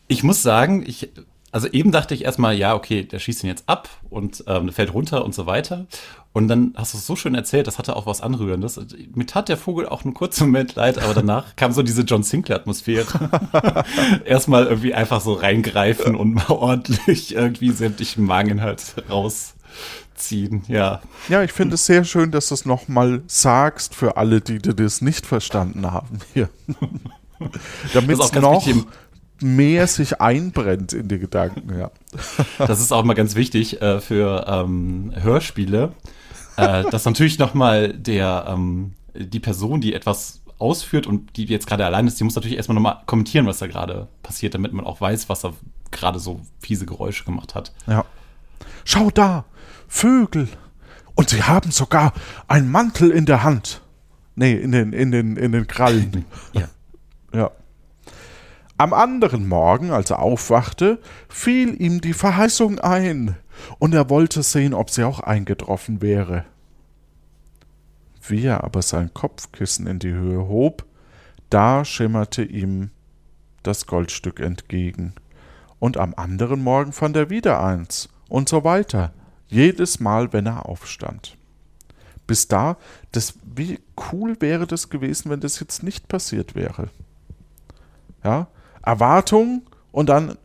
Ich 0.07 0.23
muss 0.23 0.43
sagen, 0.43 0.85
ich 0.87 1.11
also 1.55 1.69
eben 1.69 1.93
dachte 1.93 2.15
ich 2.15 2.25
erstmal, 2.25 2.57
ja, 2.57 2.75
okay, 2.75 3.05
der 3.05 3.21
schießt 3.21 3.45
ihn 3.45 3.47
jetzt 3.49 3.69
ab 3.69 3.89
und 4.11 4.43
ähm, 4.49 4.73
fällt 4.73 4.93
runter 4.93 5.25
und 5.25 5.37
so 5.37 5.47
weiter. 5.47 5.87
Und 6.33 6.49
dann 6.49 6.75
hast 6.75 6.95
du 6.95 6.99
es 6.99 7.07
so 7.07 7.15
schön 7.15 7.37
erzählt, 7.37 7.69
das 7.69 7.79
hatte 7.79 7.95
auch 7.95 8.07
was 8.07 8.23
Anrührendes. 8.23 8.81
Mir 9.15 9.27
tat 9.27 9.49
der 9.49 9.57
Vogel 9.57 9.89
auch 9.89 10.05
einen 10.05 10.15
kurzen 10.15 10.47
Moment 10.47 10.75
leid, 10.75 10.99
aber 10.99 11.15
danach 11.15 11.55
kam 11.55 11.71
so 11.71 11.85
diese 11.85 12.03
John 12.03 12.25
Sinclair-Atmosphäre. 12.25 13.85
Erstmal 14.25 14.67
irgendwie 14.67 14.95
einfach 14.95 15.21
so 15.21 15.35
reingreifen 15.35 16.17
und 16.17 16.35
mal 16.35 16.49
ordentlich 16.49 17.37
irgendwie 17.37 17.71
sämtlichen 17.71 18.25
Mageninhalt 18.25 18.97
rausziehen, 19.09 20.65
ja. 20.67 21.03
Ja, 21.29 21.45
ich 21.45 21.53
finde 21.53 21.77
es 21.77 21.87
sehr 21.87 22.03
schön, 22.03 22.33
dass 22.33 22.49
du 22.49 22.55
es 22.55 22.65
nochmal 22.65 23.23
sagst 23.29 23.95
für 23.95 24.17
alle, 24.17 24.41
die, 24.41 24.59
die 24.59 24.75
das 24.75 25.03
nicht 25.03 25.25
verstanden 25.25 25.93
haben 25.93 26.19
hier. 26.33 26.49
Damit 27.93 28.19
es 28.19 28.33
noch 28.33 28.67
mehr 29.41 29.87
sich 29.87 30.21
einbrennt 30.21 30.93
in 30.93 31.09
die 31.09 31.19
Gedanken, 31.19 31.77
ja. 31.79 31.91
Das 32.59 32.81
ist 32.81 32.93
auch 32.93 33.05
mal 33.05 33.15
ganz 33.15 33.35
wichtig 33.35 33.81
äh, 33.83 34.01
für 34.01 34.45
ähm, 34.49 35.13
Hörspiele, 35.15 35.93
äh, 36.57 36.85
dass 36.91 37.05
natürlich 37.05 37.39
nochmal 37.39 37.93
der, 37.93 38.47
ähm, 38.49 38.95
die 39.15 39.41
Person, 39.41 39.81
die 39.81 39.95
etwas 39.95 40.43
ausführt 40.59 41.07
und 41.07 41.37
die 41.37 41.45
jetzt 41.47 41.67
gerade 41.67 41.85
allein 41.85 42.07
ist, 42.07 42.19
die 42.21 42.25
muss 42.25 42.35
natürlich 42.37 42.57
erstmal 42.57 42.75
nochmal 42.75 43.03
kommentieren, 43.07 43.47
was 43.47 43.59
da 43.59 43.67
gerade 43.67 44.09
passiert, 44.23 44.55
damit 44.55 44.73
man 44.73 44.87
auch 44.87 45.01
weiß, 45.01 45.29
was 45.29 45.45
er 45.45 45.55
gerade 45.91 46.19
so 46.19 46.41
fiese 46.61 46.87
Geräusche 46.87 47.25
gemacht 47.25 47.55
hat. 47.55 47.73
Ja. 47.87 48.05
Schau 48.85 49.11
da, 49.11 49.45
Vögel. 49.89 50.49
Und 51.15 51.31
sie 51.31 51.43
haben 51.43 51.71
sogar 51.71 52.13
einen 52.49 52.71
Mantel 52.71 53.11
in 53.11 53.27
der 53.27 53.43
Hand. 53.43 53.81
Nee, 54.35 54.55
in 54.55 54.73
den, 54.73 54.93
in 54.93 55.11
den, 55.11 55.37
in 55.37 55.53
den 55.53 55.67
Krallen. 55.67 56.25
Ja. 56.53 56.69
Ja. 57.33 57.51
Am 58.77 58.93
anderen 58.93 59.47
Morgen, 59.47 59.93
als 59.93 60.11
er 60.11 60.19
aufwachte, 60.19 60.99
fiel 61.29 61.81
ihm 61.81 62.01
die 62.01 62.13
Verheißung 62.13 62.81
ein, 62.81 63.37
und 63.79 63.95
er 63.95 64.11
wollte 64.11 64.43
sehen, 64.43 64.75
ob 64.75 64.91
sie 64.91 65.05
auch 65.05 65.21
eingetroffen 65.21 66.03
wäre. 66.03 66.45
Wie 68.27 68.45
er 68.45 68.65
aber 68.65 68.83
sein 68.83 69.15
Kopfkissen 69.15 69.87
in 69.87 70.01
die 70.01 70.13
Höhe 70.13 70.49
hob, 70.49 70.85
da 71.51 71.85
schimmerte 71.85 72.43
ihm 72.43 72.91
das 73.63 73.87
Goldstück 73.87 74.41
entgegen. 74.41 75.15
Und 75.79 75.97
am 75.97 76.15
anderen 76.17 76.63
Morgen 76.63 76.93
fand 76.93 77.17
er 77.17 77.31
wieder 77.31 77.63
eins, 77.63 78.09
und 78.29 78.49
so 78.49 78.65
weiter, 78.65 79.13
jedes 79.47 80.01
Mal, 80.01 80.33
wenn 80.33 80.47
er 80.47 80.67
aufstand. 80.69 81.37
Bis 82.27 82.49
da, 82.49 82.77
das, 83.13 83.35
wie 83.55 83.79
cool 84.11 84.37
wäre 84.41 84.67
das 84.67 84.91
gewesen, 84.91 85.31
wenn 85.31 85.41
das 85.41 85.61
jetzt 85.61 85.85
nicht 85.85 86.09
passiert 86.09 86.57
wäre. 86.57 86.89
Ja, 88.25 88.49
Erwartung 88.85 89.63
und 89.93 90.09
dann 90.09 90.37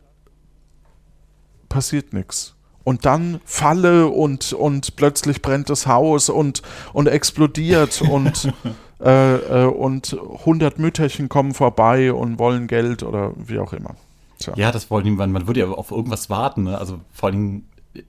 passiert 1.68 2.12
nichts. 2.12 2.54
Und 2.82 3.04
dann 3.04 3.40
Falle 3.44 4.08
und, 4.08 4.52
und 4.52 4.96
plötzlich 4.96 5.42
brennt 5.42 5.70
das 5.70 5.86
Haus 5.86 6.28
und, 6.28 6.62
und 6.92 7.06
explodiert 7.06 8.02
und, 8.10 8.52
äh, 9.00 9.64
äh, 9.64 9.66
und 9.66 10.16
100 10.40 10.78
Mütterchen 10.78 11.28
kommen 11.28 11.54
vorbei 11.54 12.12
und 12.12 12.38
wollen 12.38 12.66
Geld 12.66 13.02
oder 13.02 13.32
wie 13.36 13.58
auch 13.58 13.72
immer. 13.72 13.94
Tja. 14.38 14.54
Ja, 14.56 14.72
das 14.72 14.90
wollen 14.90 15.04
die, 15.04 15.10
man, 15.10 15.32
man 15.32 15.46
würde 15.46 15.60
ja 15.60 15.68
auf 15.68 15.90
irgendwas 15.90 16.30
warten. 16.30 16.64
Ne? 16.64 16.78
Also 16.78 17.00
vor 17.12 17.28
allem 17.28 17.64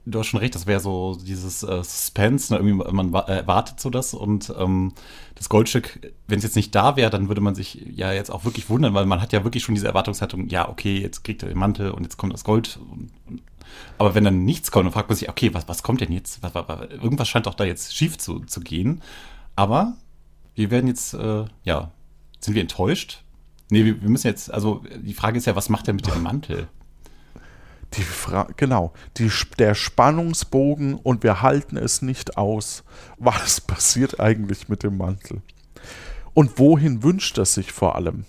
du 0.06 0.18
hast 0.18 0.28
schon 0.28 0.40
recht, 0.40 0.54
das 0.54 0.66
wäre 0.66 0.80
so 0.80 1.18
dieses 1.24 1.62
äh, 1.62 1.82
Suspense, 1.82 2.52
ne? 2.52 2.60
irgendwie 2.60 2.92
man 2.92 3.12
äh, 3.14 3.46
wartet 3.46 3.80
so 3.80 3.90
das 3.90 4.14
und 4.14 4.52
ähm, 4.56 4.92
das 5.34 5.48
Goldstück, 5.48 6.12
wenn 6.28 6.38
es 6.38 6.44
jetzt 6.44 6.56
nicht 6.56 6.74
da 6.74 6.96
wäre, 6.96 7.10
dann 7.10 7.28
würde 7.28 7.40
man 7.40 7.54
sich 7.54 7.84
ja 7.90 8.12
jetzt 8.12 8.30
auch 8.30 8.44
wirklich 8.44 8.70
wundern, 8.70 8.94
weil 8.94 9.06
man 9.06 9.20
hat 9.20 9.32
ja 9.32 9.42
wirklich 9.44 9.64
schon 9.64 9.74
diese 9.74 9.88
Erwartungshaltung, 9.88 10.48
ja, 10.48 10.68
okay, 10.68 10.98
jetzt 10.98 11.24
kriegt 11.24 11.42
er 11.42 11.48
den 11.48 11.58
Mantel 11.58 11.90
und 11.90 12.04
jetzt 12.04 12.16
kommt 12.16 12.32
das 12.32 12.44
Gold. 12.44 12.78
Und, 12.90 13.10
und, 13.26 13.42
aber 13.98 14.14
wenn 14.14 14.24
dann 14.24 14.44
nichts 14.44 14.70
kommt, 14.70 14.86
dann 14.86 14.92
fragt 14.92 15.08
man 15.08 15.18
sich, 15.18 15.28
okay, 15.28 15.52
was, 15.52 15.66
was 15.66 15.82
kommt 15.82 16.00
denn 16.00 16.12
jetzt? 16.12 16.42
Was, 16.42 16.54
was, 16.54 16.90
irgendwas 16.90 17.28
scheint 17.28 17.46
doch 17.46 17.54
da 17.54 17.64
jetzt 17.64 17.94
schief 17.94 18.18
zu, 18.18 18.40
zu 18.40 18.60
gehen. 18.60 19.02
Aber 19.56 19.94
wir 20.54 20.70
werden 20.70 20.86
jetzt, 20.86 21.14
äh, 21.14 21.44
ja, 21.64 21.90
sind 22.38 22.54
wir 22.54 22.62
enttäuscht? 22.62 23.24
Nee, 23.70 23.84
wir, 23.84 24.00
wir 24.00 24.08
müssen 24.08 24.28
jetzt, 24.28 24.52
also 24.52 24.84
die 25.02 25.14
Frage 25.14 25.38
ist 25.38 25.46
ja, 25.46 25.56
was 25.56 25.68
macht 25.68 25.88
er 25.88 25.94
mit 25.94 26.06
dem 26.06 26.22
Mantel? 26.22 26.68
Die 27.96 28.02
Fra 28.02 28.48
genau, 28.56 28.92
die, 29.18 29.30
der 29.58 29.74
Spannungsbogen 29.74 30.94
und 30.94 31.22
wir 31.22 31.42
halten 31.42 31.76
es 31.76 32.02
nicht 32.02 32.36
aus. 32.36 32.84
Was 33.18 33.60
passiert 33.66 34.20
eigentlich 34.20 34.68
mit 34.68 34.82
dem 34.82 34.96
Mantel? 34.96 35.42
Und 36.34 36.58
wohin 36.58 37.02
wünscht 37.02 37.38
er 37.38 37.44
sich 37.44 37.72
vor 37.72 37.96
allem? 37.96 38.24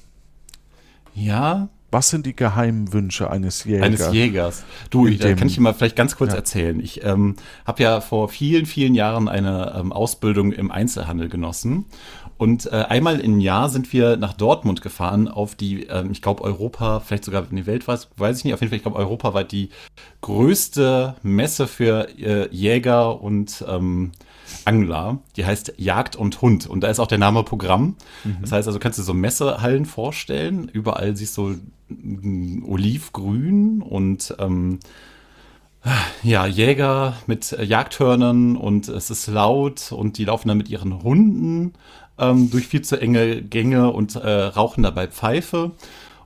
Ja. 1.14 1.70
Was 1.92 2.10
sind 2.10 2.26
die 2.26 2.36
geheimen 2.36 2.92
Wünsche 2.92 3.30
eines 3.30 3.66
Jägers? 3.66 3.86
Eines 3.86 4.12
Jägers. 4.12 4.64
Du, 4.90 5.06
ich, 5.06 5.20
da 5.20 5.32
kann 5.36 5.48
ich 5.48 5.54
dir 5.54 5.62
mal 5.62 5.76
vielleicht 5.76 5.96
ganz 5.96 6.16
kurz 6.16 6.32
ja. 6.32 6.38
erzählen. 6.38 6.80
Ich 6.80 7.04
ähm, 7.04 7.36
habe 7.68 7.84
ja 7.84 8.02
vor 8.02 8.30
vielen, 8.30 8.66
vielen 8.66 8.96
Jahren 8.96 9.30
eine 9.30 9.76
ähm, 9.78 9.94
Ausbildung 9.94 10.54
im 10.54 10.72
Einzelhandel 10.72 11.30
genossen 11.30 11.86
und 12.44 12.66
äh, 12.66 12.84
einmal 12.90 13.22
im 13.22 13.40
Jahr 13.40 13.70
sind 13.70 13.94
wir 13.94 14.18
nach 14.18 14.34
Dortmund 14.34 14.82
gefahren 14.82 15.30
auf 15.30 15.56
die, 15.56 15.84
ähm, 15.84 16.12
ich 16.12 16.22
glaube, 16.22 16.44
Europa, 16.44 17.00
vielleicht 17.00 17.24
sogar 17.24 17.50
in 17.50 17.56
die 17.56 17.66
Welt, 17.66 17.88
weiß, 17.88 18.10
weiß 18.18 18.40
ich 18.40 18.44
nicht, 18.44 18.54
auf 18.54 18.60
jeden 18.60 18.70
Fall, 18.70 18.76
ich 18.76 18.84
glaube, 18.84 18.98
europaweit 18.98 19.54
die 19.54 19.70
größte 20.20 21.16
Messe 21.24 21.68
für 21.68 22.10
äh, 22.20 22.54
Jäger 22.54 23.22
und 23.22 23.64
ähm, 23.66 24.12
Angler. 24.66 25.20
Die 25.38 25.46
heißt 25.46 25.76
Jagd 25.78 26.18
und 26.18 26.42
Hund. 26.42 26.68
Und 26.68 26.82
da 26.82 26.90
ist 26.90 27.00
auch 27.00 27.08
der 27.08 27.18
Name 27.18 27.44
Programm. 27.44 27.96
Mhm. 28.26 28.40
Das 28.42 28.52
heißt 28.52 28.68
also, 28.68 28.78
kannst 28.78 29.00
du 29.00 29.04
so 29.04 29.14
Messehallen 29.14 29.86
vorstellen. 29.86 30.68
Überall 30.68 31.16
siehst 31.16 31.38
du 31.38 31.56
mm, 31.88 32.66
olivgrün 32.66 33.82
und 33.82 34.36
ähm, 34.38 34.80
ja, 36.24 36.46
Jäger 36.46 37.16
mit 37.26 37.58
Jagdhörnern 37.58 38.58
und 38.58 38.88
es 38.88 39.10
ist 39.10 39.28
laut 39.28 39.94
und 39.94 40.18
die 40.18 40.26
laufen 40.26 40.50
dann 40.50 40.58
mit 40.58 40.70
ihren 40.70 41.04
Hunden 41.04 41.74
ähm, 42.18 42.50
durch 42.50 42.68
viel 42.68 42.82
zu 42.82 43.00
enge 43.00 43.42
Gänge 43.42 43.92
und 43.92 44.16
äh, 44.16 44.30
rauchen 44.30 44.84
dabei 44.84 45.08
Pfeife. 45.08 45.72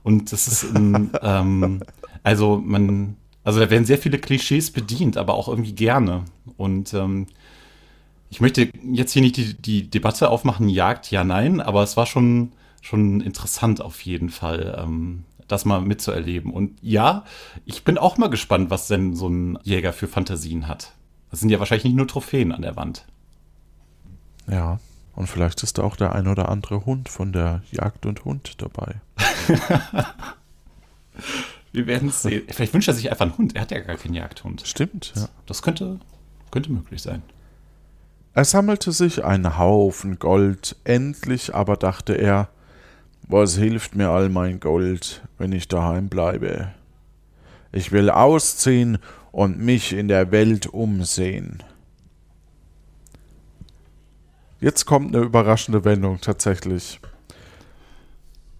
Und 0.02 0.32
das 0.32 0.48
ist 0.48 0.74
ein, 0.74 1.10
ähm, 1.22 1.82
also 2.22 2.60
man, 2.64 3.16
also 3.44 3.60
da 3.60 3.70
werden 3.70 3.84
sehr 3.84 3.98
viele 3.98 4.18
Klischees 4.18 4.70
bedient, 4.70 5.16
aber 5.16 5.34
auch 5.34 5.48
irgendwie 5.48 5.74
gerne. 5.74 6.24
Und 6.56 6.94
ähm, 6.94 7.26
ich 8.30 8.40
möchte 8.40 8.70
jetzt 8.82 9.12
hier 9.12 9.22
nicht 9.22 9.36
die, 9.36 9.54
die 9.54 9.88
Debatte 9.88 10.30
aufmachen, 10.30 10.68
Jagd, 10.68 11.10
ja, 11.10 11.24
nein, 11.24 11.60
aber 11.60 11.82
es 11.82 11.96
war 11.96 12.06
schon, 12.06 12.52
schon 12.82 13.20
interessant 13.20 13.80
auf 13.80 14.02
jeden 14.02 14.28
Fall, 14.28 14.76
ähm, 14.78 15.24
das 15.46 15.64
mal 15.64 15.80
mitzuerleben. 15.80 16.52
Und 16.52 16.78
ja, 16.82 17.24
ich 17.64 17.84
bin 17.84 17.96
auch 17.96 18.18
mal 18.18 18.28
gespannt, 18.28 18.70
was 18.70 18.86
denn 18.86 19.16
so 19.16 19.28
ein 19.28 19.58
Jäger 19.62 19.94
für 19.94 20.08
Fantasien 20.08 20.68
hat. 20.68 20.92
Das 21.30 21.40
sind 21.40 21.48
ja 21.48 21.58
wahrscheinlich 21.58 21.84
nicht 21.84 21.96
nur 21.96 22.06
Trophäen 22.06 22.52
an 22.52 22.62
der 22.62 22.76
Wand. 22.76 23.04
Ja. 24.46 24.78
Und 25.18 25.26
vielleicht 25.26 25.64
ist 25.64 25.78
da 25.78 25.82
auch 25.82 25.96
der 25.96 26.14
ein 26.14 26.28
oder 26.28 26.48
andere 26.48 26.86
Hund 26.86 27.08
von 27.08 27.32
der 27.32 27.62
Jagd 27.72 28.06
und 28.06 28.24
Hund 28.24 28.62
dabei. 28.62 29.00
Wir 31.72 31.88
werden 31.88 32.10
es 32.10 32.22
sehen. 32.22 32.44
Vielleicht 32.48 32.72
wünscht 32.72 32.86
er 32.86 32.94
sich 32.94 33.10
einfach 33.10 33.24
einen 33.24 33.36
Hund. 33.36 33.56
Er 33.56 33.62
hat 33.62 33.72
ja 33.72 33.80
gar 33.80 33.96
keinen 33.96 34.14
Jagdhund. 34.14 34.62
Stimmt, 34.64 35.14
ja. 35.16 35.28
Das 35.46 35.62
könnte, 35.62 35.98
könnte 36.52 36.70
möglich 36.70 37.02
sein. 37.02 37.24
Er 38.32 38.44
sammelte 38.44 38.92
sich 38.92 39.24
einen 39.24 39.58
Haufen 39.58 40.20
Gold. 40.20 40.76
Endlich 40.84 41.52
aber 41.52 41.76
dachte 41.76 42.14
er, 42.14 42.48
was 43.26 43.56
hilft 43.56 43.96
mir 43.96 44.10
all 44.10 44.28
mein 44.28 44.60
Gold, 44.60 45.24
wenn 45.36 45.50
ich 45.50 45.66
daheim 45.66 46.08
bleibe? 46.08 46.72
Ich 47.72 47.90
will 47.90 48.08
ausziehen 48.08 48.98
und 49.32 49.58
mich 49.58 49.94
in 49.94 50.06
der 50.06 50.30
Welt 50.30 50.68
umsehen. 50.68 51.64
Jetzt 54.60 54.86
kommt 54.86 55.14
eine 55.14 55.24
überraschende 55.24 55.84
Wendung 55.84 56.20
tatsächlich. 56.20 57.00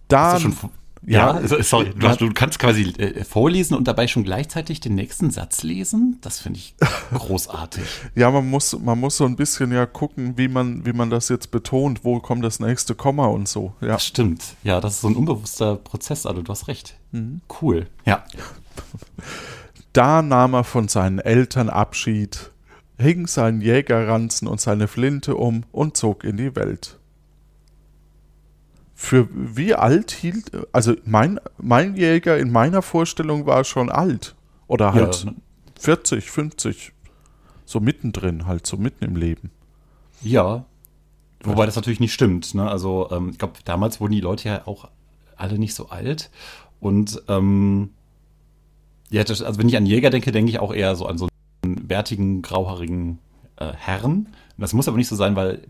Dann. 0.07 0.55
Ja, 1.01 1.39
ja, 1.39 1.63
sorry, 1.63 1.93
du, 1.95 2.13
du, 2.17 2.33
kannst 2.33 2.59
quasi 2.59 2.81
äh, 2.97 3.23
vorlesen 3.23 3.77
und 3.77 3.87
dabei 3.87 4.07
schon 4.07 4.25
gleichzeitig 4.25 4.81
den 4.81 4.95
nächsten 4.95 5.31
Satz 5.31 5.63
lesen. 5.63 6.17
Das 6.19 6.41
finde 6.41 6.59
ich 6.59 6.75
großartig. 7.13 7.85
ja, 8.15 8.29
man 8.29 8.49
muss, 8.49 8.77
man 8.77 8.99
muss 8.99 9.15
so 9.15 9.23
ein 9.23 9.37
bisschen 9.37 9.71
ja 9.71 9.85
gucken, 9.85 10.37
wie 10.37 10.49
man, 10.49 10.85
wie 10.85 10.91
man 10.91 11.09
das 11.09 11.29
jetzt 11.29 11.51
betont, 11.51 12.03
wo 12.03 12.19
kommt 12.19 12.43
das 12.43 12.59
nächste 12.59 12.95
Komma 12.95 13.27
und 13.27 13.47
so. 13.47 13.73
Ja. 13.79 13.87
Das 13.93 14.05
stimmt. 14.05 14.43
Ja, 14.63 14.81
das 14.81 14.95
ist 14.95 15.01
so 15.01 15.07
ein 15.07 15.15
unbewusster 15.15 15.77
Prozess, 15.77 16.25
also 16.25 16.41
du 16.41 16.51
hast 16.51 16.67
recht. 16.67 16.95
Mhm. 17.11 17.41
Cool. 17.61 17.87
Ja. 18.05 18.25
Da 19.91 20.21
nahm 20.21 20.53
er 20.53 20.63
von 20.63 20.87
seinen 20.87 21.17
Eltern 21.17 21.67
Abschied 21.67 22.51
hing 22.99 23.27
seinen 23.27 23.61
Jägerranzen 23.61 24.47
und 24.47 24.61
seine 24.61 24.87
Flinte 24.87 25.35
um 25.35 25.63
und 25.71 25.97
zog 25.97 26.23
in 26.23 26.37
die 26.37 26.55
Welt. 26.55 26.99
Für 28.93 29.29
wie 29.31 29.73
alt 29.73 30.11
hielt, 30.11 30.51
also 30.73 30.93
mein, 31.05 31.39
mein 31.57 31.95
Jäger 31.95 32.37
in 32.37 32.51
meiner 32.51 32.81
Vorstellung 32.81 33.45
war 33.45 33.63
schon 33.63 33.89
alt. 33.89 34.35
Oder 34.67 34.93
halt 34.93 35.23
ja. 35.23 35.33
40, 35.79 36.29
50. 36.29 36.91
So 37.65 37.79
mittendrin, 37.79 38.45
halt 38.45 38.67
so 38.67 38.75
mitten 38.75 39.05
im 39.05 39.15
Leben. 39.15 39.51
Ja. 40.21 40.65
Wobei 41.43 41.65
das 41.65 41.77
natürlich 41.77 42.01
nicht 42.01 42.13
stimmt. 42.13 42.53
Ne? 42.53 42.69
Also, 42.69 43.09
ähm, 43.11 43.29
ich 43.29 43.37
glaube, 43.37 43.53
damals 43.63 44.01
wurden 44.01 44.11
die 44.11 44.19
Leute 44.19 44.49
ja 44.49 44.67
auch 44.67 44.89
alle 45.37 45.57
nicht 45.57 45.73
so 45.73 45.87
alt. 45.87 46.29
Und 46.81 47.21
ähm, 47.29 47.91
ja, 49.09 49.23
das, 49.23 49.41
also 49.41 49.59
wenn 49.59 49.69
ich 49.69 49.77
an 49.77 49.85
Jäger 49.85 50.09
denke, 50.09 50.33
denke 50.33 50.51
ich 50.51 50.59
auch 50.59 50.73
eher 50.73 50.95
so 50.97 51.05
an 51.05 51.17
so 51.17 51.28
bärtigen, 51.61 52.41
grauhaarigen 52.41 53.19
äh, 53.57 53.71
Herren. 53.73 54.29
Das 54.57 54.73
muss 54.73 54.87
aber 54.87 54.97
nicht 54.97 55.07
so 55.07 55.15
sein, 55.15 55.35
weil 55.35 55.61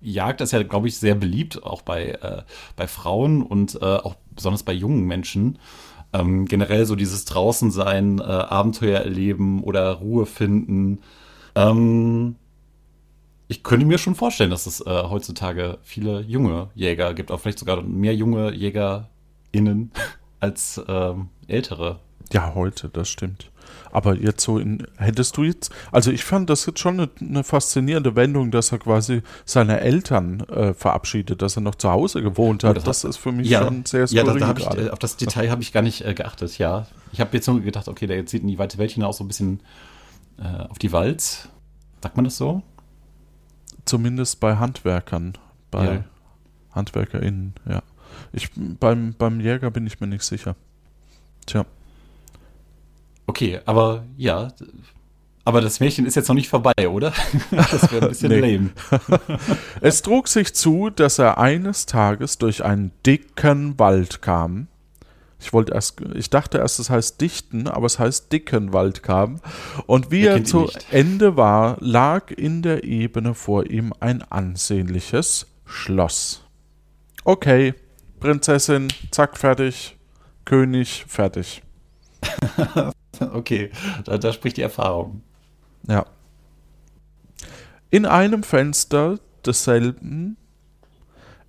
Jagd 0.00 0.40
ist 0.40 0.52
ja, 0.52 0.62
glaube 0.62 0.88
ich, 0.88 0.98
sehr 0.98 1.14
beliebt, 1.14 1.62
auch 1.62 1.82
bei, 1.82 2.06
äh, 2.06 2.42
bei 2.76 2.86
Frauen 2.86 3.42
und 3.42 3.76
äh, 3.80 3.84
auch 3.84 4.16
besonders 4.34 4.62
bei 4.62 4.72
jungen 4.72 5.04
Menschen. 5.04 5.58
Ähm, 6.12 6.46
generell 6.46 6.86
so 6.86 6.96
dieses 6.96 7.24
Draußensein, 7.26 8.18
äh, 8.18 8.22
Abenteuer 8.22 9.00
erleben 9.00 9.62
oder 9.62 9.92
Ruhe 9.92 10.26
finden. 10.26 11.00
Ähm, 11.54 12.36
ich 13.46 13.62
könnte 13.62 13.86
mir 13.86 13.98
schon 13.98 14.14
vorstellen, 14.14 14.50
dass 14.50 14.66
es 14.66 14.80
äh, 14.80 15.02
heutzutage 15.04 15.78
viele 15.82 16.20
junge 16.20 16.70
Jäger 16.74 17.14
gibt, 17.14 17.30
auch 17.30 17.40
vielleicht 17.40 17.58
sogar 17.58 17.82
mehr 17.82 18.14
junge 18.14 18.52
JägerInnen 18.54 19.92
als 20.40 20.80
ähm, 20.88 21.28
ältere. 21.46 22.00
Ja, 22.32 22.54
heute, 22.54 22.88
das 22.88 23.08
stimmt. 23.08 23.50
Aber 23.92 24.14
jetzt 24.14 24.42
so 24.44 24.58
in, 24.58 24.86
hättest 24.98 25.36
du 25.36 25.44
jetzt, 25.44 25.72
also 25.90 26.10
ich 26.10 26.24
fand 26.24 26.48
das 26.48 26.66
jetzt 26.66 26.78
schon 26.78 27.00
eine, 27.00 27.10
eine 27.20 27.44
faszinierende 27.44 28.14
Wendung, 28.16 28.50
dass 28.50 28.72
er 28.72 28.78
quasi 28.78 29.22
seine 29.44 29.80
Eltern 29.80 30.40
äh, 30.48 30.74
verabschiedet, 30.74 31.42
dass 31.42 31.56
er 31.56 31.62
noch 31.62 31.74
zu 31.74 31.90
Hause 31.90 32.22
gewohnt 32.22 32.64
hat. 32.64 32.76
Das 32.76 32.84
das, 32.84 33.04
ist 33.04 33.16
für 33.16 33.32
mich 33.32 33.48
Ja, 33.48 33.64
schon 33.64 33.84
sehr 33.84 34.06
ja 34.06 34.22
da, 34.24 34.32
skurril 34.32 34.40
da 34.40 34.54
ich, 34.56 34.86
äh, 34.86 34.90
auf 34.90 34.98
das 34.98 35.16
Detail 35.16 35.50
habe 35.50 35.62
ich 35.62 35.72
gar 35.72 35.82
nicht 35.82 36.04
äh, 36.04 36.14
geachtet, 36.14 36.58
ja. 36.58 36.86
Ich 37.12 37.20
habe 37.20 37.30
jetzt 37.36 37.46
nur 37.48 37.60
gedacht, 37.60 37.88
okay, 37.88 38.06
der 38.06 38.24
zieht 38.26 38.42
in 38.42 38.48
die 38.48 38.58
weite 38.58 38.78
Welt 38.78 38.92
hinaus 38.92 39.16
so 39.18 39.24
ein 39.24 39.28
bisschen 39.28 39.60
äh, 40.38 40.64
auf 40.68 40.78
die 40.78 40.92
Walz. 40.92 41.48
Sagt 42.02 42.16
man 42.16 42.24
das 42.24 42.36
so? 42.36 42.62
Zumindest 43.84 44.40
bei 44.40 44.56
Handwerkern, 44.56 45.34
bei 45.70 45.84
Ja. 45.84 46.04
HandwerkerInnen, 46.74 47.54
ja. 47.68 47.82
Ich, 48.32 48.50
beim, 48.54 49.14
beim 49.18 49.40
Jäger 49.40 49.70
bin 49.70 49.86
ich 49.86 50.00
mir 50.00 50.06
nicht 50.06 50.22
sicher. 50.22 50.54
Tja. 51.46 51.64
Okay, 53.30 53.60
aber 53.64 54.02
ja. 54.16 54.48
Aber 55.44 55.60
das 55.60 55.78
Märchen 55.78 56.04
ist 56.04 56.16
jetzt 56.16 56.26
noch 56.26 56.34
nicht 56.34 56.48
vorbei, 56.48 56.88
oder? 56.88 57.12
Das 57.52 57.92
wäre 57.92 58.06
ein 58.06 58.08
bisschen 58.08 58.32
lame. 58.40 58.70
Es 59.80 60.02
trug 60.02 60.26
sich 60.26 60.52
zu, 60.52 60.90
dass 60.90 61.20
er 61.20 61.38
eines 61.38 61.86
Tages 61.86 62.38
durch 62.38 62.64
einen 62.64 62.90
dicken 63.06 63.78
Wald 63.78 64.20
kam. 64.20 64.66
Ich 65.38 65.52
wollte 65.52 65.74
erst, 65.74 66.00
ich 66.14 66.28
dachte 66.28 66.58
erst, 66.58 66.80
es 66.80 66.90
heißt 66.90 67.20
dichten, 67.20 67.68
aber 67.68 67.86
es 67.86 68.00
heißt 68.00 68.32
dicken 68.32 68.72
Wald 68.72 69.04
kam. 69.04 69.40
Und 69.86 70.10
wie 70.10 70.26
er 70.26 70.42
zu? 70.42 70.68
Ende 70.90 71.36
war, 71.36 71.76
lag 71.78 72.32
in 72.32 72.62
der 72.62 72.82
Ebene 72.82 73.34
vor 73.34 73.64
ihm 73.70 73.94
ein 74.00 74.22
ansehnliches 74.22 75.46
Schloss. 75.66 76.42
Okay, 77.22 77.74
Prinzessin, 78.18 78.88
zack, 79.12 79.38
fertig. 79.38 79.96
König, 80.44 81.04
fertig. 81.06 81.62
Okay, 83.20 83.70
da, 84.04 84.16
da 84.16 84.32
spricht 84.32 84.56
die 84.56 84.62
Erfahrung. 84.62 85.22
Ja. 85.86 86.06
In 87.90 88.06
einem 88.06 88.42
Fenster 88.42 89.18
desselben, 89.44 90.36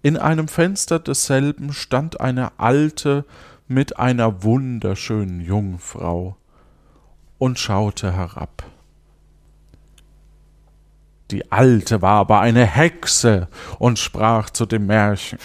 in 0.01 0.17
einem 0.17 0.47
Fenster 0.47 0.99
desselben 0.99 1.71
stand 1.71 2.19
eine 2.19 2.59
alte 2.59 3.25
mit 3.67 3.99
einer 3.99 4.43
wunderschönen 4.43 5.39
Jungfrau 5.39 6.35
und 7.37 7.57
schaute 7.57 8.11
herab. 8.11 8.63
Die 11.31 11.51
Alte 11.51 12.01
war 12.01 12.19
aber 12.19 12.41
eine 12.41 12.65
Hexe 12.65 13.47
und 13.79 13.97
sprach 13.97 14.49
zu 14.49 14.65
dem 14.65 14.87
Märchen 14.87 15.39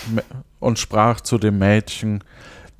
und 0.58 0.80
sprach 0.80 1.20
zu 1.20 1.38
dem 1.38 1.58
Mädchen, 1.58 2.24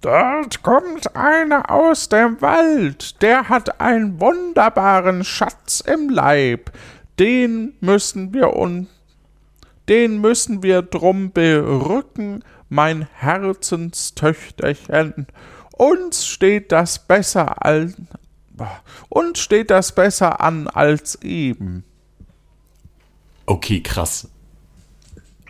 Dort 0.07 0.62
kommt 0.62 1.14
einer 1.16 1.69
aus 1.69 2.09
dem 2.09 2.40
Wald, 2.40 3.21
der 3.23 3.49
hat 3.49 3.81
einen 3.81 4.21
wunderbaren 4.21 5.25
Schatz 5.25 5.81
im 5.81 6.11
Leib. 6.11 6.71
Den 7.19 7.75
müssen 7.81 8.33
wir 8.33 8.55
un 8.55 8.87
den 9.88 10.21
müssen 10.21 10.62
wir 10.62 10.83
drum 10.83 11.33
berücken, 11.33 12.45
mein 12.69 13.09
Herzenstöchterchen. 13.14 15.27
Uns 15.73 16.25
steht 16.25 16.71
das 16.71 17.01
besser 17.01 17.66
al 17.66 17.92
uns 19.09 19.40
steht 19.40 19.73
das 19.73 19.92
besser 19.92 20.40
an 20.40 20.69
als 20.69 21.21
eben. 21.23 21.83
Okay, 23.45 23.83
krass. 23.83 24.29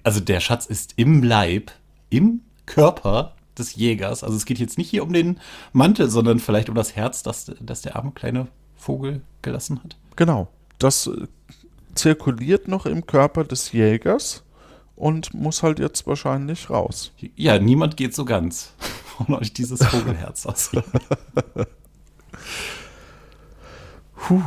Also 0.02 0.20
der 0.20 0.40
Schatz 0.40 0.64
ist 0.64 0.94
im 0.96 1.22
Leib, 1.22 1.72
im 2.08 2.40
Körper 2.64 3.35
des 3.58 3.74
Jägers. 3.74 4.24
Also 4.24 4.36
es 4.36 4.44
geht 4.44 4.58
jetzt 4.58 4.78
nicht 4.78 4.90
hier 4.90 5.02
um 5.02 5.12
den 5.12 5.40
Mantel, 5.72 6.08
sondern 6.10 6.38
vielleicht 6.38 6.68
um 6.68 6.74
das 6.74 6.96
Herz, 6.96 7.22
das, 7.22 7.52
das 7.60 7.82
der 7.82 7.96
arme 7.96 8.12
kleine 8.12 8.48
Vogel 8.76 9.22
gelassen 9.42 9.80
hat. 9.82 9.96
Genau. 10.16 10.48
Das 10.78 11.06
äh, 11.06 11.26
zirkuliert 11.94 12.68
noch 12.68 12.86
im 12.86 13.06
Körper 13.06 13.44
des 13.44 13.72
Jägers 13.72 14.44
und 14.94 15.34
muss 15.34 15.62
halt 15.62 15.78
jetzt 15.78 16.06
wahrscheinlich 16.06 16.70
raus. 16.70 17.12
Ja, 17.36 17.58
niemand 17.58 17.96
geht 17.96 18.14
so 18.14 18.24
ganz 18.24 18.72
von 19.16 19.34
euch 19.34 19.52
dieses 19.52 19.84
Vogelherz 19.84 20.46
aus. 20.46 20.70
Puh. 24.16 24.42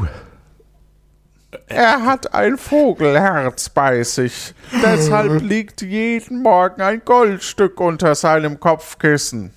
Er 1.67 2.05
hat 2.05 2.33
ein 2.33 2.57
Vogelherz 2.57 3.69
bei 3.69 4.03
sich. 4.03 4.53
Deshalb 4.83 5.41
liegt 5.41 5.81
jeden 5.81 6.43
Morgen 6.43 6.81
ein 6.81 7.01
Goldstück 7.03 7.79
unter 7.79 8.13
seinem 8.15 8.59
Kopfkissen. 8.59 9.51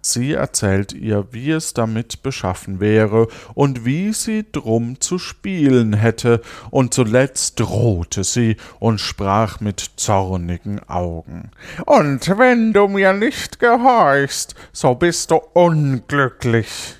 Sie 0.00 0.32
erzählt 0.32 0.92
ihr, 0.92 1.26
wie 1.32 1.50
es 1.50 1.74
damit 1.74 2.22
beschaffen 2.22 2.80
wäre 2.80 3.28
und 3.54 3.84
wie 3.84 4.12
sie 4.12 4.46
drum 4.50 5.00
zu 5.00 5.18
spielen 5.18 5.92
hätte, 5.92 6.40
und 6.70 6.94
zuletzt 6.94 7.60
drohte 7.60 8.24
sie 8.24 8.56
und 8.78 9.00
sprach 9.00 9.60
mit 9.60 9.80
zornigen 9.96 10.80
Augen. 10.88 11.50
Und 11.84 12.38
wenn 12.38 12.72
du 12.72 12.88
mir 12.88 13.12
nicht 13.12 13.58
gehorchst, 13.58 14.54
so 14.72 14.94
bist 14.94 15.30
du 15.30 15.36
unglücklich. 15.52 16.94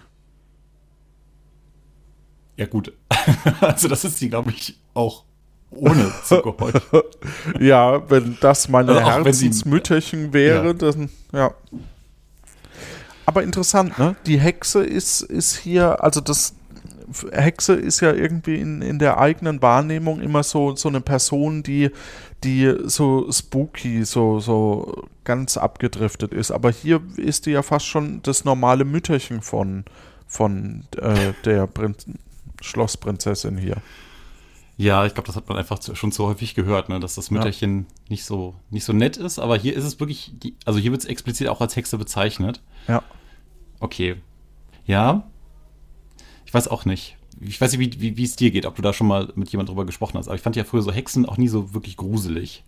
Ja, 2.59 2.67
gut. 2.67 2.93
Also, 3.61 3.89
das 3.89 4.05
ist 4.05 4.21
die, 4.21 4.29
glaube 4.29 4.51
ich, 4.51 4.79
auch 4.95 5.25
ohne 5.71 6.13
zu 6.25 6.43
gehorchen. 6.43 6.81
Ja, 7.61 8.09
wenn 8.11 8.37
das 8.41 8.69
meine 8.69 8.93
Also 8.93 9.11
Herzensmütterchen 9.11 10.33
wäre, 10.33 10.67
Ja. 10.69 10.73
dann 10.75 11.11
ja. 11.33 11.55
Aber 13.27 13.43
interessant, 13.43 13.99
ne? 13.99 14.17
Die 14.27 14.41
Hexe 14.41 14.83
ist, 14.83 15.21
ist 15.21 15.57
hier, 15.57 16.03
also 16.03 16.21
das 16.23 16.55
Hexe 17.33 17.75
ist 17.75 18.01
ja 18.01 18.13
irgendwie 18.13 18.57
in, 18.57 18.81
in 18.83 18.99
der 18.99 19.19
eigenen 19.19 19.61
Wahrnehmung 19.63 20.21
immer 20.21 20.43
so, 20.43 20.75
so 20.77 20.89
eine 20.89 21.01
Person, 21.03 21.63
die, 21.63 21.91
die 22.45 22.75
so 22.85 23.31
spooky, 23.31 24.05
so, 24.05 24.41
so 24.41 25.05
ganz 25.25 25.57
abgedriftet 25.59 26.33
ist. 26.33 26.51
Aber 26.51 26.71
hier 26.71 27.01
ist 27.17 27.45
die 27.47 27.51
ja 27.51 27.63
fast 27.63 27.87
schon 27.87 28.23
das 28.23 28.45
normale 28.47 28.85
Mütterchen 28.87 29.43
von, 29.43 29.85
von 30.27 30.85
äh, 30.97 31.33
der 31.45 31.67
Prinz 31.67 32.07
Schlossprinzessin 32.61 33.57
hier. 33.59 33.77
Ja, 34.77 35.05
ich 35.07 35.15
glaube, 35.15 35.27
das 35.27 35.35
hat 35.35 35.49
man 35.49 35.59
einfach 35.59 35.81
schon 35.95 36.13
zu 36.13 36.25
häufig 36.27 36.55
gehört, 36.55 36.89
ne? 36.89 37.01
dass 37.01 37.17
das 37.17 37.33
Mütterchen 37.33 37.87
nicht, 38.09 38.25
so, 38.25 38.55
nicht 38.71 38.85
so 38.85 38.93
nett 38.93 39.17
ist. 39.17 39.41
Aber 39.41 39.57
hier 39.57 39.75
ist 39.75 39.85
es 39.85 39.99
wirklich, 39.99 40.33
die, 40.35 40.55
also 40.65 40.79
hier 40.79 40.93
wird 40.93 41.03
es 41.03 41.09
explizit 41.09 41.49
auch 41.49 41.61
als 41.61 41.75
Hexe 41.75 41.99
bezeichnet. 41.99 42.63
Ja. 42.87 43.03
Okay. 43.81 44.17
Ja. 44.87 45.29
Ich 46.47 46.55
weiß 46.55 46.69
auch 46.69 46.85
nicht. 46.85 47.17
Ich 47.41 47.61
weiß 47.61 47.77
nicht, 47.77 47.81
wie, 47.81 48.01
wie, 48.01 48.17
wie 48.17 48.25
es 48.25 48.37
dir 48.37 48.53
geht, 48.53 48.67
ob 48.67 48.77
du 48.77 48.83
da 48.83 48.93
schon 48.93 49.09
mal 49.09 49.33
mit 49.35 49.51
jemand 49.51 49.69
drüber 49.69 49.85
gesprochen 49.85 50.17
hast. 50.17 50.29
Aber 50.29 50.37
ich 50.37 50.43
fand 50.43 50.55
ja 50.55 50.63
früher 50.63 50.83
so 50.83 50.93
Hexen 50.93 51.27
auch 51.27 51.39
nie 51.39 51.49
so 51.49 51.75
wirklich 51.75 51.97
gruselig. 51.97 52.65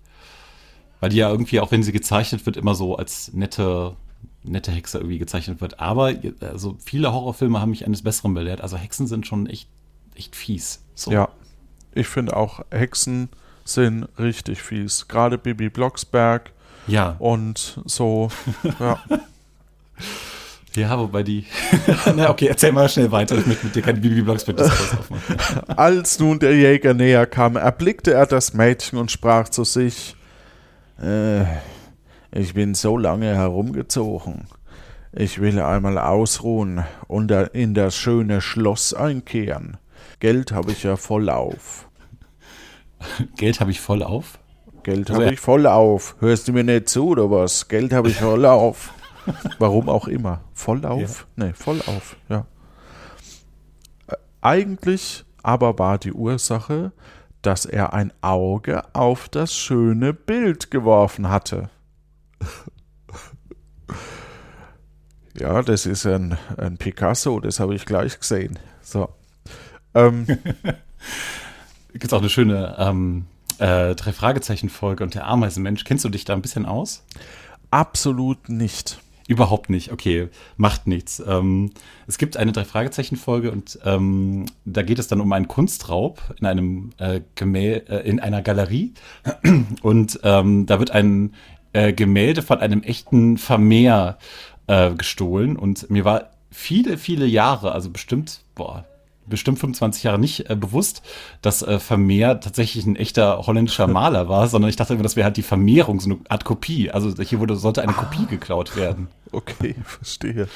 Weil 0.98 1.10
die 1.10 1.16
ja 1.16 1.30
irgendwie, 1.30 1.60
auch 1.60 1.70
wenn 1.70 1.84
sie 1.84 1.92
gezeichnet 1.92 2.44
wird, 2.44 2.56
immer 2.56 2.74
so 2.74 2.96
als 2.96 3.32
nette, 3.32 3.96
nette 4.42 4.72
Hexe 4.72 4.98
irgendwie 4.98 5.18
gezeichnet 5.18 5.60
wird. 5.60 5.78
Aber 5.78 6.12
also 6.40 6.76
viele 6.84 7.12
Horrorfilme 7.12 7.60
haben 7.60 7.70
mich 7.70 7.86
eines 7.86 8.02
Besseren 8.02 8.34
belehrt. 8.34 8.60
Also 8.60 8.76
Hexen 8.76 9.06
sind 9.06 9.28
schon 9.28 9.46
echt, 9.46 9.68
echt 10.14 10.36
fies. 10.36 10.80
So. 10.94 11.10
Ja, 11.12 11.28
ich 11.92 12.06
finde 12.08 12.36
auch, 12.36 12.60
Hexen 12.70 13.28
sind 13.64 14.08
richtig 14.18 14.62
fies. 14.62 15.08
Gerade 15.08 15.38
Bibi 15.38 15.68
Blocksberg 15.70 16.52
Ja. 16.86 17.16
und 17.18 17.80
so. 17.84 18.30
ja. 18.80 18.98
Ja, 20.74 20.98
wobei 20.98 21.24
die. 21.24 21.46
Na, 22.16 22.30
okay, 22.30 22.46
erzähl 22.46 22.70
mal 22.72 22.88
schnell 22.88 23.10
weiter. 23.10 23.36
Ich 23.36 23.46
möchte 23.46 23.66
mit 23.66 23.74
dir 23.74 23.82
keine 23.82 23.98
Bibi 24.00 24.22
Blocksberg 24.22 24.60
aufmachen. 24.60 25.66
Als 25.76 26.18
nun 26.20 26.38
der 26.38 26.54
Jäger 26.54 26.94
näher 26.94 27.26
kam, 27.26 27.56
erblickte 27.56 28.12
er 28.12 28.26
das 28.26 28.54
Mädchen 28.54 28.98
und 28.98 29.10
sprach 29.10 29.48
zu 29.48 29.64
sich: 29.64 30.14
äh, 31.02 31.42
Ich 32.30 32.54
bin 32.54 32.74
so 32.74 32.96
lange 32.96 33.34
herumgezogen. 33.34 34.46
Ich 35.12 35.40
will 35.40 35.60
einmal 35.60 35.98
ausruhen 35.98 36.84
und 37.08 37.32
in 37.32 37.74
das 37.74 37.96
schöne 37.96 38.40
Schloss 38.40 38.94
einkehren. 38.94 39.76
Geld 40.20 40.52
habe 40.52 40.70
ich 40.72 40.82
ja 40.82 40.96
vollauf. 40.96 41.88
Geld 43.36 43.60
habe 43.60 43.70
ich 43.70 43.80
voll 43.80 44.02
auf. 44.02 44.38
Geld 44.82 45.10
Also 45.10 45.14
habe 45.14 45.24
er- 45.26 45.32
ich 45.32 45.40
voll 45.40 45.66
auf. 45.66 46.16
Hörst 46.20 46.48
du 46.48 46.52
mir 46.52 46.64
nicht 46.64 46.88
zu 46.88 47.08
oder 47.08 47.30
was? 47.30 47.68
Geld 47.68 47.92
habe 47.92 48.08
ich 48.08 48.16
voll 48.16 48.44
auf. 48.46 48.92
Warum 49.58 49.88
auch 49.88 50.08
immer. 50.08 50.42
Voll 50.54 50.84
auf? 50.86 51.26
Nee, 51.36 51.52
voll 51.54 51.80
auf, 51.86 52.16
ja. 52.28 52.46
Äh, 54.06 54.14
Eigentlich 54.40 55.24
aber 55.42 55.78
war 55.78 55.98
die 55.98 56.12
Ursache, 56.12 56.92
dass 57.42 57.64
er 57.64 57.92
ein 57.94 58.12
Auge 58.20 58.82
auf 58.94 59.28
das 59.30 59.54
schöne 59.54 60.12
Bild 60.12 60.70
geworfen 60.70 61.28
hatte. 61.30 61.70
Ja, 65.34 65.62
das 65.62 65.86
ist 65.86 66.06
ein, 66.06 66.36
ein 66.56 66.76
Picasso, 66.76 67.40
das 67.40 67.60
habe 67.60 67.74
ich 67.74 67.86
gleich 67.86 68.18
gesehen. 68.18 68.58
So. 68.82 69.08
Ähm, 69.94 70.26
Gibt 71.92 72.04
es 72.04 72.12
auch 72.12 72.20
eine 72.20 72.30
schöne 72.30 72.76
ähm, 72.78 73.26
äh, 73.58 73.94
Drei-Fragezeichen-Folge 73.94 75.02
und 75.02 75.14
der 75.14 75.26
Ameisenmensch. 75.26 75.84
Kennst 75.84 76.04
du 76.04 76.08
dich 76.08 76.24
da 76.24 76.34
ein 76.34 76.42
bisschen 76.42 76.66
aus? 76.66 77.04
absolut 77.70 78.48
nicht. 78.48 79.00
Überhaupt 79.28 79.70
nicht. 79.70 79.92
Okay, 79.92 80.28
macht 80.56 80.88
nichts. 80.88 81.22
Ähm, 81.24 81.70
es 82.08 82.18
gibt 82.18 82.36
eine 82.36 82.50
Drei-Fragezeichen-Folge 82.50 83.52
und 83.52 83.78
ähm, 83.84 84.46
da 84.64 84.82
geht 84.82 84.98
es 84.98 85.06
dann 85.06 85.20
um 85.20 85.32
einen 85.32 85.46
Kunstraub 85.46 86.20
in 86.40 86.46
einem 86.46 86.90
äh, 86.98 87.20
Gemälde, 87.36 88.02
äh, 88.02 88.08
in 88.08 88.18
einer 88.18 88.42
Galerie. 88.42 88.92
Und 89.82 90.18
ähm, 90.24 90.66
da 90.66 90.80
wird 90.80 90.90
ein 90.90 91.34
äh, 91.72 91.92
Gemälde 91.92 92.42
von 92.42 92.58
einem 92.58 92.82
echten 92.82 93.38
Vermehr 93.38 94.18
äh, 94.66 94.92
gestohlen. 94.94 95.56
Und 95.56 95.88
mir 95.90 96.04
war 96.04 96.30
viele, 96.50 96.98
viele 96.98 97.26
Jahre, 97.26 97.70
also 97.70 97.90
bestimmt, 97.90 98.40
boah, 98.56 98.84
bestimmt 99.30 99.58
25 99.58 100.02
Jahre 100.02 100.18
nicht 100.18 100.50
äh, 100.50 100.56
bewusst, 100.56 101.02
dass 101.40 101.62
äh, 101.62 101.78
Vermeer 101.78 102.40
tatsächlich 102.40 102.84
ein 102.84 102.96
echter 102.96 103.46
holländischer 103.46 103.86
Maler 103.88 104.28
war, 104.28 104.48
sondern 104.48 104.68
ich 104.68 104.76
dachte 104.76 104.92
immer, 104.92 105.02
das 105.02 105.16
wäre 105.16 105.24
halt 105.24 105.38
die 105.38 105.42
Vermehrung, 105.42 106.00
so 106.00 106.10
eine 106.10 106.18
Art 106.28 106.44
Kopie. 106.44 106.90
Also 106.90 107.14
hier 107.22 107.40
wurde, 107.40 107.56
sollte 107.56 107.82
eine 107.82 107.96
ah, 107.96 108.02
Kopie 108.02 108.26
geklaut 108.26 108.76
werden. 108.76 109.08
Okay, 109.32 109.74
verstehe. 109.84 110.48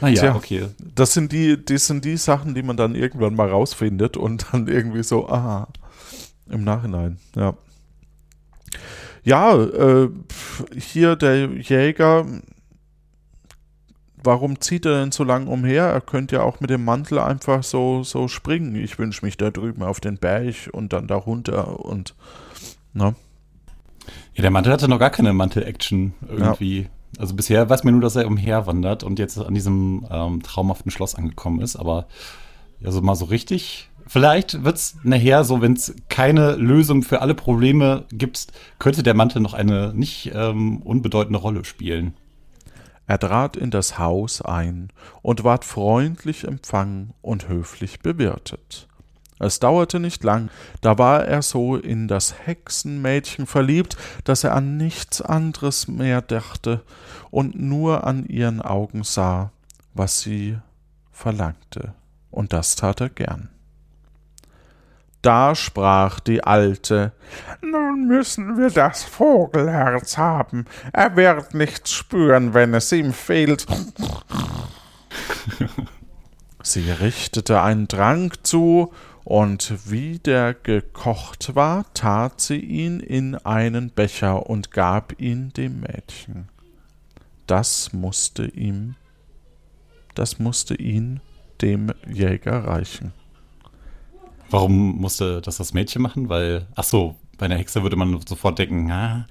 Naja, 0.00 0.20
Tja, 0.20 0.34
okay. 0.34 0.66
Das 0.94 1.14
sind 1.14 1.32
die, 1.32 1.62
das 1.64 1.86
sind 1.86 2.04
die 2.04 2.16
Sachen, 2.16 2.54
die 2.54 2.62
man 2.62 2.76
dann 2.76 2.94
irgendwann 2.94 3.34
mal 3.34 3.48
rausfindet 3.48 4.16
und 4.16 4.46
dann 4.52 4.66
irgendwie 4.66 5.02
so, 5.02 5.28
aha, 5.28 5.68
im 6.50 6.64
Nachhinein, 6.64 7.18
ja. 7.36 7.54
Ja, 9.22 9.54
äh, 9.54 10.08
hier 10.76 11.16
der 11.16 11.50
Jäger 11.50 12.26
warum 14.22 14.60
zieht 14.60 14.86
er 14.86 15.00
denn 15.00 15.12
so 15.12 15.24
lange 15.24 15.50
umher? 15.50 15.84
Er 15.84 16.00
könnte 16.00 16.36
ja 16.36 16.42
auch 16.42 16.60
mit 16.60 16.70
dem 16.70 16.84
Mantel 16.84 17.18
einfach 17.18 17.62
so, 17.62 18.02
so 18.02 18.28
springen. 18.28 18.74
Ich 18.76 18.98
wünsche 18.98 19.24
mich 19.24 19.36
da 19.36 19.50
drüben 19.50 19.82
auf 19.82 20.00
den 20.00 20.18
Berg 20.18 20.70
und 20.72 20.92
dann 20.92 21.06
da 21.06 21.16
runter 21.16 21.80
und, 21.84 22.14
ne? 22.92 23.14
Ja, 24.34 24.42
der 24.42 24.50
Mantel 24.50 24.72
hatte 24.72 24.88
noch 24.88 24.98
gar 24.98 25.10
keine 25.10 25.32
Mantel-Action 25.32 26.14
irgendwie. 26.28 26.82
Ja. 26.82 26.88
Also 27.18 27.34
bisher 27.34 27.68
weiß 27.68 27.84
mir 27.84 27.92
nur, 27.92 28.00
dass 28.00 28.16
er 28.16 28.26
umherwandert 28.26 29.02
und 29.02 29.18
jetzt 29.18 29.38
an 29.38 29.54
diesem 29.54 30.06
ähm, 30.10 30.42
traumhaften 30.42 30.90
Schloss 30.90 31.14
angekommen 31.14 31.60
ist, 31.60 31.76
aber 31.76 32.06
also 32.82 33.02
mal 33.02 33.14
so 33.14 33.26
richtig. 33.26 33.88
Vielleicht 34.06 34.64
wird 34.64 34.76
es 34.76 34.96
nachher 35.02 35.44
so, 35.44 35.60
wenn 35.60 35.74
es 35.74 35.94
keine 36.08 36.56
Lösung 36.56 37.02
für 37.02 37.20
alle 37.20 37.34
Probleme 37.34 38.04
gibt, 38.10 38.48
könnte 38.78 39.02
der 39.02 39.14
Mantel 39.14 39.42
noch 39.42 39.54
eine 39.54 39.92
nicht 39.94 40.32
ähm, 40.34 40.78
unbedeutende 40.82 41.38
Rolle 41.38 41.64
spielen. 41.64 42.14
Er 43.10 43.18
trat 43.18 43.56
in 43.56 43.72
das 43.72 43.98
Haus 43.98 44.40
ein 44.40 44.92
und 45.20 45.42
ward 45.42 45.64
freundlich 45.64 46.44
empfangen 46.44 47.12
und 47.22 47.48
höflich 47.48 47.98
bewirtet. 47.98 48.86
Es 49.40 49.58
dauerte 49.58 49.98
nicht 49.98 50.22
lang, 50.22 50.48
da 50.80 50.96
war 50.96 51.24
er 51.24 51.42
so 51.42 51.74
in 51.74 52.06
das 52.06 52.46
Hexenmädchen 52.46 53.48
verliebt, 53.48 53.96
dass 54.22 54.44
er 54.44 54.54
an 54.54 54.76
nichts 54.76 55.20
anderes 55.20 55.88
mehr 55.88 56.22
dachte 56.22 56.84
und 57.32 57.60
nur 57.60 58.06
an 58.06 58.26
ihren 58.26 58.62
Augen 58.62 59.02
sah, 59.02 59.50
was 59.92 60.20
sie 60.20 60.58
verlangte, 61.10 61.94
und 62.30 62.52
das 62.52 62.76
tat 62.76 63.00
er 63.00 63.08
gern. 63.08 63.48
Da 65.22 65.54
sprach 65.54 66.20
die 66.20 66.42
Alte, 66.44 67.12
nun 67.60 68.06
müssen 68.06 68.56
wir 68.56 68.70
das 68.70 69.02
Vogelherz 69.02 70.16
haben. 70.16 70.64
Er 70.92 71.14
wird 71.16 71.52
nichts 71.52 71.92
spüren, 71.92 72.54
wenn 72.54 72.72
es 72.72 72.90
ihm 72.92 73.12
fehlt. 73.12 73.66
Sie 76.62 76.90
richtete 76.90 77.60
einen 77.60 77.88
Trank 77.88 78.46
zu, 78.46 78.92
und 79.24 79.90
wie 79.90 80.18
der 80.18 80.54
gekocht 80.54 81.54
war, 81.54 81.84
tat 81.94 82.40
sie 82.40 82.58
ihn 82.58 83.00
in 83.00 83.36
einen 83.36 83.90
Becher 83.90 84.48
und 84.48 84.70
gab 84.70 85.20
ihn 85.20 85.52
dem 85.52 85.80
Mädchen. 85.80 86.48
Das 87.46 87.92
musste 87.92 88.46
ihm, 88.46 88.96
das 90.14 90.38
musste 90.38 90.74
ihn 90.74 91.20
dem 91.60 91.92
Jäger 92.08 92.64
reichen. 92.64 93.12
Warum 94.50 95.00
musste 95.00 95.40
das 95.40 95.56
das 95.58 95.72
Mädchen 95.72 96.02
machen? 96.02 96.28
Weil, 96.28 96.66
ach 96.74 96.84
so, 96.84 97.16
bei 97.38 97.46
einer 97.46 97.56
Hexe 97.56 97.82
würde 97.82 97.96
man 97.96 98.20
sofort 98.26 98.58
denken, 98.58 98.86
na, 98.86 99.26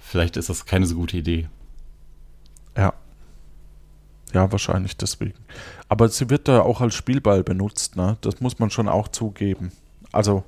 vielleicht 0.00 0.36
ist 0.36 0.48
das 0.48 0.66
keine 0.66 0.86
so 0.86 0.96
gute 0.96 1.16
Idee. 1.16 1.48
Ja. 2.76 2.94
Ja, 4.32 4.50
wahrscheinlich 4.50 4.96
deswegen. 4.96 5.38
Aber 5.88 6.08
sie 6.08 6.28
wird 6.28 6.48
da 6.48 6.60
auch 6.60 6.80
als 6.80 6.94
Spielball 6.94 7.42
benutzt, 7.42 7.96
ne? 7.96 8.18
Das 8.20 8.40
muss 8.40 8.58
man 8.58 8.70
schon 8.70 8.88
auch 8.88 9.08
zugeben. 9.08 9.72
Also. 10.12 10.44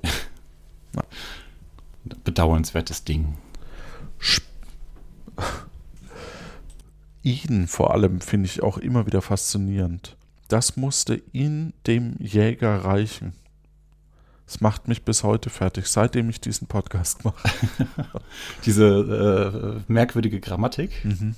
Bedauernswertes 2.23 3.03
Ding. 3.03 3.37
Sp 4.19 4.45
ihn 7.23 7.67
vor 7.67 7.93
allem 7.93 8.21
finde 8.21 8.47
ich 8.47 8.63
auch 8.63 8.77
immer 8.77 9.05
wieder 9.05 9.21
faszinierend. 9.21 10.17
Das 10.47 10.75
musste 10.75 11.21
ihn 11.31 11.73
dem 11.87 12.15
Jäger 12.19 12.83
reichen. 12.83 13.33
Es 14.51 14.59
macht 14.59 14.89
mich 14.89 15.03
bis 15.05 15.23
heute 15.23 15.49
fertig, 15.49 15.87
seitdem 15.87 16.29
ich 16.29 16.41
diesen 16.41 16.67
Podcast 16.67 17.23
mache. 17.23 17.47
Diese 18.65 19.79
äh, 19.87 19.89
merkwürdige 19.89 20.41
Grammatik. 20.41 20.91
Mhm. 21.05 21.35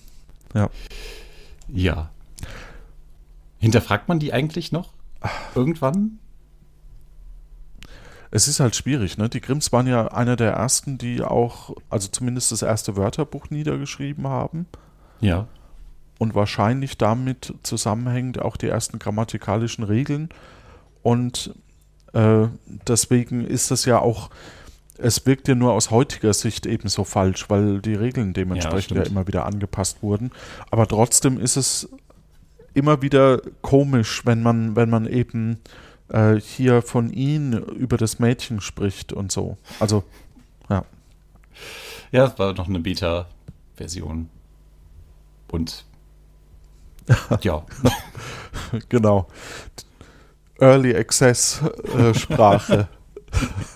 Ja. 0.56 0.72
Ja. 1.68 2.10
Hinterfragt 3.60 4.08
man 4.08 4.18
die 4.18 4.34
eigentlich 4.34 4.72
noch? 4.72 4.94
Irgendwann? 5.54 6.18
Es 8.32 8.48
ist 8.48 8.60
halt 8.60 8.76
schwierig, 8.76 9.20
ne? 9.20 9.30
Die 9.30 9.42
Grimms 9.42 9.72
waren 9.72 9.86
ja 9.86 10.08
einer 10.08 10.36
der 10.36 10.54
ersten, 10.54 10.98
die 10.98 11.22
auch, 11.22 11.76
also 11.92 12.08
zumindest 12.08 12.52
das 12.52 12.64
erste 12.64 12.98
Wörterbuch 12.98 13.52
niedergeschrieben 13.52 14.28
haben. 14.28 14.66
Ja. 15.20 15.48
Und 16.18 16.34
wahrscheinlich 16.34 16.98
damit 16.98 17.54
zusammenhängend 17.62 18.42
auch 18.42 18.58
die 18.58 18.70
ersten 18.70 18.98
grammatikalischen 18.98 19.84
Regeln. 19.84 20.30
Und 21.04 21.54
äh, 22.14 22.48
deswegen 22.88 23.46
ist 23.46 23.72
das 23.72 23.86
ja 23.86 24.00
auch, 24.00 24.30
es 24.98 25.26
wirkt 25.26 25.48
ja 25.48 25.56
nur 25.56 25.74
aus 25.74 25.92
heutiger 25.92 26.34
Sicht 26.34 26.66
ebenso 26.66 27.04
falsch, 27.04 27.50
weil 27.50 27.82
die 27.82 27.96
Regeln 27.96 28.34
dementsprechend 28.34 28.98
ja, 28.98 29.04
ja 29.04 29.10
immer 29.10 29.28
wieder 29.28 29.46
angepasst 29.46 30.02
wurden. 30.02 30.32
Aber 30.72 30.88
trotzdem 30.88 31.40
ist 31.40 31.58
es 31.58 31.90
immer 32.74 33.02
wieder 33.02 33.42
komisch, 33.62 34.26
wenn 34.26 34.42
man, 34.44 34.76
wenn 34.76 34.90
man 34.90 35.08
eben 35.08 35.58
äh, 36.10 36.36
hier 36.36 36.82
von 36.82 37.12
ihm 37.12 37.54
über 37.54 37.98
das 37.98 38.20
Mädchen 38.20 38.62
spricht 38.62 39.14
und 39.14 39.32
so. 39.32 39.58
Also, 39.80 40.04
ja. 40.70 40.86
Ja, 42.12 42.26
es 42.26 42.40
war 42.40 42.54
noch 42.54 42.68
eine 42.68 42.80
Beta-Version. 42.80 44.30
Und 45.52 45.86
ja. 47.42 47.66
genau. 48.90 49.28
Early 50.64 50.96
Access 50.96 51.62
äh, 51.98 52.14
Sprache. 52.14 52.88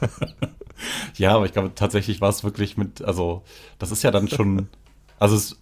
ja, 1.15 1.35
aber 1.35 1.45
ich 1.45 1.53
glaube, 1.53 1.73
tatsächlich 1.75 2.21
war 2.21 2.29
es 2.29 2.43
wirklich 2.43 2.77
mit, 2.77 3.01
also, 3.01 3.43
das 3.79 3.91
ist 3.91 4.03
ja 4.03 4.11
dann 4.11 4.27
schon, 4.27 4.69
also 5.19 5.35
es 5.35 5.57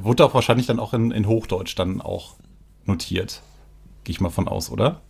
wurde 0.00 0.24
auch 0.24 0.34
wahrscheinlich 0.34 0.66
dann 0.66 0.80
auch 0.80 0.92
in, 0.92 1.10
in 1.10 1.26
Hochdeutsch 1.26 1.74
dann 1.76 2.00
auch 2.00 2.36
notiert. 2.84 3.42
Gehe 4.04 4.12
ich 4.12 4.20
mal 4.20 4.30
von 4.30 4.48
aus, 4.48 4.70
oder? 4.70 5.00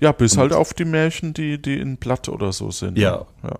Ja, 0.00 0.12
bis 0.12 0.34
Und, 0.34 0.38
halt 0.40 0.52
auf 0.52 0.74
die 0.74 0.84
Märchen, 0.84 1.34
die, 1.34 1.60
die 1.60 1.78
in 1.78 1.96
Blatt 1.96 2.28
oder 2.28 2.52
so 2.52 2.70
sind. 2.70 2.98
Ja. 2.98 3.26
ja. 3.42 3.58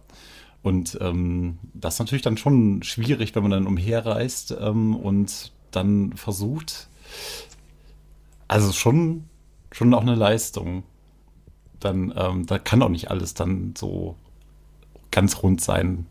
Und 0.63 0.99
ähm, 1.01 1.59
das 1.75 1.95
ist 1.95 2.01
natürlich 2.01 2.23
dann 2.23 2.37
schon 2.37 2.83
schwierig, 2.83 3.35
wenn 3.35 3.43
man 3.43 3.53
dann 3.53 3.67
umherreist 3.67 4.57
ähm, 4.61 4.95
und 4.95 5.53
dann 5.71 6.13
versucht. 6.15 6.89
Also 8.49 8.73
schon, 8.73 9.25
schon 9.73 9.95
auch 9.95 10.03
eine 10.03 10.15
Leistung 10.15 10.83
dann 11.81 12.13
ähm, 12.17 12.47
da 12.47 12.59
kann 12.59 12.83
auch 12.83 12.89
nicht 12.89 13.11
alles 13.11 13.35
dann 13.35 13.75
so 13.77 14.17
ganz 15.11 15.43
rund 15.43 15.61
sein. 15.61 16.07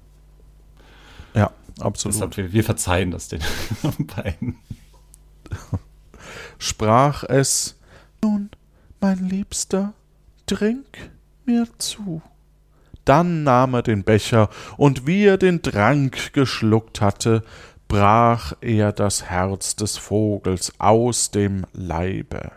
Ja, 1.33 1.51
absolut. 1.79 2.15
Deshalb, 2.15 2.37
wir, 2.37 2.53
wir 2.53 2.63
verzeihen 2.63 3.11
das 3.11 3.27
den 3.27 3.41
beiden. 4.15 4.57
Sprach 6.57 7.23
es, 7.23 7.77
nun, 8.21 8.49
mein 8.99 9.29
Liebster, 9.29 9.93
trink 10.45 11.11
mir 11.45 11.67
zu. 11.77 12.21
Dann 13.05 13.43
nahm 13.43 13.73
er 13.73 13.81
den 13.81 14.03
Becher, 14.03 14.49
und 14.77 15.07
wie 15.07 15.25
er 15.25 15.37
den 15.37 15.61
Trank 15.61 16.33
geschluckt 16.33 17.01
hatte, 17.01 17.43
brach 17.87 18.53
er 18.61 18.91
das 18.91 19.23
Herz 19.23 19.75
des 19.75 19.97
Vogels 19.97 20.73
aus 20.79 21.31
dem 21.31 21.65
Leibe. 21.73 22.51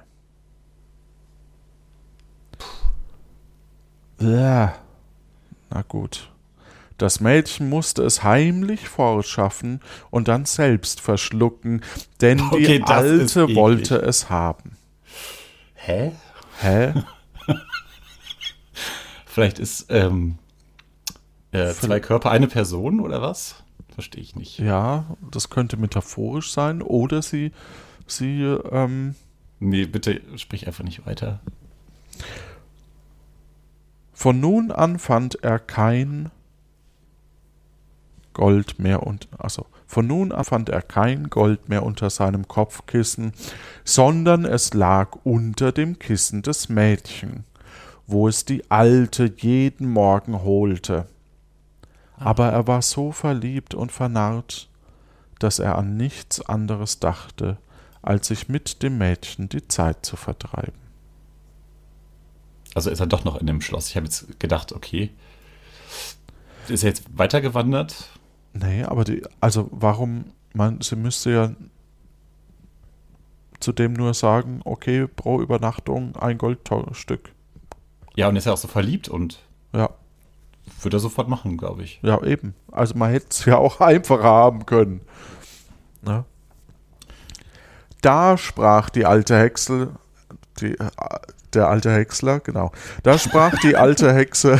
Na 5.70 5.82
gut. 5.82 6.30
Das 6.98 7.20
Mädchen 7.20 7.68
musste 7.68 8.02
es 8.02 8.22
heimlich 8.22 8.88
fortschaffen 8.88 9.80
und 10.10 10.28
dann 10.28 10.44
selbst 10.44 11.00
verschlucken, 11.00 11.82
denn 12.20 12.40
okay, 12.40 12.78
die 12.78 12.82
Alte 12.84 13.54
wollte 13.56 13.96
es 13.96 14.30
haben. 14.30 14.76
Hä? 15.74 16.12
Hä? 16.60 16.94
Vielleicht 19.26 19.58
ist 19.58 19.86
ähm, 19.88 20.38
äh, 21.50 21.72
zwei 21.72 21.98
Körper 21.98 22.30
eine 22.30 22.46
Person 22.46 23.00
oder 23.00 23.20
was? 23.22 23.56
Verstehe 23.94 24.22
ich 24.22 24.36
nicht. 24.36 24.58
Ja, 24.58 25.16
das 25.30 25.50
könnte 25.50 25.76
metaphorisch 25.76 26.52
sein 26.52 26.82
oder 26.82 27.22
sie 27.22 27.52
sie. 28.06 28.42
Ähm, 28.70 29.14
nee, 29.58 29.86
bitte 29.86 30.20
sprich 30.36 30.66
einfach 30.66 30.84
nicht 30.84 31.06
weiter. 31.06 31.40
Von 34.22 34.38
nun 34.38 34.70
an 34.70 35.00
fand 35.00 35.42
er 35.42 35.58
kein 35.58 36.30
Gold 38.34 38.78
mehr 38.78 39.04
und 39.04 39.26
also 39.36 39.66
von 39.88 40.06
nun 40.06 40.30
an 40.30 40.44
fand 40.44 40.68
er 40.68 40.80
kein 40.80 41.28
Gold 41.28 41.68
mehr 41.68 41.82
unter 41.82 42.08
seinem 42.08 42.46
Kopfkissen, 42.46 43.32
sondern 43.82 44.44
es 44.44 44.74
lag 44.74 45.16
unter 45.24 45.72
dem 45.72 45.98
Kissen 45.98 46.42
des 46.42 46.68
Mädchen, 46.68 47.42
wo 48.06 48.28
es 48.28 48.44
die 48.44 48.70
Alte 48.70 49.34
jeden 49.38 49.90
Morgen 49.90 50.44
holte. 50.44 51.08
Ah. 52.16 52.26
Aber 52.26 52.50
er 52.50 52.68
war 52.68 52.82
so 52.82 53.10
verliebt 53.10 53.74
und 53.74 53.90
vernarrt, 53.90 54.68
dass 55.40 55.58
er 55.58 55.76
an 55.76 55.96
nichts 55.96 56.40
anderes 56.40 57.00
dachte, 57.00 57.56
als 58.02 58.28
sich 58.28 58.48
mit 58.48 58.84
dem 58.84 58.98
Mädchen 58.98 59.48
die 59.48 59.66
Zeit 59.66 60.06
zu 60.06 60.14
vertreiben. 60.14 60.81
Also 62.74 62.90
ist 62.90 63.00
er 63.00 63.06
doch 63.06 63.24
noch 63.24 63.36
in 63.36 63.46
dem 63.46 63.60
Schloss. 63.60 63.88
Ich 63.88 63.96
habe 63.96 64.06
jetzt 64.06 64.38
gedacht, 64.40 64.72
okay. 64.72 65.10
Ist 66.68 66.84
er 66.84 66.90
jetzt 66.90 67.04
weitergewandert? 67.16 68.08
Nee, 68.54 68.84
aber 68.84 69.04
die, 69.04 69.22
also 69.40 69.68
warum, 69.70 70.26
man, 70.54 70.80
sie 70.80 70.96
müsste 70.96 71.30
ja 71.30 71.52
zudem 73.60 73.92
nur 73.92 74.14
sagen, 74.14 74.60
okay, 74.64 75.06
pro 75.06 75.40
Übernachtung 75.40 76.16
ein 76.16 76.38
Goldstück. 76.38 77.32
Ja, 78.14 78.28
und 78.28 78.36
ist 78.36 78.44
ja 78.44 78.52
auch 78.52 78.58
so 78.58 78.68
verliebt 78.68 79.08
und 79.08 79.38
ja. 79.72 79.90
würde 80.82 80.96
er 80.96 81.00
sofort 81.00 81.28
machen, 81.28 81.56
glaube 81.56 81.82
ich. 81.82 82.00
Ja, 82.02 82.22
eben. 82.22 82.54
Also 82.70 82.94
man 82.96 83.10
hätte 83.10 83.26
es 83.30 83.44
ja 83.44 83.56
auch 83.56 83.80
einfacher 83.80 84.24
haben 84.24 84.66
können. 84.66 85.00
Ne? 86.02 86.24
Da 88.02 88.36
sprach 88.36 88.90
die 88.90 89.06
alte 89.06 89.38
Hexe, 89.38 89.92
die, 90.60 90.78
äh, 90.78 90.90
der 91.54 91.68
alte 91.68 91.92
Häcksler, 91.92 92.40
genau. 92.40 92.72
Da 93.02 93.18
sprach 93.18 93.58
die 93.60 93.76
alte 93.76 94.12
Hexe, 94.14 94.58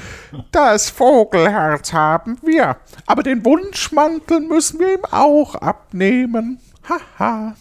das 0.52 0.90
Vogelherz 0.90 1.92
haben 1.92 2.38
wir, 2.42 2.76
aber 3.06 3.22
den 3.22 3.44
Wunschmantel 3.44 4.40
müssen 4.40 4.80
wir 4.80 4.94
ihm 4.94 5.04
auch 5.10 5.54
abnehmen. 5.54 6.60
Haha. 6.88 7.54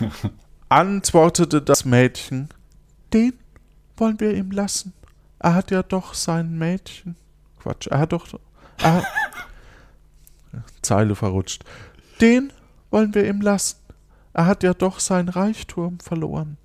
Antwortete 0.68 1.62
das 1.62 1.84
Mädchen, 1.84 2.48
den 3.12 3.34
wollen 3.96 4.18
wir 4.20 4.34
ihm 4.34 4.50
lassen. 4.50 4.92
Er 5.38 5.54
hat 5.54 5.70
ja 5.70 5.82
doch 5.82 6.14
sein 6.14 6.58
Mädchen. 6.58 7.16
Quatsch, 7.60 7.86
er 7.86 8.00
hat 8.00 8.12
doch. 8.12 8.26
Er 8.78 8.94
hat, 8.96 9.04
Zeile 10.82 11.14
verrutscht. 11.14 11.64
Den 12.20 12.52
wollen 12.90 13.14
wir 13.14 13.28
ihm 13.28 13.40
lassen. 13.40 13.78
Er 14.32 14.46
hat 14.46 14.62
ja 14.62 14.74
doch 14.74 15.00
sein 15.00 15.28
Reichtum 15.28 16.00
verloren. 16.00 16.58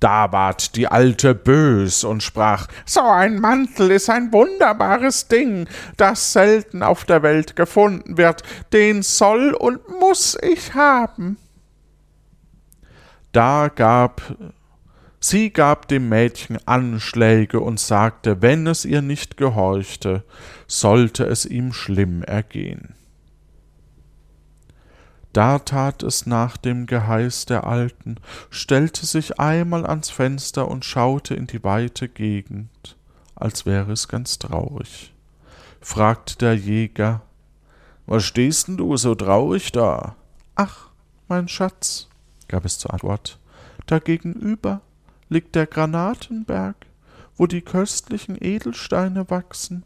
Da 0.00 0.30
ward 0.30 0.76
die 0.76 0.86
Alte 0.86 1.34
bös 1.34 2.04
und 2.04 2.22
sprach, 2.22 2.68
so 2.84 3.00
ein 3.00 3.40
Mantel 3.40 3.90
ist 3.90 4.08
ein 4.08 4.32
wunderbares 4.32 5.26
Ding, 5.26 5.68
das 5.96 6.32
selten 6.32 6.82
auf 6.84 7.04
der 7.04 7.22
Welt 7.22 7.56
gefunden 7.56 8.16
wird, 8.16 8.42
den 8.72 9.02
soll 9.02 9.54
und 9.54 9.88
muss 10.00 10.38
ich 10.40 10.74
haben. 10.74 11.36
Da 13.32 13.68
gab 13.74 14.22
sie 15.20 15.50
gab 15.50 15.88
dem 15.88 16.08
Mädchen 16.08 16.58
Anschläge 16.66 17.60
und 17.60 17.80
sagte, 17.80 18.40
wenn 18.40 18.66
es 18.68 18.84
ihr 18.84 19.02
nicht 19.02 19.36
gehorchte, 19.36 20.22
sollte 20.68 21.24
es 21.24 21.44
ihm 21.44 21.72
schlimm 21.72 22.22
ergehen. 22.22 22.94
Da 25.38 25.60
tat 25.60 26.02
es 26.02 26.26
nach 26.26 26.56
dem 26.56 26.86
Geheiß 26.86 27.46
der 27.46 27.62
Alten, 27.62 28.16
stellte 28.50 29.06
sich 29.06 29.38
einmal 29.38 29.86
ans 29.86 30.10
Fenster 30.10 30.66
und 30.66 30.84
schaute 30.84 31.36
in 31.36 31.46
die 31.46 31.62
weite 31.62 32.08
Gegend, 32.08 32.96
als 33.36 33.64
wäre 33.64 33.92
es 33.92 34.08
ganz 34.08 34.40
traurig. 34.40 35.14
Fragte 35.80 36.38
der 36.38 36.56
Jäger, 36.56 37.22
Was 38.04 38.24
stehst 38.24 38.66
denn 38.66 38.78
du 38.78 38.96
so 38.96 39.14
traurig 39.14 39.70
da? 39.70 40.16
Ach, 40.56 40.88
mein 41.28 41.46
Schatz, 41.46 42.08
gab 42.48 42.64
es 42.64 42.80
zur 42.80 42.92
Antwort, 42.92 43.38
da 43.86 44.00
gegenüber 44.00 44.80
liegt 45.28 45.54
der 45.54 45.68
Granatenberg, 45.68 46.74
wo 47.36 47.46
die 47.46 47.62
köstlichen 47.62 48.36
Edelsteine 48.42 49.30
wachsen. 49.30 49.84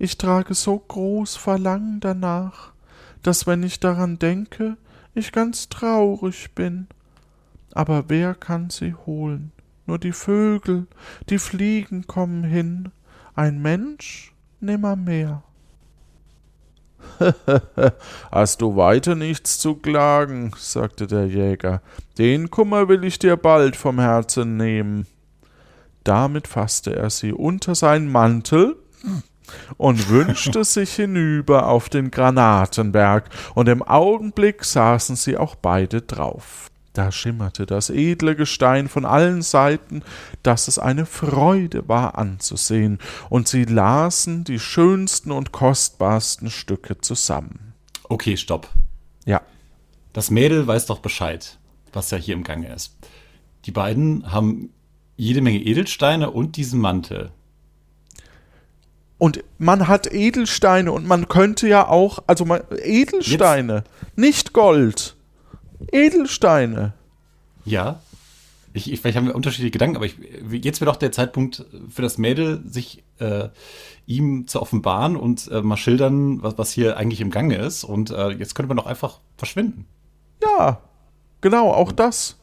Ich 0.00 0.18
trage 0.18 0.54
so 0.54 0.76
groß 0.76 1.36
Verlangen 1.36 2.00
danach, 2.00 2.73
dass 3.24 3.46
wenn 3.46 3.62
ich 3.62 3.80
daran 3.80 4.18
denke, 4.20 4.76
ich 5.14 5.32
ganz 5.32 5.68
traurig 5.68 6.54
bin. 6.54 6.86
Aber 7.72 8.04
wer 8.08 8.34
kann 8.34 8.70
sie 8.70 8.94
holen? 8.94 9.50
Nur 9.86 9.98
die 9.98 10.12
Vögel, 10.12 10.86
die 11.30 11.38
Fliegen 11.38 12.06
kommen 12.06 12.44
hin, 12.44 12.90
ein 13.34 13.60
Mensch 13.60 14.32
nimmermehr. 14.60 15.42
Hast 18.30 18.62
du 18.62 18.76
weiter 18.76 19.14
nichts 19.14 19.58
zu 19.58 19.74
klagen, 19.74 20.52
sagte 20.56 21.06
der 21.06 21.26
Jäger, 21.26 21.82
den 22.18 22.50
Kummer 22.50 22.88
will 22.88 23.04
ich 23.04 23.18
dir 23.18 23.36
bald 23.36 23.76
vom 23.76 23.98
Herzen 23.98 24.56
nehmen. 24.56 25.06
Damit 26.02 26.46
fasste 26.46 26.94
er 26.94 27.10
sie 27.10 27.32
unter 27.32 27.74
seinen 27.74 28.10
Mantel 28.10 28.76
und 29.76 30.08
wünschte 30.08 30.64
sich 30.64 30.94
hinüber 30.94 31.68
auf 31.68 31.88
den 31.88 32.10
Granatenberg, 32.10 33.28
und 33.54 33.68
im 33.68 33.82
Augenblick 33.82 34.64
saßen 34.64 35.16
sie 35.16 35.36
auch 35.36 35.54
beide 35.54 36.02
drauf. 36.02 36.70
Da 36.94 37.10
schimmerte 37.10 37.66
das 37.66 37.90
edle 37.90 38.36
Gestein 38.36 38.88
von 38.88 39.04
allen 39.04 39.42
Seiten, 39.42 40.02
dass 40.44 40.68
es 40.68 40.78
eine 40.78 41.06
Freude 41.06 41.88
war 41.88 42.16
anzusehen, 42.16 43.00
und 43.28 43.48
sie 43.48 43.64
lasen 43.64 44.44
die 44.44 44.60
schönsten 44.60 45.32
und 45.32 45.50
kostbarsten 45.50 46.50
Stücke 46.50 47.00
zusammen. 47.00 47.74
Okay, 48.04 48.36
stopp. 48.36 48.68
Ja. 49.24 49.42
Das 50.12 50.30
Mädel 50.30 50.68
weiß 50.68 50.86
doch 50.86 51.00
Bescheid, 51.00 51.58
was 51.92 52.12
ja 52.12 52.18
hier 52.18 52.34
im 52.34 52.44
Gange 52.44 52.72
ist. 52.72 52.96
Die 53.64 53.72
beiden 53.72 54.30
haben 54.30 54.70
jede 55.16 55.40
Menge 55.40 55.58
Edelsteine 55.58 56.30
und 56.30 56.56
diesen 56.56 56.80
Mantel. 56.80 57.32
Und 59.24 59.42
man 59.56 59.88
hat 59.88 60.12
Edelsteine 60.12 60.92
und 60.92 61.06
man 61.06 61.28
könnte 61.28 61.66
ja 61.66 61.88
auch, 61.88 62.18
also 62.26 62.44
man, 62.44 62.60
Edelsteine, 62.82 63.84
Jetzt? 63.86 64.18
nicht 64.18 64.52
Gold. 64.52 65.16
Edelsteine. 65.90 66.92
Ja. 67.64 68.00
Ich, 68.74 68.92
ich, 68.92 69.00
vielleicht 69.00 69.16
haben 69.16 69.26
wir 69.26 69.34
unterschiedliche 69.34 69.70
Gedanken, 69.70 69.96
aber 69.96 70.04
ich, 70.04 70.18
jetzt 70.62 70.82
wäre 70.82 70.90
doch 70.90 70.98
der 70.98 71.10
Zeitpunkt 71.10 71.64
für 71.88 72.02
das 72.02 72.18
Mädel, 72.18 72.60
sich 72.66 73.02
äh, 73.18 73.48
ihm 74.04 74.46
zu 74.46 74.60
offenbaren 74.60 75.16
und 75.16 75.50
äh, 75.50 75.62
mal 75.62 75.78
schildern, 75.78 76.42
was, 76.42 76.58
was 76.58 76.72
hier 76.72 76.98
eigentlich 76.98 77.22
im 77.22 77.30
Gange 77.30 77.56
ist. 77.56 77.82
Und 77.82 78.10
äh, 78.10 78.28
jetzt 78.28 78.54
könnte 78.54 78.68
man 78.68 78.76
doch 78.76 78.84
einfach 78.84 79.20
verschwinden. 79.38 79.86
Ja, 80.42 80.82
genau, 81.40 81.72
auch 81.72 81.92
das. 81.92 82.36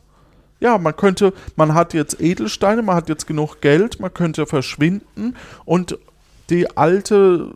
Ja, 0.60 0.80
man 0.80 0.96
könnte, 0.96 1.34
man 1.56 1.76
hat 1.76 1.94
jetzt 1.94 2.20
Edelsteine, 2.20 2.82
man 2.82 2.96
hat 2.96 3.08
jetzt 3.08 3.28
genug 3.28 3.62
Geld, 3.62 4.00
man 4.00 4.12
könnte 4.12 4.48
verschwinden 4.48 5.36
und 5.66 6.00
die 6.52 6.78
alte. 6.78 7.54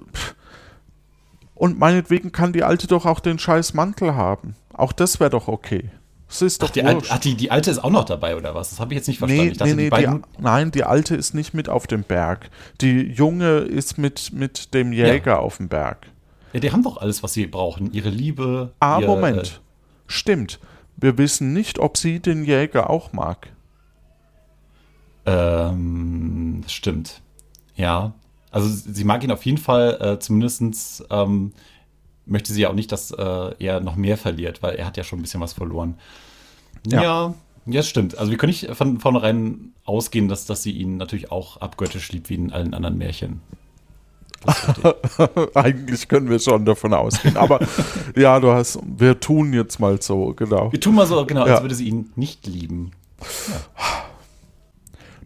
Und 1.53 1.79
meinetwegen 1.79 2.31
kann 2.31 2.53
die 2.53 2.63
alte 2.63 2.87
doch 2.87 3.05
auch 3.05 3.19
den 3.19 3.39
scheiß 3.39 3.73
Mantel 3.73 4.15
haben. 4.15 4.55
Auch 4.73 4.91
das 4.91 5.19
wäre 5.19 5.29
doch 5.29 5.47
okay. 5.47 5.89
Das 6.27 6.41
ist 6.41 6.61
doch 6.61 6.69
ach, 6.69 6.73
die, 6.73 6.83
Alte, 6.83 7.07
ach, 7.11 7.19
die, 7.19 7.35
die 7.35 7.51
alte 7.51 7.71
ist 7.71 7.83
auch 7.83 7.91
noch 7.91 8.03
dabei, 8.03 8.35
oder 8.35 8.55
was? 8.55 8.71
Das 8.71 8.79
habe 8.79 8.93
ich 8.93 8.97
jetzt 8.97 9.07
nicht 9.07 9.19
verstanden. 9.19 9.45
Nee, 9.45 9.51
dachte, 9.51 9.75
nee, 9.75 9.89
die 9.89 10.07
die, 10.07 10.41
nein, 10.41 10.71
die 10.71 10.83
alte 10.83 11.15
ist 11.15 11.33
nicht 11.33 11.53
mit 11.53 11.69
auf 11.69 11.87
dem 11.87 12.03
Berg. 12.03 12.49
Die 12.81 13.01
junge 13.03 13.59
ist 13.59 13.97
mit, 13.97 14.33
mit 14.33 14.73
dem 14.73 14.91
Jäger 14.91 15.33
ja. 15.33 15.39
auf 15.39 15.57
dem 15.57 15.69
Berg. 15.69 16.07
Ja, 16.51 16.59
die 16.59 16.71
haben 16.71 16.83
doch 16.83 16.97
alles, 16.97 17.21
was 17.21 17.33
sie 17.33 17.45
brauchen. 17.45 17.93
Ihre 17.93 18.09
Liebe. 18.09 18.73
Ah, 18.79 18.99
ihr, 18.99 19.07
Moment. 19.07 19.47
Äh, 19.47 19.49
Stimmt. 20.07 20.59
Wir 20.97 21.17
wissen 21.17 21.53
nicht, 21.53 21.79
ob 21.79 21.97
sie 21.97 22.19
den 22.19 22.43
Jäger 22.43 22.89
auch 22.89 23.13
mag. 23.13 23.49
Ähm, 25.25 26.63
stimmt. 26.67 27.21
Ja. 27.75 28.13
Also 28.55 28.69
sie 28.69 29.03
mag 29.03 29.21
ihn 29.21 29.31
auf 29.31 29.45
jeden 29.45 29.57
Fall, 29.57 29.97
äh, 29.99 30.17
zumindest 30.17 31.03
ähm, 31.09 31.51
möchte 32.25 32.53
sie 32.53 32.61
ja 32.61 32.69
auch 32.69 32.73
nicht, 32.73 32.89
dass 32.89 33.11
äh, 33.11 33.51
er 33.59 33.81
noch 33.81 33.97
mehr 33.97 34.17
verliert, 34.17 34.63
weil 34.63 34.75
er 34.75 34.85
hat 34.85 34.95
ja 34.95 35.03
schon 35.03 35.19
ein 35.19 35.23
bisschen 35.23 35.41
was 35.41 35.51
verloren. 35.51 35.95
Ja, 36.87 37.03
ja, 37.03 37.33
ja 37.65 37.83
stimmt. 37.83 38.17
Also 38.17 38.31
wir 38.31 38.37
können 38.37 38.51
nicht 38.51 38.73
von 38.73 39.01
vornherein 39.01 39.73
ausgehen, 39.83 40.29
dass, 40.29 40.45
dass 40.45 40.63
sie 40.63 40.71
ihn 40.71 40.95
natürlich 40.95 41.33
auch 41.33 41.57
abgöttisch 41.57 42.13
liebt, 42.13 42.29
wie 42.29 42.35
in 42.35 42.53
allen 42.53 42.73
anderen 42.73 42.97
Märchen. 42.97 43.41
Eigentlich 45.53 46.07
können 46.07 46.29
wir 46.29 46.39
schon 46.39 46.63
davon 46.63 46.93
ausgehen. 46.93 47.35
Aber 47.35 47.59
ja, 48.15 48.39
du 48.39 48.53
hast, 48.53 48.79
wir 48.85 49.19
tun 49.19 49.51
jetzt 49.51 49.81
mal 49.81 50.01
so, 50.01 50.33
genau. 50.33 50.71
Wir 50.71 50.79
tun 50.79 50.95
mal 50.95 51.05
so, 51.05 51.25
genau, 51.25 51.45
ja. 51.45 51.55
als 51.55 51.61
würde 51.61 51.75
sie 51.75 51.89
ihn 51.89 52.09
nicht 52.15 52.47
lieben. 52.47 52.91
Ja. 53.19 54.05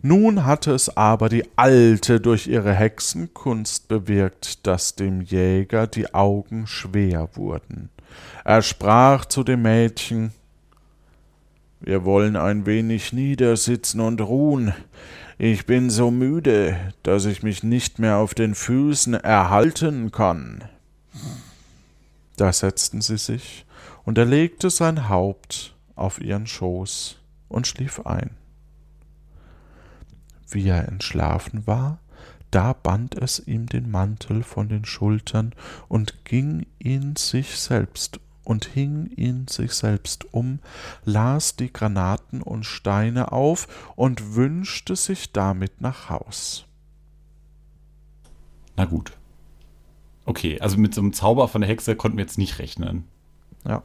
Nun 0.01 0.45
hatte 0.45 0.71
es 0.71 0.95
aber 0.95 1.29
die 1.29 1.43
Alte 1.55 2.21
durch 2.21 2.47
ihre 2.47 2.73
Hexenkunst 2.73 3.87
bewirkt, 3.87 4.65
dass 4.65 4.95
dem 4.95 5.21
Jäger 5.21 5.87
die 5.87 6.13
Augen 6.13 6.67
schwer 6.67 7.29
wurden. 7.33 7.89
Er 8.45 8.61
sprach 8.61 9.25
zu 9.25 9.43
dem 9.43 9.61
Mädchen 9.63 10.31
wir 11.81 12.03
wollen 12.03 12.35
ein 12.35 12.65
wenig 12.65 13.13
niedersitzen 13.13 14.01
und 14.01 14.19
ruhen. 14.19 14.73
Ich 15.37 15.65
bin 15.65 15.89
so 15.89 16.11
müde, 16.11 16.77
dass 17.03 17.25
ich 17.25 17.41
mich 17.41 17.63
nicht 17.63 17.99
mehr 17.99 18.17
auf 18.17 18.33
den 18.33 18.53
Füßen 18.53 19.13
erhalten 19.13 20.11
kann. 20.11 20.65
Da 22.35 22.51
setzten 22.51 23.01
sie 23.01 23.17
sich, 23.17 23.65
und 24.03 24.17
er 24.17 24.25
legte 24.25 24.69
sein 24.69 25.07
Haupt 25.07 25.73
auf 25.95 26.19
ihren 26.19 26.47
Schoß 26.47 27.17
und 27.47 27.65
schlief 27.65 28.05
ein. 28.05 28.31
Wie 30.49 30.67
er 30.67 30.87
entschlafen 30.87 31.65
war, 31.67 31.99
da 32.51 32.73
band 32.73 33.15
es 33.15 33.39
ihm 33.47 33.67
den 33.67 33.91
Mantel 33.91 34.43
von 34.43 34.69
den 34.69 34.85
Schultern 34.85 35.53
und 35.87 36.25
ging 36.25 36.65
ihn 36.79 37.15
sich 37.15 37.59
selbst 37.59 38.19
und 38.43 38.65
hing 38.65 39.11
ihn 39.15 39.47
sich 39.47 39.73
selbst 39.73 40.33
um, 40.33 40.59
las 41.05 41.55
die 41.55 41.71
Granaten 41.71 42.41
und 42.41 42.65
Steine 42.65 43.31
auf 43.31 43.91
und 43.95 44.33
wünschte 44.33 44.95
sich 44.95 45.31
damit 45.31 45.81
nach 45.81 46.09
Haus. 46.09 46.65
Na 48.75 48.85
gut. 48.85 49.11
Okay, 50.25 50.59
also 50.59 50.77
mit 50.77 50.95
so 50.95 51.01
einem 51.01 51.13
Zauber 51.13 51.47
von 51.47 51.61
der 51.61 51.69
Hexe 51.69 51.95
konnten 51.95 52.17
wir 52.17 52.23
jetzt 52.23 52.39
nicht 52.39 52.57
rechnen. 52.57 53.03
Ja. 53.67 53.83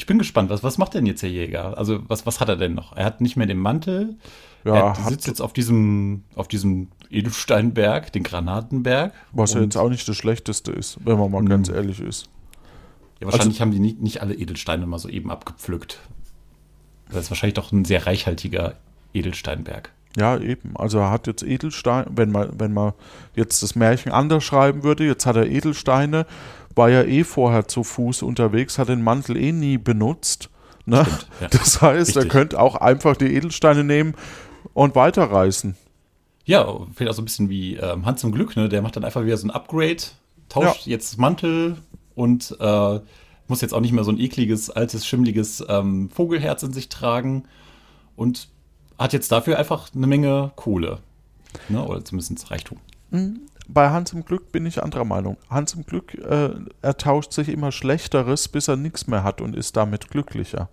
Ich 0.00 0.06
bin 0.06 0.18
gespannt, 0.18 0.48
was, 0.48 0.62
was 0.62 0.78
macht 0.78 0.94
denn 0.94 1.04
jetzt 1.04 1.22
der 1.22 1.30
Jäger? 1.30 1.76
Also, 1.76 2.00
was, 2.08 2.24
was 2.24 2.40
hat 2.40 2.48
er 2.48 2.56
denn 2.56 2.72
noch? 2.72 2.96
Er 2.96 3.04
hat 3.04 3.20
nicht 3.20 3.36
mehr 3.36 3.46
den 3.46 3.58
Mantel. 3.58 4.16
Ja, 4.64 4.94
er 4.94 4.94
sitzt 4.94 5.26
jetzt 5.26 5.42
auf 5.42 5.52
diesem, 5.52 6.24
auf 6.34 6.48
diesem 6.48 6.88
Edelsteinberg, 7.10 8.10
den 8.10 8.22
Granatenberg. 8.22 9.12
Was 9.32 9.52
ja 9.52 9.60
jetzt 9.60 9.76
auch 9.76 9.90
nicht 9.90 10.08
das 10.08 10.16
Schlechteste 10.16 10.72
ist, 10.72 10.96
wenn 11.04 11.18
man 11.18 11.30
mal 11.30 11.44
ganz 11.44 11.68
hm. 11.68 11.74
ehrlich 11.74 12.00
ist. 12.00 12.30
Ja, 13.20 13.26
wahrscheinlich 13.26 13.56
also, 13.56 13.60
haben 13.60 13.72
die 13.72 13.78
nicht, 13.78 14.00
nicht 14.00 14.22
alle 14.22 14.34
Edelsteine 14.34 14.86
mal 14.86 14.98
so 14.98 15.10
eben 15.10 15.30
abgepflückt. 15.30 15.98
Das 17.10 17.24
ist 17.24 17.30
wahrscheinlich 17.30 17.54
doch 17.54 17.70
ein 17.70 17.84
sehr 17.84 18.06
reichhaltiger 18.06 18.76
Edelsteinberg. 19.12 19.92
Ja, 20.16 20.38
eben. 20.38 20.76
Also 20.76 20.98
er 20.98 21.10
hat 21.10 21.26
jetzt 21.26 21.42
Edelsteine, 21.42 22.06
wenn 22.10 22.32
man, 22.32 22.58
wenn 22.58 22.72
man 22.72 22.94
jetzt 23.36 23.62
das 23.62 23.74
Märchen 23.74 24.12
anders 24.12 24.44
schreiben 24.44 24.82
würde, 24.82 25.04
jetzt 25.04 25.26
hat 25.26 25.36
er 25.36 25.46
Edelsteine, 25.46 26.24
war 26.74 26.90
ja 26.90 27.02
eh 27.02 27.24
vorher 27.24 27.68
zu 27.68 27.82
Fuß 27.84 28.22
unterwegs, 28.22 28.78
hat 28.78 28.88
den 28.88 29.02
Mantel 29.02 29.36
eh 29.36 29.52
nie 29.52 29.78
benutzt. 29.78 30.50
Ne? 30.86 31.04
Stimmt, 31.04 31.28
ja. 31.40 31.48
Das 31.48 31.82
heißt, 31.82 32.08
Richtig. 32.08 32.24
er 32.24 32.28
könnte 32.28 32.60
auch 32.60 32.76
einfach 32.76 33.16
die 33.16 33.34
Edelsteine 33.34 33.84
nehmen 33.84 34.14
und 34.72 34.94
weiterreißen. 34.94 35.76
Ja, 36.44 36.66
vielleicht 36.94 37.10
auch 37.10 37.16
so 37.16 37.22
ein 37.22 37.26
bisschen 37.26 37.48
wie 37.48 37.76
ähm, 37.76 38.06
Hans 38.06 38.22
zum 38.22 38.32
Glück, 38.32 38.56
ne? 38.56 38.68
Der 38.68 38.82
macht 38.82 38.96
dann 38.96 39.04
einfach 39.04 39.24
wieder 39.24 39.36
so 39.36 39.46
ein 39.46 39.50
Upgrade, 39.50 40.02
tauscht 40.48 40.86
ja. 40.86 40.92
jetzt 40.92 41.18
Mantel 41.18 41.76
und 42.14 42.56
äh, 42.58 43.00
muss 43.46 43.60
jetzt 43.60 43.74
auch 43.74 43.80
nicht 43.80 43.92
mehr 43.92 44.04
so 44.04 44.10
ein 44.10 44.18
ekliges, 44.18 44.70
altes, 44.70 45.06
schimmliges 45.06 45.64
ähm, 45.68 46.08
Vogelherz 46.10 46.62
in 46.62 46.72
sich 46.72 46.88
tragen 46.88 47.44
und 48.16 48.48
hat 48.98 49.12
jetzt 49.12 49.30
dafür 49.32 49.58
einfach 49.58 49.90
eine 49.94 50.06
Menge 50.06 50.52
Kohle. 50.56 50.98
Ne? 51.68 51.84
Oder 51.84 52.04
zumindest 52.04 52.50
Reichtum. 52.50 52.78
Mhm 53.70 53.74
bei 53.74 53.90
Hans 53.90 54.12
im 54.12 54.24
Glück 54.24 54.52
bin 54.52 54.66
ich 54.66 54.82
anderer 54.82 55.04
Meinung. 55.04 55.36
Hans 55.48 55.74
im 55.74 55.86
Glück, 55.86 56.14
äh, 56.14 56.50
er 56.82 56.96
tauscht 56.96 57.32
sich 57.32 57.48
immer 57.48 57.72
Schlechteres, 57.72 58.48
bis 58.48 58.68
er 58.68 58.76
nichts 58.76 59.06
mehr 59.06 59.22
hat 59.22 59.40
und 59.40 59.56
ist 59.56 59.76
damit 59.76 60.10
glücklicher. 60.10 60.68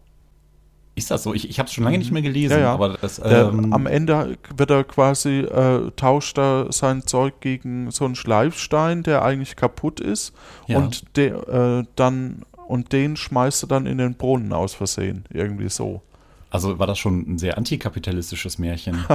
Ist 0.96 1.12
das 1.12 1.22
so? 1.22 1.34
Ich, 1.36 1.48
ich 1.48 1.60
habe 1.60 1.68
es 1.68 1.74
schon 1.74 1.84
lange 1.84 2.00
nicht 2.00 2.12
mehr 2.12 2.24
gelesen. 2.24 2.54
Ja, 2.54 2.60
ja. 2.60 2.74
Aber 2.74 2.98
das, 3.00 3.22
ähm 3.24 3.72
am 3.72 3.86
Ende 3.86 4.38
wird 4.56 4.72
er 4.72 4.84
quasi, 4.84 5.42
äh, 5.42 5.92
tauscht 5.96 6.40
er 6.40 6.72
sein 6.72 7.06
Zeug 7.06 7.40
gegen 7.40 7.92
so 7.92 8.06
einen 8.06 8.16
Schleifstein, 8.16 9.04
der 9.04 9.22
eigentlich 9.22 9.56
kaputt 9.56 10.00
ist. 10.00 10.34
Ja. 10.66 10.80
Und, 10.80 11.16
de, 11.16 11.30
äh, 11.30 11.84
dann, 11.96 12.44
und 12.68 12.94
den 12.94 13.16
schmeißt 13.16 13.66
er 13.66 13.68
dann 13.68 13.86
in 13.86 14.00
den 14.00 14.16
Brunnen 14.16 14.54
aus 14.54 14.74
Versehen. 14.74 15.26
Irgendwie 15.32 15.70
so. 15.70 16.02
Also 16.50 16.80
war 16.80 16.88
das 16.88 16.98
schon 16.98 17.34
ein 17.34 17.38
sehr 17.38 17.58
antikapitalistisches 17.58 18.58
Märchen. 18.58 19.06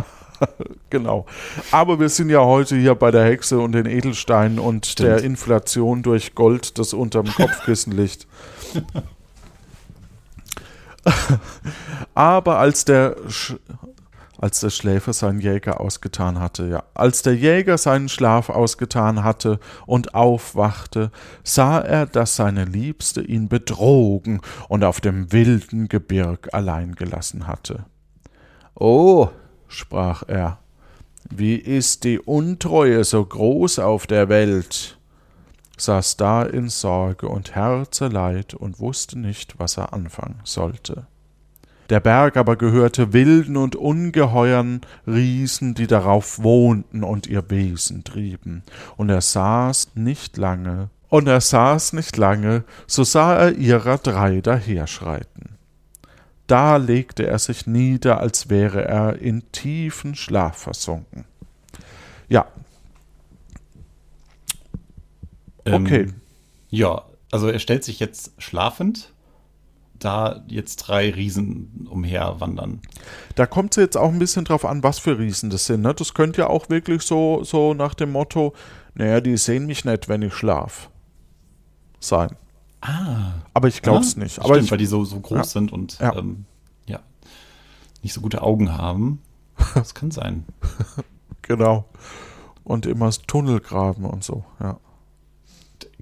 genau. 0.90 1.26
Aber 1.70 1.98
wir 1.98 2.10
sind 2.10 2.28
ja 2.28 2.40
heute 2.40 2.76
hier 2.76 2.94
bei 2.94 3.10
der 3.10 3.24
Hexe 3.24 3.58
und 3.58 3.72
den 3.72 3.86
Edelsteinen 3.86 4.58
und 4.58 4.84
Stimmt. 4.86 5.08
der 5.08 5.22
Inflation 5.22 6.02
durch 6.02 6.34
Gold, 6.34 6.78
das 6.78 6.92
unterm 6.92 7.26
Kopfkissen 7.26 7.92
liegt. 7.96 8.26
Aber 12.14 12.58
als 12.58 12.84
der 12.84 13.16
Sch 13.28 13.54
als 14.42 14.58
der 14.58 14.70
Schläfer 14.70 15.12
seinen 15.12 15.40
Jäger 15.40 15.80
ausgetan 15.80 16.40
hatte, 16.40 16.66
ja. 16.66 16.82
Als 16.94 17.22
der 17.22 17.36
Jäger 17.36 17.78
seinen 17.78 18.08
Schlaf 18.08 18.50
ausgetan 18.50 19.22
hatte 19.22 19.60
und 19.86 20.16
aufwachte, 20.16 21.12
sah 21.44 21.78
er, 21.78 22.06
dass 22.06 22.34
seine 22.34 22.64
Liebste 22.64 23.22
ihn 23.22 23.48
betrogen 23.48 24.40
und 24.68 24.82
auf 24.82 25.00
dem 25.00 25.30
wilden 25.30 25.88
Gebirg 25.88 26.52
allein 26.52 26.96
gelassen 26.96 27.46
hatte. 27.46 27.84
Oh, 28.74 29.28
sprach 29.68 30.24
er, 30.26 30.58
wie 31.30 31.54
ist 31.54 32.02
die 32.02 32.18
Untreue 32.18 33.04
so 33.04 33.24
groß 33.24 33.78
auf 33.78 34.08
der 34.08 34.28
Welt? 34.28 34.98
saß 35.76 36.16
da 36.16 36.42
in 36.42 36.68
Sorge 36.68 37.28
und 37.28 37.54
Herzeleid 37.54 38.54
und 38.54 38.80
wusste 38.80 39.20
nicht, 39.20 39.60
was 39.60 39.76
er 39.76 39.92
anfangen 39.92 40.40
sollte. 40.42 41.06
Der 41.92 42.00
Berg 42.00 42.38
aber 42.38 42.56
gehörte 42.56 43.12
wilden 43.12 43.58
und 43.58 43.76
ungeheuern 43.76 44.80
Riesen, 45.06 45.74
die 45.74 45.86
darauf 45.86 46.42
wohnten 46.42 47.04
und 47.04 47.26
ihr 47.26 47.50
Wesen 47.50 48.02
trieben. 48.02 48.62
Und 48.96 49.10
er 49.10 49.20
saß 49.20 49.90
nicht 49.94 50.38
lange, 50.38 50.88
und 51.10 51.26
er 51.26 51.42
saß 51.42 51.92
nicht 51.92 52.16
lange, 52.16 52.64
so 52.86 53.04
sah 53.04 53.34
er 53.34 53.56
ihrer 53.56 53.98
drei 53.98 54.40
daherschreiten. 54.40 55.58
Da 56.46 56.78
legte 56.78 57.26
er 57.26 57.38
sich 57.38 57.66
nieder, 57.66 58.20
als 58.20 58.48
wäre 58.48 58.86
er 58.86 59.18
in 59.18 59.52
tiefen 59.52 60.14
Schlaf 60.14 60.56
versunken. 60.56 61.26
Ja. 62.30 62.46
Okay. 65.66 66.04
Ähm, 66.04 66.14
ja, 66.70 67.02
also 67.30 67.48
er 67.48 67.58
stellt 67.58 67.84
sich 67.84 68.00
jetzt 68.00 68.32
schlafend 68.38 69.12
da 70.04 70.44
jetzt 70.48 70.76
drei 70.76 71.10
Riesen 71.10 71.86
umherwandern. 71.90 72.80
Da 73.34 73.46
kommt 73.46 73.72
es 73.72 73.82
jetzt 73.82 73.96
auch 73.96 74.10
ein 74.10 74.18
bisschen 74.18 74.44
drauf 74.44 74.64
an, 74.64 74.82
was 74.82 74.98
für 74.98 75.18
Riesen 75.18 75.50
das 75.50 75.66
sind. 75.66 75.82
Ne? 75.82 75.94
Das 75.94 76.14
könnte 76.14 76.42
ja 76.42 76.46
auch 76.48 76.68
wirklich 76.70 77.02
so, 77.02 77.44
so 77.44 77.74
nach 77.74 77.94
dem 77.94 78.12
Motto, 78.12 78.54
naja, 78.94 79.20
die 79.20 79.36
sehen 79.36 79.66
mich 79.66 79.84
nicht, 79.84 80.08
wenn 80.08 80.22
ich 80.22 80.34
schlaf 80.34 80.90
sein. 82.00 82.36
Ah. 82.80 83.34
Aber 83.54 83.68
ich 83.68 83.80
glaube 83.82 84.00
es 84.00 84.14
ja, 84.14 84.22
nicht. 84.22 84.38
Aber 84.40 84.54
stimmt, 84.54 84.64
ich, 84.64 84.70
weil 84.72 84.78
die 84.78 84.86
so, 84.86 85.04
so 85.04 85.20
groß 85.20 85.36
ja. 85.38 85.44
sind 85.44 85.72
und 85.72 85.98
ja. 85.98 86.16
Ähm, 86.16 86.44
ja, 86.86 87.00
nicht 88.02 88.12
so 88.12 88.20
gute 88.20 88.42
Augen 88.42 88.76
haben. 88.76 89.20
Das 89.74 89.94
kann 89.94 90.10
sein. 90.10 90.44
genau. 91.42 91.84
Und 92.64 92.86
immer 92.86 93.10
Tunnel 93.10 93.60
graben 93.60 94.04
und 94.04 94.24
so, 94.24 94.44
ja. 94.60 94.78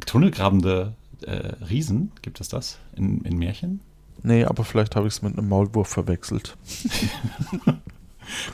Tunnelgrabende 0.07 0.94
äh, 1.22 1.53
Riesen, 1.68 2.12
gibt 2.22 2.40
es 2.40 2.48
das 2.48 2.78
in, 2.96 3.22
in 3.22 3.38
Märchen? 3.38 3.80
Nee, 4.23 4.45
aber 4.45 4.64
vielleicht 4.64 4.97
habe 4.97 5.07
ich 5.09 5.14
es 5.14 5.23
mit 5.23 5.37
einem 5.37 5.49
Maulwurf 5.49 5.89
verwechselt. 5.89 6.57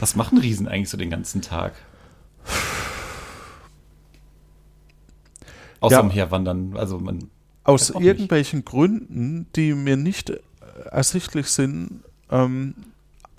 Was 0.00 0.16
machen 0.16 0.38
Riesen 0.38 0.68
eigentlich 0.68 0.90
so 0.90 0.96
den 0.96 1.10
ganzen 1.10 1.42
Tag? 1.42 1.74
Außer 5.80 5.96
ja, 5.96 6.00
umherwandern. 6.00 6.76
Also 6.76 6.98
man 6.98 7.30
aus 7.64 7.90
irgendwelchen 7.90 8.60
nicht. 8.60 8.68
Gründen, 8.68 9.46
die 9.56 9.74
mir 9.74 9.96
nicht 9.96 10.32
ersichtlich 10.90 11.48
sind, 11.48 12.02
ähm, 12.30 12.74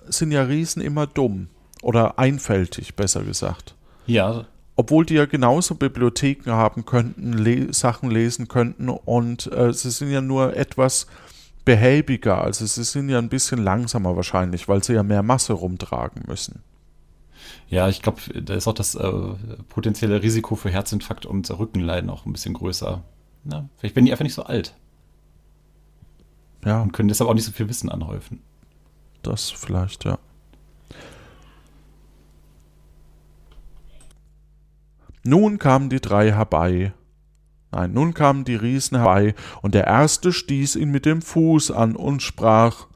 sind 0.06 0.32
ja 0.32 0.42
Riesen 0.42 0.82
immer 0.82 1.06
dumm. 1.06 1.48
Oder 1.82 2.18
einfältig, 2.18 2.94
besser 2.94 3.22
gesagt. 3.22 3.74
Ja. 4.06 4.46
Obwohl 4.76 5.06
die 5.06 5.14
ja 5.14 5.26
genauso 5.26 5.74
Bibliotheken 5.74 6.50
haben 6.52 6.84
könnten, 6.84 7.32
le 7.32 7.72
Sachen 7.72 8.10
lesen 8.10 8.48
könnten 8.48 8.88
und 8.88 9.50
äh, 9.52 9.72
sie 9.72 9.90
sind 9.90 10.10
ja 10.10 10.20
nur 10.20 10.56
etwas 10.56 11.06
behäbiger, 11.68 12.40
also 12.40 12.64
sie 12.64 12.82
sind 12.82 13.10
ja 13.10 13.18
ein 13.18 13.28
bisschen 13.28 13.62
langsamer 13.62 14.16
wahrscheinlich, 14.16 14.68
weil 14.68 14.82
sie 14.82 14.94
ja 14.94 15.02
mehr 15.02 15.22
Masse 15.22 15.52
rumtragen 15.52 16.22
müssen. 16.26 16.62
Ja, 17.68 17.90
ich 17.90 18.00
glaube, 18.00 18.22
da 18.40 18.54
ist 18.54 18.66
auch 18.66 18.72
das 18.72 18.94
äh, 18.94 19.12
potenzielle 19.68 20.22
Risiko 20.22 20.56
für 20.56 20.70
Herzinfarkt 20.70 21.26
und 21.26 21.50
Rückenleiden 21.50 22.08
auch 22.08 22.24
ein 22.24 22.32
bisschen 22.32 22.54
größer. 22.54 23.04
Na, 23.44 23.68
vielleicht 23.76 23.96
werden 23.96 24.06
die 24.06 24.12
einfach 24.12 24.24
nicht 24.24 24.32
so 24.32 24.44
alt. 24.44 24.74
Ja. 26.64 26.80
Und 26.80 26.92
können 26.92 27.08
deshalb 27.08 27.28
auch 27.28 27.34
nicht 27.34 27.44
so 27.44 27.52
viel 27.52 27.68
Wissen 27.68 27.90
anhäufen. 27.90 28.40
Das 29.20 29.50
vielleicht, 29.50 30.06
ja. 30.06 30.18
Nun 35.22 35.58
kamen 35.58 35.90
die 35.90 36.00
drei 36.00 36.32
herbei, 36.32 36.94
Nein, 37.70 37.92
nun 37.92 38.14
kamen 38.14 38.44
die 38.44 38.54
Riesen 38.54 38.96
herbei, 38.98 39.34
und 39.60 39.74
der 39.74 39.86
erste 39.86 40.32
stieß 40.32 40.76
ihn 40.76 40.90
mit 40.90 41.04
dem 41.04 41.20
Fuß 41.20 41.70
an 41.70 41.96
und 41.96 42.22
sprach 42.22 42.86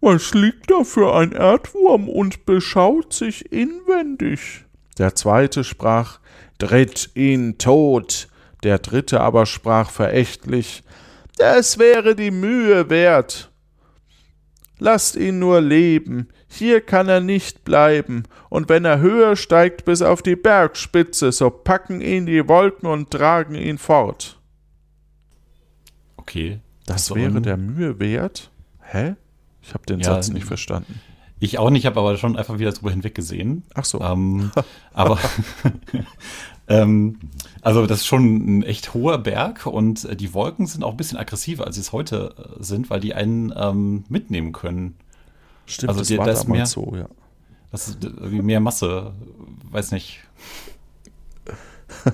Was 0.00 0.34
liegt 0.34 0.70
da 0.70 0.84
für 0.84 1.14
ein 1.14 1.32
Erdwurm 1.32 2.08
und 2.08 2.46
beschaut 2.46 3.12
sich 3.12 3.50
inwendig? 3.52 4.64
Der 4.98 5.14
zweite 5.14 5.64
sprach 5.64 6.20
Tritt 6.58 7.10
ihn 7.14 7.58
tot, 7.58 8.28
der 8.62 8.78
dritte 8.78 9.20
aber 9.20 9.46
sprach 9.46 9.90
verächtlich 9.90 10.84
Es 11.38 11.78
wäre 11.78 12.14
die 12.14 12.30
Mühe 12.30 12.88
wert. 12.90 13.50
Lasst 14.78 15.16
ihn 15.16 15.38
nur 15.38 15.60
leben, 15.60 16.28
hier 16.54 16.80
kann 16.80 17.08
er 17.08 17.20
nicht 17.20 17.64
bleiben, 17.64 18.24
und 18.48 18.68
wenn 18.68 18.84
er 18.84 19.00
höher 19.00 19.36
steigt 19.36 19.84
bis 19.84 20.02
auf 20.02 20.22
die 20.22 20.36
Bergspitze, 20.36 21.32
so 21.32 21.50
packen 21.50 22.00
ihn 22.00 22.26
die 22.26 22.48
Wolken 22.48 22.88
und 22.88 23.10
tragen 23.10 23.54
ihn 23.54 23.78
fort. 23.78 24.38
Okay. 26.16 26.60
Das 26.86 27.14
wäre 27.14 27.40
der 27.40 27.56
Mühe 27.56 27.98
wert? 27.98 28.50
Hä? 28.80 29.14
Ich 29.62 29.72
habe 29.72 29.86
den 29.86 30.00
ja, 30.00 30.06
Satz 30.06 30.28
nicht 30.28 30.44
verstanden. 30.44 31.00
Ich 31.40 31.58
auch 31.58 31.70
nicht, 31.70 31.86
habe 31.86 32.00
aber 32.00 32.16
schon 32.16 32.36
einfach 32.36 32.58
wieder 32.58 32.72
drüber 32.72 32.90
hinweggesehen. 32.90 33.64
Ach 33.74 33.84
so. 33.84 34.00
Ähm, 34.00 34.50
aber 34.92 35.18
ähm, 36.68 37.18
also 37.62 37.86
das 37.86 38.00
ist 38.00 38.06
schon 38.06 38.58
ein 38.58 38.62
echt 38.62 38.94
hoher 38.94 39.18
Berg 39.18 39.66
und 39.66 40.20
die 40.20 40.34
Wolken 40.34 40.66
sind 40.66 40.84
auch 40.84 40.92
ein 40.92 40.96
bisschen 40.96 41.18
aggressiver, 41.18 41.66
als 41.66 41.76
sie 41.76 41.80
es 41.80 41.92
heute 41.92 42.34
äh, 42.38 42.62
sind, 42.62 42.90
weil 42.90 43.00
die 43.00 43.14
einen 43.14 43.52
ähm, 43.56 44.04
mitnehmen 44.08 44.52
können. 44.52 44.96
Stimmt, 45.66 45.90
also 45.90 46.00
das 46.00 46.08
die, 46.08 46.18
war 46.18 46.26
das 46.26 46.46
mehr, 46.46 46.66
so, 46.66 46.94
ja. 46.96 47.08
Das 47.70 47.88
ist 47.88 48.04
irgendwie 48.04 48.42
mehr 48.42 48.60
Masse, 48.60 49.12
weiß 49.70 49.92
nicht. 49.92 50.20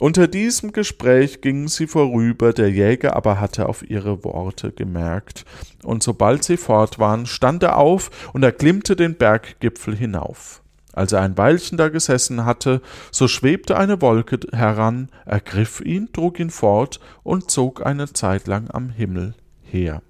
Unter 0.00 0.28
diesem 0.28 0.72
Gespräch 0.72 1.40
gingen 1.40 1.68
sie 1.68 1.86
vorüber, 1.86 2.52
der 2.52 2.70
Jäger 2.70 3.16
aber 3.16 3.40
hatte 3.40 3.68
auf 3.68 3.88
ihre 3.88 4.24
Worte 4.24 4.72
gemerkt, 4.72 5.44
und 5.82 6.02
sobald 6.02 6.44
sie 6.44 6.56
fort 6.56 6.98
waren, 6.98 7.26
stand 7.26 7.62
er 7.62 7.76
auf 7.78 8.10
und 8.32 8.42
erklimmte 8.42 8.96
den 8.96 9.16
Berggipfel 9.16 9.96
hinauf. 9.96 10.62
Als 10.92 11.12
er 11.12 11.22
ein 11.22 11.36
Weilchen 11.36 11.76
da 11.76 11.88
gesessen 11.88 12.44
hatte, 12.44 12.80
so 13.10 13.26
schwebte 13.26 13.76
eine 13.76 14.00
Wolke 14.00 14.38
heran, 14.52 15.08
ergriff 15.26 15.80
ihn, 15.80 16.12
trug 16.12 16.38
ihn 16.38 16.50
fort 16.50 17.00
und 17.24 17.50
zog 17.50 17.84
eine 17.84 18.12
Zeit 18.12 18.46
lang 18.46 18.70
am 18.70 18.90
Himmel 18.90 19.34
her. 19.62 20.02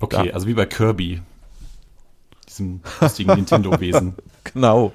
Okay, 0.00 0.28
da. 0.28 0.34
also 0.34 0.46
wie 0.46 0.54
bei 0.54 0.66
Kirby, 0.66 1.20
diesem 2.48 2.80
lustigen 3.00 3.34
Nintendo-Wesen. 3.34 4.14
Genau, 4.52 4.92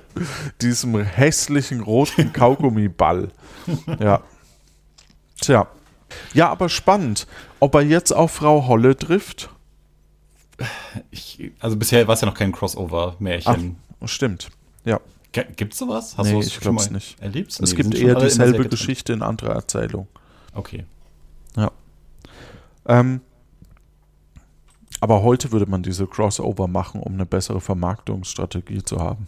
diesem 0.59 0.99
hässlichen 0.99 1.81
roten 1.81 2.33
Kaugummiball. 2.33 3.29
ja. 3.99 4.21
Tja. 5.39 5.67
Ja, 6.33 6.49
aber 6.49 6.67
spannend, 6.67 7.27
ob 7.59 7.75
er 7.75 7.81
jetzt 7.81 8.11
auf 8.11 8.31
Frau 8.31 8.67
Holle 8.67 8.97
trifft. 8.97 9.51
Ich, 11.11 11.51
also 11.59 11.77
bisher 11.77 12.07
war 12.07 12.15
es 12.15 12.21
ja 12.21 12.27
noch 12.27 12.33
kein 12.33 12.51
Crossover-Märchen. 12.51 13.77
Stimmt, 14.05 14.49
ja. 14.83 14.99
Gibt 15.31 15.73
es 15.73 15.79
sowas? 15.79 16.17
Hast 16.17 16.31
nee, 16.31 16.39
ich 16.39 16.59
glaube 16.59 16.79
es 16.79 16.89
nicht. 16.89 17.21
Erlebt? 17.21 17.51
Es 17.51 17.59
nee, 17.59 17.75
gibt 17.75 17.95
eher 17.95 18.15
dieselbe 18.15 18.67
Geschichte 18.67 19.13
in 19.13 19.21
anderer 19.21 19.53
Erzählung. 19.53 20.07
Okay. 20.53 20.85
Ja. 21.55 21.71
Ähm, 22.87 23.21
aber 25.05 25.21
heute 25.21 25.51
würde 25.51 25.67
man 25.67 25.83
diese 25.83 26.07
Crossover 26.07 26.67
machen, 26.67 26.99
um 26.99 27.13
eine 27.13 27.27
bessere 27.27 27.61
Vermarktungsstrategie 27.61 28.81
zu 28.81 28.99
haben. 28.99 29.27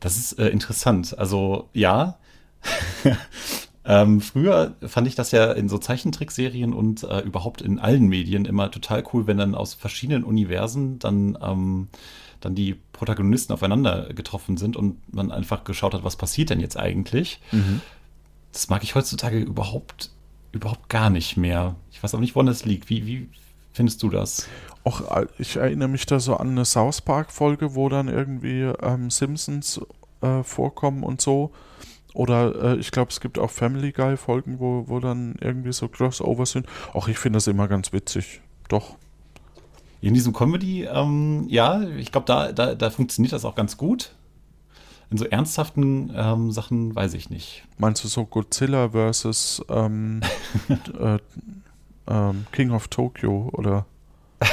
Das 0.00 0.18
ist 0.18 0.38
äh, 0.38 0.48
interessant. 0.48 1.18
Also 1.18 1.70
ja. 1.72 2.18
ähm, 3.86 4.20
früher 4.20 4.74
fand 4.86 5.08
ich 5.08 5.14
das 5.14 5.30
ja 5.30 5.50
in 5.52 5.70
so 5.70 5.78
Zeichentrickserien 5.78 6.74
und 6.74 7.04
äh, 7.04 7.20
überhaupt 7.20 7.62
in 7.62 7.78
allen 7.78 8.06
Medien 8.08 8.44
immer 8.44 8.70
total 8.70 9.02
cool, 9.14 9.26
wenn 9.26 9.38
dann 9.38 9.54
aus 9.54 9.72
verschiedenen 9.72 10.24
Universen 10.24 10.98
dann, 10.98 11.38
ähm, 11.40 11.88
dann 12.40 12.54
die 12.54 12.74
Protagonisten 12.92 13.54
aufeinander 13.54 14.12
getroffen 14.12 14.58
sind 14.58 14.76
und 14.76 15.10
man 15.10 15.32
einfach 15.32 15.64
geschaut 15.64 15.94
hat, 15.94 16.04
was 16.04 16.16
passiert 16.16 16.50
denn 16.50 16.60
jetzt 16.60 16.76
eigentlich. 16.76 17.40
Mhm. 17.50 17.80
Das 18.52 18.68
mag 18.68 18.82
ich 18.82 18.94
heutzutage 18.94 19.38
überhaupt, 19.38 20.10
überhaupt 20.52 20.90
gar 20.90 21.08
nicht 21.08 21.38
mehr. 21.38 21.76
Ich 21.90 22.02
weiß 22.02 22.14
auch 22.14 22.20
nicht, 22.20 22.34
woran 22.34 22.44
das 22.44 22.66
liegt. 22.66 22.90
Wie, 22.90 23.06
wie 23.06 23.30
findest 23.76 24.02
du 24.02 24.10
das? 24.10 24.48
Och, 24.84 25.02
ich 25.38 25.56
erinnere 25.56 25.88
mich 25.88 26.06
da 26.06 26.18
so 26.18 26.36
an 26.36 26.50
eine 26.50 26.64
South 26.64 27.02
Park-Folge, 27.02 27.74
wo 27.74 27.88
dann 27.88 28.08
irgendwie 28.08 28.62
ähm, 28.82 29.10
Simpsons 29.10 29.80
äh, 30.22 30.42
vorkommen 30.42 31.02
und 31.02 31.20
so. 31.20 31.52
Oder 32.14 32.74
äh, 32.74 32.76
ich 32.76 32.90
glaube, 32.90 33.10
es 33.10 33.20
gibt 33.20 33.38
auch 33.38 33.50
Family 33.50 33.92
Guy-Folgen, 33.92 34.58
wo, 34.58 34.84
wo 34.86 35.00
dann 35.00 35.36
irgendwie 35.40 35.72
so 35.72 35.88
Crossovers 35.88 36.52
sind. 36.52 36.66
Auch 36.94 37.08
ich 37.08 37.18
finde 37.18 37.36
das 37.36 37.46
immer 37.46 37.68
ganz 37.68 37.92
witzig. 37.92 38.40
Doch. 38.68 38.96
In 40.00 40.14
diesem 40.14 40.32
Comedy, 40.32 40.84
ähm, 40.84 41.46
ja, 41.48 41.82
ich 41.82 42.12
glaube, 42.12 42.26
da, 42.26 42.52
da, 42.52 42.74
da 42.74 42.90
funktioniert 42.90 43.32
das 43.32 43.44
auch 43.44 43.54
ganz 43.54 43.76
gut. 43.76 44.14
In 45.10 45.18
so 45.18 45.24
ernsthaften 45.26 46.10
ähm, 46.16 46.50
Sachen 46.52 46.94
weiß 46.94 47.14
ich 47.14 47.28
nicht. 47.28 47.64
Meinst 47.76 48.02
du 48.02 48.08
so 48.08 48.24
Godzilla 48.24 48.90
versus 48.90 49.62
ähm, 49.68 50.22
äh, 50.98 51.18
ähm, 52.08 52.46
King 52.52 52.70
of 52.70 52.88
Tokyo 52.88 53.50
oder? 53.52 53.86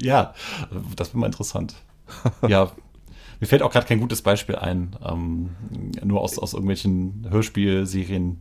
ja, 0.00 0.34
das 0.96 1.08
wäre 1.08 1.18
mal 1.18 1.26
interessant. 1.26 1.74
Ja, 2.46 2.70
mir 3.40 3.46
fällt 3.46 3.62
auch 3.62 3.72
gerade 3.72 3.86
kein 3.86 4.00
gutes 4.00 4.22
Beispiel 4.22 4.56
ein. 4.56 4.96
Ähm, 5.04 5.50
nur 6.04 6.20
aus, 6.20 6.38
aus 6.38 6.52
irgendwelchen 6.52 7.26
Hörspielserien, 7.30 8.40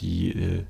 die 0.00 0.32
äh, 0.32 0.64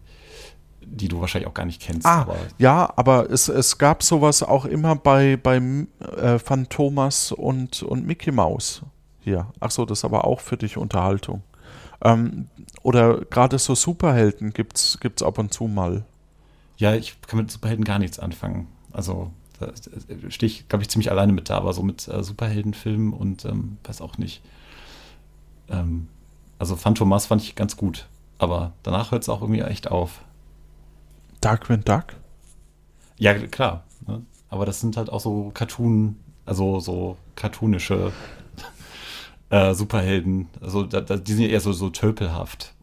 die 0.85 1.09
du 1.09 1.21
wahrscheinlich 1.21 1.49
auch 1.49 1.55
gar 1.55 1.67
nicht 1.67 1.81
kennst. 1.81 2.07
Ah, 2.07 2.23
aber 2.23 2.37
ja, 2.59 2.93
aber 2.97 3.31
es, 3.31 3.49
es 3.49 3.79
gab 3.79 4.03
sowas 4.03 4.43
auch 4.43 4.65
immer 4.65 4.97
bei, 4.97 5.37
bei 5.37 5.57
äh, 5.57 6.39
Phantomas 6.39 7.33
und, 7.33 7.83
und 7.83 8.07
Mickey 8.07 8.33
Mouse 8.33 8.83
hier. 9.21 9.47
Ach 9.61 9.71
so, 9.71 9.85
das 9.85 10.01
ist 10.01 10.05
aber 10.05 10.25
auch 10.25 10.41
für 10.41 10.57
dich 10.57 10.77
Unterhaltung. 10.77 11.43
Ähm, 12.05 12.49
oder 12.83 13.21
gerade 13.25 13.59
so 13.59 13.75
Superhelden 13.75 14.53
gibt 14.53 14.77
es 14.77 15.23
ab 15.23 15.39
und 15.39 15.53
zu 15.53 15.65
mal. 15.65 16.05
Ja, 16.83 16.97
ich 16.97 17.15
kann 17.21 17.39
mit 17.39 17.49
Superhelden 17.49 17.85
gar 17.85 18.01
nichts 18.01 18.19
anfangen. 18.19 18.67
Also 18.91 19.31
da 19.61 19.71
stehe 20.31 20.51
ich, 20.51 20.67
glaube 20.67 20.83
ich, 20.83 20.89
ziemlich 20.89 21.13
alleine 21.13 21.33
mit 21.33 21.49
da, 21.49 21.57
aber 21.57 21.73
so 21.75 21.85
mit 21.85 22.09
äh, 22.09 22.25
Superheldenfilmen 22.25 23.13
und 23.13 23.45
ähm, 23.45 23.77
weiß 23.85 24.01
auch 24.01 24.19
nicht. 24.19 24.43
Ähm, 25.69 26.09
also 26.59 26.75
Phantomas 26.75 27.27
fand 27.27 27.41
ich 27.41 27.55
ganz 27.55 27.77
gut, 27.77 28.09
aber 28.39 28.73
danach 28.83 29.13
hört 29.13 29.23
es 29.23 29.29
auch 29.29 29.43
irgendwie 29.43 29.61
echt 29.61 29.93
auf. 29.93 30.23
Darkwing 31.41 31.85
Duck? 31.85 32.17
Ja, 33.17 33.35
klar. 33.35 33.85
Ne? 34.09 34.23
Aber 34.49 34.67
das 34.67 34.81
sind 34.81 34.97
halt 34.97 35.09
auch 35.09 35.21
so 35.21 35.53
Cartoon, 35.55 36.17
also 36.47 36.81
so 36.81 37.17
cartoonische 37.37 38.11
äh, 39.51 39.73
Superhelden. 39.73 40.49
Also 40.61 40.83
da, 40.83 41.01
da, 41.01 41.17
die 41.17 41.33
sind 41.33 41.45
ja 41.45 41.51
eher 41.51 41.61
so, 41.61 41.73
so 41.73 41.91
tölpelhaft. 41.91 42.75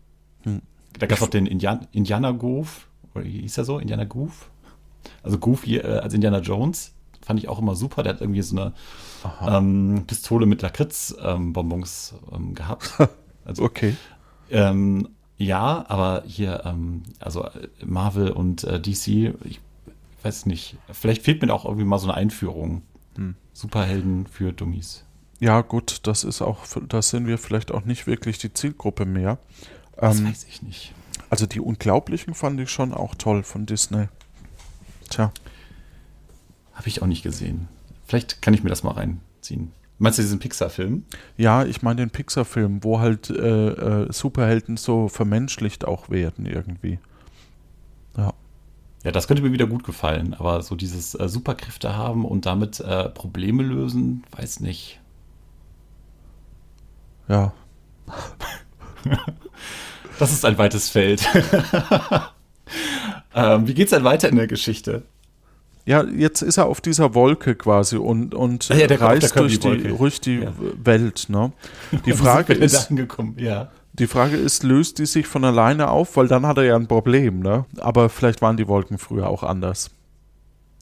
Hm. 0.44 0.62
Da 0.98 1.06
gab 1.06 1.18
es 1.18 1.24
auch 1.26 1.28
den 1.28 1.48
Indian, 1.48 1.86
Indianer 1.92 2.32
Goof, 2.32 2.86
oder 3.20 3.28
hieß 3.28 3.58
er 3.58 3.66
so? 3.66 3.80
Indianer 3.80 4.06
Goof? 4.06 4.50
Also 5.24 5.38
Goofy 5.38 5.78
äh, 5.78 6.00
als 6.00 6.14
Indiana 6.14 6.40
Jones 6.40 6.94
fand 7.22 7.40
ich 7.40 7.48
auch 7.48 7.60
immer 7.60 7.76
super. 7.76 8.04
Der 8.04 8.14
hat 8.14 8.22
irgendwie 8.22 8.42
so 8.42 8.60
eine 8.60 8.74
ähm, 9.48 10.04
Pistole 10.08 10.46
mit 10.46 10.62
Lakritz-Bonbons 10.62 12.16
ähm, 12.32 12.36
ähm, 12.36 12.56
gehabt. 12.56 12.94
Also, 13.46 13.64
okay. 13.64 13.96
Ähm, 14.52 15.10
ja, 15.38 15.84
aber 15.88 16.24
hier, 16.28 16.62
ähm, 16.66 17.02
also 17.20 17.46
äh, 17.46 17.70
Marvel 17.84 18.30
und 18.30 18.64
äh, 18.64 18.80
DC, 18.80 19.34
ich 19.44 19.60
weiß 20.22 20.46
nicht, 20.46 20.78
vielleicht 20.92 21.24
fehlt 21.24 21.42
mir 21.42 21.52
auch 21.52 21.66
irgendwie 21.66 21.86
mal 21.86 21.98
so 21.98 22.08
eine 22.08 22.16
Einführung. 22.16 22.84
Hm. 23.16 23.36
Superhelden 23.54 24.28
für 24.28 24.54
Dummies. 24.54 25.04
Ja, 25.40 25.62
gut, 25.62 26.02
das 26.04 26.24
ist 26.26 26.44
auch, 26.44 26.66
das 26.88 27.10
sind 27.10 27.26
wir 27.26 27.40
vielleicht 27.40 27.72
auch 27.72 27.86
nicht 27.86 28.06
wirklich 28.06 28.38
die 28.38 28.54
Zielgruppe 28.54 29.06
mehr. 29.06 29.40
Das 29.98 30.20
ähm, 30.20 30.28
weiß 30.28 30.46
ich 30.48 30.62
nicht. 30.62 30.94
Also 31.30 31.46
die 31.46 31.60
Unglaublichen 31.60 32.34
fand 32.34 32.60
ich 32.60 32.70
schon 32.70 32.94
auch 32.94 33.16
toll 33.16 33.44
von 33.44 33.66
Disney. 33.66 34.08
Tja. 35.10 35.32
Habe 36.74 36.88
ich 36.88 37.02
auch 37.02 37.08
nicht 37.08 37.24
gesehen. 37.24 37.68
Vielleicht 38.08 38.42
kann 38.42 38.54
ich 38.54 38.64
mir 38.64 38.70
das 38.70 38.84
mal 38.84 38.94
reinziehen. 38.94 39.72
Meinst 40.00 40.18
du 40.18 40.24
diesen 40.24 40.40
Pixar-Film? 40.40 41.04
Ja, 41.36 41.66
ich 41.66 41.82
meine 41.82 41.98
den 41.98 42.10
Pixar-Film, 42.10 42.84
wo 42.84 43.00
halt 43.00 43.30
äh, 43.30 44.04
äh, 44.04 44.12
Superhelden 44.12 44.78
so 44.78 45.10
vermenschlicht 45.10 45.86
auch 45.86 46.10
werden 46.10 46.46
irgendwie. 46.46 47.00
Ja. 48.16 48.34
Ja, 49.04 49.12
das 49.12 49.28
könnte 49.28 49.44
mir 49.44 49.52
wieder 49.52 49.68
gut 49.68 49.84
gefallen, 49.84 50.34
aber 50.34 50.62
so 50.62 50.76
dieses 50.76 51.16
äh, 51.16 51.28
Superkräfte 51.28 51.96
haben 51.96 52.26
und 52.26 52.46
damit 52.46 52.80
äh, 52.80 53.10
Probleme 53.10 53.62
lösen, 53.62 54.24
weiß 54.32 54.62
nicht. 54.62 55.00
Ja. 57.28 57.54
das 60.20 60.32
ist 60.32 60.46
ein 60.46 60.58
weites 60.58 60.90
Feld. 60.90 61.22
ähm, 63.36 63.68
wie 63.68 63.74
geht's 63.74 63.92
denn 63.92 64.04
weiter 64.04 64.30
in 64.30 64.36
der 64.36 64.48
Geschichte? 64.48 65.04
Ja, 65.86 66.04
jetzt 66.04 66.44
ist 66.44 66.58
er 66.58 66.68
auf 66.68 66.82
dieser 66.82 67.16
Wolke 67.16 67.56
quasi 67.56 67.98
und, 67.98 68.36
und 68.36 68.70
ah 68.70 68.76
ja, 68.76 68.96
reist 68.96 69.36
durch 69.36 69.60
die, 69.60 69.84
durch 69.84 70.22
die 70.22 70.42
ja. 70.42 70.54
Welt. 70.84 71.28
Ne? 71.30 71.52
Die 72.06 72.14
Frage 72.14 72.54
ist, 72.54 72.92
ja. 73.38 73.72
die 73.94 74.08
Frage 74.08 74.36
ist, 74.36 74.64
löst 74.64 75.00
die 75.00 75.08
sich 75.08 75.26
von 75.26 75.44
alleine 75.44 75.90
auf? 75.90 76.16
Weil 76.16 76.28
dann 76.28 76.46
hat 76.46 76.58
er 76.58 76.66
ja 76.66 76.76
ein 76.76 76.88
Problem. 76.88 77.40
Ne? 77.40 77.66
Aber 77.80 78.10
vielleicht 78.10 78.44
waren 78.44 78.56
die 78.56 78.68
Wolken 78.68 79.00
früher 79.00 79.28
auch 79.28 79.42
anders. 79.42 79.90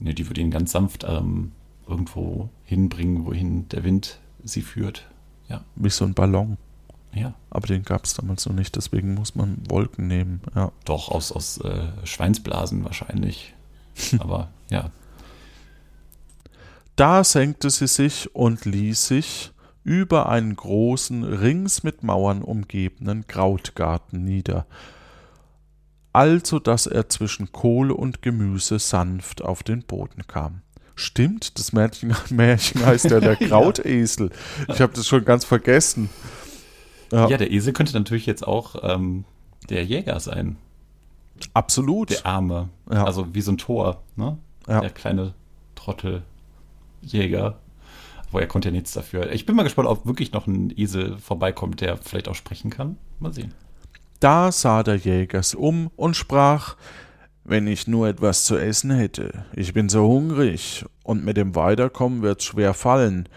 Ne, 0.00 0.14
die 0.14 0.28
würde 0.28 0.40
ihn 0.40 0.50
ganz 0.50 0.72
sanft 0.72 1.04
ähm, 1.08 1.52
irgendwo 1.88 2.50
hinbringen, 2.64 3.24
wohin 3.24 3.68
der 3.70 3.84
Wind 3.84 4.18
sie 4.44 4.62
führt. 4.62 5.08
Ja. 5.48 5.64
Wie 5.74 5.90
so 5.90 6.04
ein 6.04 6.14
Ballon. 6.14 6.58
Ja. 7.18 7.34
Aber 7.50 7.66
den 7.66 7.82
gab 7.82 8.04
es 8.04 8.14
damals 8.14 8.46
noch 8.46 8.54
nicht, 8.54 8.76
deswegen 8.76 9.14
muss 9.14 9.34
man 9.34 9.58
Wolken 9.68 10.06
nehmen. 10.06 10.40
Ja. 10.54 10.72
Doch, 10.84 11.10
aus, 11.10 11.32
aus 11.32 11.58
äh, 11.58 11.88
Schweinsblasen 12.04 12.84
wahrscheinlich. 12.84 13.54
Aber 14.18 14.48
ja. 14.70 14.90
Da 16.96 17.22
senkte 17.24 17.70
sie 17.70 17.86
sich 17.86 18.34
und 18.34 18.64
ließ 18.64 19.06
sich 19.06 19.52
über 19.84 20.28
einen 20.28 20.54
großen, 20.54 21.24
rings 21.24 21.82
mit 21.82 22.02
Mauern 22.02 22.42
umgebenen 22.42 23.26
Krautgarten 23.26 24.24
nieder, 24.24 24.66
also 26.12 26.58
dass 26.58 26.86
er 26.86 27.08
zwischen 27.08 27.52
Kohle 27.52 27.94
und 27.94 28.20
Gemüse 28.22 28.78
sanft 28.78 29.42
auf 29.42 29.62
den 29.62 29.82
Boden 29.84 30.26
kam. 30.26 30.62
Stimmt, 30.94 31.58
das 31.58 31.72
Märchen, 31.72 32.16
Märchen 32.30 32.84
heißt 32.84 33.10
ja 33.10 33.20
der 33.20 33.36
Krautesel. 33.36 34.30
Ich 34.68 34.80
habe 34.80 34.92
das 34.92 35.06
schon 35.06 35.24
ganz 35.24 35.44
vergessen. 35.44 36.10
Ja. 37.12 37.28
ja. 37.28 37.36
der 37.36 37.50
Esel 37.50 37.72
könnte 37.72 37.92
natürlich 37.94 38.26
jetzt 38.26 38.46
auch 38.46 38.76
ähm, 38.82 39.24
der 39.68 39.84
Jäger 39.84 40.20
sein. 40.20 40.56
Absolut. 41.54 42.10
Der 42.10 42.26
Arme. 42.26 42.68
Ja. 42.90 43.04
Also 43.04 43.34
wie 43.34 43.40
so 43.40 43.52
ein 43.52 43.58
Tor, 43.58 44.02
ne? 44.16 44.38
Ja. 44.66 44.80
Der 44.80 44.90
kleine 44.90 45.34
Trotteljäger. 45.74 47.58
Wo 48.30 48.38
er 48.38 48.46
konnte 48.46 48.68
ja 48.68 48.72
nichts 48.72 48.92
dafür. 48.92 49.32
Ich 49.32 49.46
bin 49.46 49.56
mal 49.56 49.62
gespannt, 49.62 49.88
ob 49.88 50.04
wirklich 50.04 50.32
noch 50.32 50.46
ein 50.46 50.70
Esel 50.76 51.16
vorbeikommt, 51.16 51.80
der 51.80 51.96
vielleicht 51.96 52.28
auch 52.28 52.34
sprechen 52.34 52.70
kann. 52.70 52.98
Mal 53.20 53.32
sehen. 53.32 53.54
Da 54.20 54.52
sah 54.52 54.82
der 54.82 54.96
Jäger 54.96 55.40
um 55.56 55.90
und 55.96 56.14
sprach, 56.14 56.76
wenn 57.44 57.66
ich 57.66 57.86
nur 57.86 58.08
etwas 58.08 58.44
zu 58.44 58.58
essen 58.58 58.90
hätte. 58.90 59.46
Ich 59.54 59.72
bin 59.72 59.88
so 59.88 60.06
hungrig, 60.06 60.84
und 61.08 61.24
mit 61.24 61.38
dem 61.38 61.54
Weiterkommen 61.54 62.20
wird's 62.20 62.44
schwer 62.44 62.74
fallen. 62.74 63.30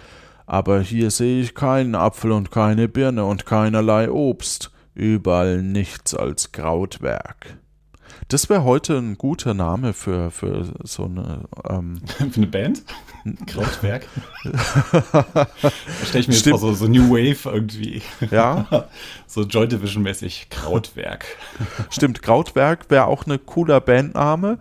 Aber 0.51 0.81
hier 0.81 1.11
sehe 1.11 1.41
ich 1.41 1.55
keinen 1.55 1.95
Apfel 1.95 2.33
und 2.33 2.51
keine 2.51 2.89
Birne 2.89 3.23
und 3.23 3.45
keinerlei 3.45 4.11
Obst, 4.11 4.69
überall 4.93 5.61
nichts 5.61 6.13
als 6.13 6.51
Krautwerk. 6.51 7.57
Das 8.27 8.49
wäre 8.49 8.65
heute 8.65 8.97
ein 8.97 9.17
guter 9.17 9.53
Name 9.53 9.93
für, 9.93 10.29
für 10.29 10.73
so 10.83 11.05
eine. 11.05 11.45
Ähm 11.69 12.01
für 12.17 12.35
eine 12.35 12.47
Band? 12.47 12.83
Krautwerk? 13.47 14.07
da 14.43 15.47
stelle 16.03 16.19
ich 16.19 16.27
mir 16.27 16.33
Stimmt. 16.33 16.33
jetzt 16.33 16.49
vor, 16.49 16.59
so, 16.59 16.73
so 16.73 16.87
New 16.89 17.09
Wave 17.09 17.49
irgendwie. 17.49 18.01
Ja. 18.29 18.89
so 19.27 19.43
Joy 19.43 19.69
Division-mäßig. 19.69 20.49
Krautwerk. 20.49 21.23
Stimmt, 21.91 22.21
Krautwerk 22.21 22.89
wäre 22.89 23.05
auch 23.05 23.25
eine 23.25 23.39
cooler 23.39 23.79
Bandname. 23.79 24.57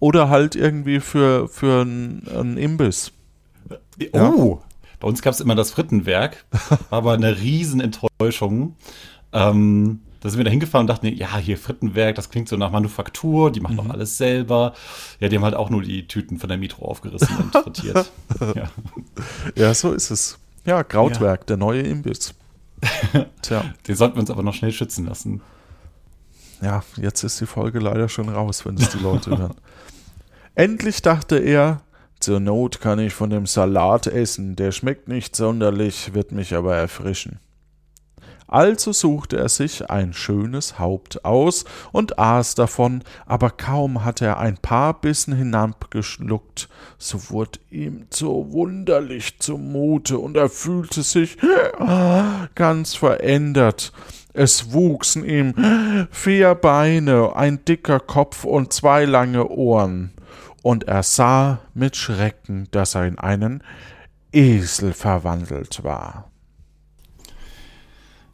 Oder 0.00 0.30
halt 0.30 0.56
irgendwie 0.56 0.98
für, 0.98 1.46
für 1.46 1.82
einen 1.82 2.56
Imbiss. 2.56 3.12
Oh, 4.12 4.58
ja. 4.60 4.67
Bei 5.00 5.08
uns 5.08 5.22
gab 5.22 5.34
es 5.34 5.40
immer 5.40 5.54
das 5.54 5.70
Frittenwerk, 5.70 6.44
aber 6.90 7.12
eine 7.12 7.38
Riesenenttäuschung. 7.38 8.76
Ähm, 9.32 10.00
da 10.20 10.28
sind 10.28 10.38
wir 10.38 10.44
da 10.44 10.50
hingefahren 10.50 10.84
und 10.84 10.88
dachten, 10.88 11.06
ja, 11.06 11.36
hier 11.36 11.56
Frittenwerk, 11.56 12.16
das 12.16 12.30
klingt 12.30 12.48
so 12.48 12.56
nach 12.56 12.72
Manufaktur, 12.72 13.52
die 13.52 13.60
machen 13.60 13.74
mhm. 13.74 13.88
doch 13.88 13.90
alles 13.90 14.16
selber. 14.16 14.74
Ja, 15.20 15.28
die 15.28 15.36
haben 15.36 15.44
halt 15.44 15.54
auch 15.54 15.70
nur 15.70 15.82
die 15.82 16.08
Tüten 16.08 16.38
von 16.38 16.48
der 16.48 16.58
Metro 16.58 16.86
aufgerissen 16.86 17.36
und 17.36 17.52
frittiert. 17.52 18.10
ja. 18.54 18.70
ja, 19.54 19.74
so 19.74 19.92
ist 19.92 20.10
es. 20.10 20.38
Ja, 20.64 20.82
Krautwerk, 20.82 21.42
ja. 21.42 21.46
der 21.46 21.56
neue 21.56 21.82
Imbiss. 21.82 22.34
Tja. 23.42 23.64
Den 23.86 23.94
sollten 23.94 24.16
wir 24.16 24.20
uns 24.20 24.30
aber 24.30 24.42
noch 24.42 24.54
schnell 24.54 24.72
schützen 24.72 25.06
lassen. 25.06 25.40
Ja, 26.60 26.82
jetzt 26.96 27.22
ist 27.22 27.40
die 27.40 27.46
Folge 27.46 27.78
leider 27.78 28.08
schon 28.08 28.28
raus, 28.28 28.66
wenn 28.66 28.76
es 28.76 28.90
die 28.90 28.98
Leute 28.98 29.36
hören. 29.38 29.54
Endlich 30.56 31.02
dachte 31.02 31.38
er, 31.38 31.82
zur 32.20 32.40
Not 32.40 32.80
kann 32.80 32.98
ich 32.98 33.14
von 33.14 33.30
dem 33.30 33.46
Salat 33.46 34.06
essen, 34.06 34.56
der 34.56 34.72
schmeckt 34.72 35.08
nicht 35.08 35.36
sonderlich, 35.36 36.14
wird 36.14 36.32
mich 36.32 36.54
aber 36.54 36.76
erfrischen. 36.76 37.40
Also 38.48 38.92
suchte 38.92 39.36
er 39.36 39.50
sich 39.50 39.90
ein 39.90 40.14
schönes 40.14 40.78
Haupt 40.78 41.22
aus 41.26 41.66
und 41.92 42.18
aß 42.18 42.54
davon, 42.54 43.02
aber 43.26 43.50
kaum 43.50 44.06
hatte 44.06 44.24
er 44.24 44.38
ein 44.38 44.56
paar 44.56 44.98
Bissen 44.98 45.34
hinabgeschluckt, 45.34 46.70
so 46.96 47.28
wurde 47.28 47.58
ihm 47.70 48.06
so 48.08 48.50
wunderlich 48.50 49.38
zumute 49.38 50.18
und 50.18 50.38
er 50.38 50.48
fühlte 50.48 51.02
sich 51.02 51.36
ganz 52.54 52.94
verändert. 52.94 53.92
Es 54.32 54.72
wuchsen 54.72 55.26
ihm 55.26 56.08
vier 56.10 56.54
Beine, 56.54 57.36
ein 57.36 57.66
dicker 57.66 58.00
Kopf 58.00 58.44
und 58.44 58.72
zwei 58.72 59.04
lange 59.04 59.46
Ohren, 59.48 60.14
und 60.62 60.84
er 60.84 61.02
sah 61.02 61.60
mit 61.74 61.96
Schrecken, 61.96 62.68
dass 62.70 62.94
er 62.94 63.06
in 63.06 63.18
einen 63.18 63.62
Esel 64.32 64.92
verwandelt 64.92 65.84
war. 65.84 66.30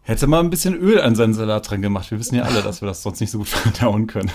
Hätte 0.07 0.27
mal 0.27 0.41
ein 0.41 0.51
bisschen 0.51 0.75
Öl 0.75 1.01
an 1.01 1.15
seinen 1.15 1.33
Salat 1.33 1.71
dran 1.71 1.81
gemacht. 1.81 2.11
Wir 2.11 2.19
wissen 2.19 2.35
ja 2.35 2.43
alle, 2.43 2.61
dass 2.61 2.83
wir 2.83 2.87
das 2.87 3.03
sonst 3.03 3.21
nicht 3.21 3.31
so 3.31 3.39
gut 3.39 3.49
verdauen 3.49 4.07
können. 4.07 4.31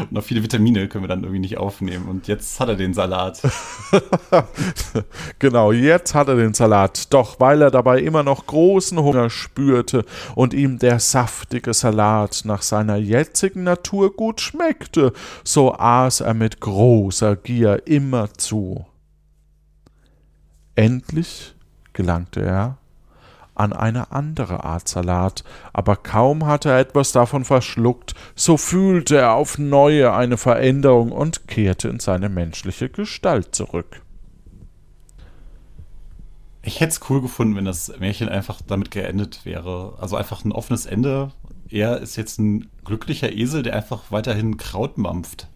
Und 0.00 0.12
noch 0.12 0.22
viele 0.22 0.42
Vitamine 0.42 0.86
können 0.86 1.04
wir 1.04 1.08
dann 1.08 1.22
irgendwie 1.22 1.40
nicht 1.40 1.56
aufnehmen. 1.56 2.08
Und 2.10 2.28
jetzt 2.28 2.60
hat 2.60 2.68
er 2.68 2.76
den 2.76 2.92
Salat. 2.92 3.40
genau, 5.38 5.72
jetzt 5.72 6.14
hat 6.14 6.28
er 6.28 6.36
den 6.36 6.52
Salat. 6.52 7.10
Doch 7.14 7.40
weil 7.40 7.62
er 7.62 7.70
dabei 7.70 8.00
immer 8.00 8.22
noch 8.22 8.46
großen 8.46 8.98
Hunger 8.98 9.30
spürte 9.30 10.04
und 10.34 10.52
ihm 10.52 10.78
der 10.78 11.00
saftige 11.00 11.72
Salat 11.72 12.42
nach 12.44 12.60
seiner 12.60 12.96
jetzigen 12.96 13.62
Natur 13.62 14.14
gut 14.14 14.42
schmeckte, 14.42 15.14
so 15.42 15.72
aß 15.72 16.20
er 16.20 16.34
mit 16.34 16.60
großer 16.60 17.36
Gier 17.36 17.86
immer 17.86 18.34
zu. 18.34 18.84
Endlich 20.74 21.54
gelangte 21.94 22.42
er 22.42 22.76
an 23.62 23.72
eine 23.72 24.10
andere 24.10 24.64
Art 24.64 24.88
Salat, 24.88 25.44
aber 25.72 25.96
kaum 25.96 26.46
hatte 26.46 26.70
er 26.70 26.80
etwas 26.80 27.12
davon 27.12 27.44
verschluckt, 27.44 28.14
so 28.34 28.56
fühlte 28.56 29.16
er 29.16 29.34
auf 29.34 29.56
neue 29.56 30.12
eine 30.12 30.36
Veränderung 30.36 31.12
und 31.12 31.46
kehrte 31.46 31.88
in 31.88 32.00
seine 32.00 32.28
menschliche 32.28 32.88
Gestalt 32.88 33.54
zurück. 33.54 34.02
Ich 36.64 36.80
hätte 36.80 36.92
es 36.92 37.00
cool 37.10 37.20
gefunden, 37.20 37.56
wenn 37.56 37.64
das 37.64 37.92
Märchen 37.98 38.28
einfach 38.28 38.60
damit 38.66 38.90
geendet 38.90 39.44
wäre. 39.44 39.94
Also 40.00 40.16
einfach 40.16 40.44
ein 40.44 40.52
offenes 40.52 40.86
Ende. 40.86 41.32
Er 41.68 41.98
ist 41.98 42.16
jetzt 42.16 42.38
ein 42.38 42.68
glücklicher 42.84 43.32
Esel, 43.32 43.64
der 43.64 43.74
einfach 43.74 44.10
weiterhin 44.10 44.58
Kraut 44.58 44.96
mampft. 44.96 45.48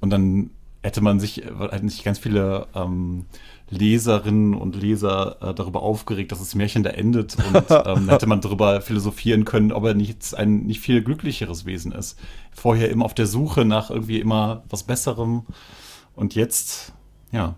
Und 0.00 0.10
dann 0.10 0.50
hätte 0.82 1.00
man 1.00 1.18
sich, 1.18 1.42
hätten 1.70 1.88
sich 1.88 2.04
ganz 2.04 2.18
viele 2.18 2.68
ähm, 2.74 3.26
Leserinnen 3.70 4.54
und 4.54 4.74
Leser 4.76 5.36
äh, 5.40 5.54
darüber 5.54 5.82
aufgeregt, 5.82 6.32
dass 6.32 6.40
das 6.40 6.54
Märchen 6.54 6.82
da 6.82 6.90
endet 6.90 7.36
und 7.36 7.64
ähm, 7.86 8.08
hätte 8.08 8.26
man 8.26 8.40
darüber 8.40 8.80
philosophieren 8.80 9.44
können, 9.44 9.72
ob 9.72 9.84
er 9.84 9.94
nicht 9.94 10.34
ein 10.34 10.64
nicht 10.66 10.80
viel 10.80 11.02
glücklicheres 11.02 11.64
Wesen 11.64 11.92
ist. 11.92 12.18
Vorher 12.52 12.90
immer 12.90 13.04
auf 13.04 13.14
der 13.14 13.26
Suche 13.26 13.64
nach 13.64 13.90
irgendwie 13.90 14.18
immer 14.18 14.64
was 14.68 14.82
Besserem 14.82 15.44
und 16.14 16.34
jetzt, 16.34 16.92
ja. 17.32 17.54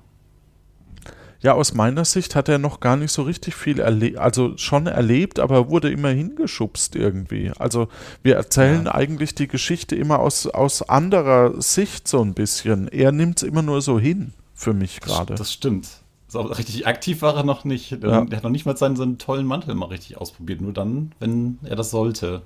Ja, 1.41 1.55
aus 1.55 1.75
meiner 1.75 2.05
Sicht 2.05 2.37
hat 2.37 2.49
er 2.49 2.59
noch 2.59 2.79
gar 2.79 2.97
nicht 2.97 3.11
so 3.11 3.23
richtig 3.23 3.57
viel 3.57 3.81
erlebt, 3.81 4.19
also 4.19 4.57
schon 4.57 4.87
erlebt, 4.87 5.41
aber 5.41 5.71
wurde 5.71 5.91
immer 5.91 6.11
hingeschubst 6.11 6.95
irgendwie. 6.95 7.51
Also 7.59 7.89
wir 8.23 8.37
erzählen 8.37 8.85
ja. 8.85 8.95
eigentlich 8.95 9.35
die 9.35 9.49
Geschichte 9.49 9.97
immer 9.97 10.21
aus, 10.21 10.47
aus 10.47 10.83
anderer 10.83 11.61
Sicht 11.61 12.07
so 12.07 12.23
ein 12.23 12.35
bisschen. 12.35 12.87
Er 12.87 13.11
nimmt 13.11 13.39
es 13.39 13.43
immer 13.43 13.63
nur 13.63 13.83
so 13.83 13.99
hin, 13.99 14.35
für 14.55 14.73
mich 14.73 15.01
gerade. 15.01 15.35
Das 15.35 15.53
stimmt. 15.53 16.02
So 16.33 16.41
richtig 16.41 16.87
aktiv 16.87 17.21
war 17.21 17.37
er 17.37 17.45
noch 17.45 17.65
nicht. 17.65 17.91
Ja. 17.91 18.25
Der 18.25 18.39
hat 18.39 18.43
noch 18.43 18.51
nicht 18.51 18.65
mal 18.65 18.75
seinen, 18.75 18.97
seinen 18.97 19.19
tollen 19.19 19.45
Mantel 19.45 19.75
mal 19.75 19.87
richtig 19.87 20.17
ausprobiert. 20.17 20.63
Nur 20.63 20.73
dann, 20.73 21.13
wenn 21.19 21.59
er 21.63 21.77
das 21.77 21.91
sollte. 21.91 22.41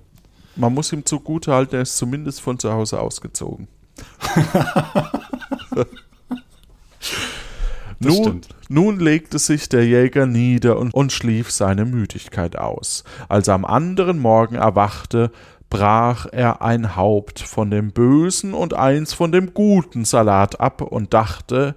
Man 0.57 0.75
muss 0.75 0.93
ihm 0.93 1.07
zugute 1.07 1.53
halten, 1.53 1.77
er 1.77 1.83
ist 1.83 1.97
zumindest 1.97 2.41
von 2.41 2.59
zu 2.59 2.73
Hause 2.73 2.99
ausgezogen. 2.99 3.69
nun, 8.01 8.41
nun, 8.69 8.99
legte 8.99 9.39
sich 9.39 9.69
der 9.69 9.87
Jäger 9.87 10.27
nieder 10.27 10.81
und, 10.81 10.93
und 10.93 11.13
schlief 11.13 11.53
seine 11.53 11.85
Müdigkeit 11.85 12.59
aus. 12.59 13.05
Als 13.29 13.47
er 13.47 13.55
am 13.55 13.65
anderen 13.65 14.19
Morgen 14.19 14.57
erwachte, 14.57 15.31
brach 15.71 16.27
er 16.33 16.61
ein 16.61 16.97
Haupt 16.97 17.39
von 17.39 17.71
dem 17.71 17.93
bösen 17.93 18.53
und 18.53 18.75
eins 18.75 19.13
von 19.13 19.31
dem 19.31 19.55
guten 19.55 20.05
Salat 20.05 20.59
ab 20.59 20.81
und 20.81 21.15
dachte, 21.15 21.77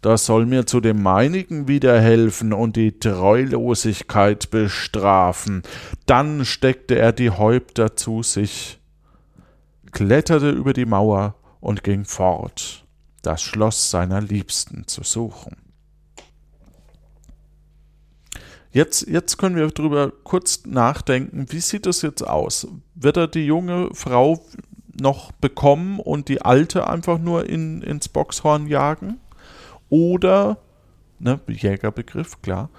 das 0.00 0.26
soll 0.26 0.46
mir 0.46 0.66
zu 0.66 0.80
dem 0.80 1.02
meinigen 1.02 1.66
wieder 1.66 2.00
helfen 2.00 2.52
und 2.52 2.76
die 2.76 2.98
Treulosigkeit 2.98 4.50
bestrafen. 4.50 5.62
Dann 6.06 6.44
steckte 6.44 6.96
er 6.96 7.12
die 7.12 7.30
Häupter 7.30 7.96
zu 7.96 8.22
sich, 8.22 8.78
kletterte 9.90 10.50
über 10.50 10.72
die 10.72 10.86
Mauer 10.86 11.34
und 11.60 11.82
ging 11.82 12.04
fort, 12.04 12.84
das 13.22 13.42
Schloss 13.42 13.90
seiner 13.90 14.20
Liebsten 14.20 14.86
zu 14.86 15.02
suchen. 15.02 15.56
Jetzt, 18.70 19.08
jetzt 19.08 19.38
können 19.38 19.56
wir 19.56 19.66
darüber 19.68 20.12
kurz 20.22 20.64
nachdenken, 20.66 21.46
wie 21.48 21.60
sieht 21.60 21.86
es 21.86 22.02
jetzt 22.02 22.22
aus? 22.22 22.68
Wird 22.94 23.16
er 23.16 23.26
die 23.26 23.46
junge 23.46 23.88
Frau 23.94 24.44
noch 25.00 25.32
bekommen 25.32 25.98
und 25.98 26.28
die 26.28 26.42
alte 26.42 26.86
einfach 26.86 27.18
nur 27.18 27.48
in, 27.48 27.82
ins 27.82 28.08
Boxhorn 28.08 28.66
jagen? 28.66 29.18
Oder, 29.90 30.58
ne, 31.18 31.40
Jägerbegriff, 31.48 32.42
klar. 32.42 32.70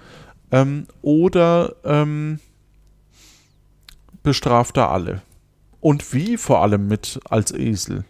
Ähm, 0.50 0.86
oder 1.02 1.76
ähm, 1.84 2.40
bestraft 4.22 4.76
er 4.76 4.90
alle. 4.90 5.22
Und 5.80 6.12
wie 6.12 6.36
vor 6.36 6.62
allem 6.62 6.88
mit 6.88 7.20
als 7.24 7.52
Esel? 7.52 8.04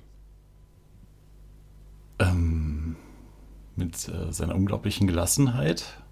Ähm, 2.19 2.97
mit 3.77 4.09
äh, 4.09 4.33
seiner 4.33 4.55
unglaublichen 4.55 5.07
Gelassenheit. 5.07 6.03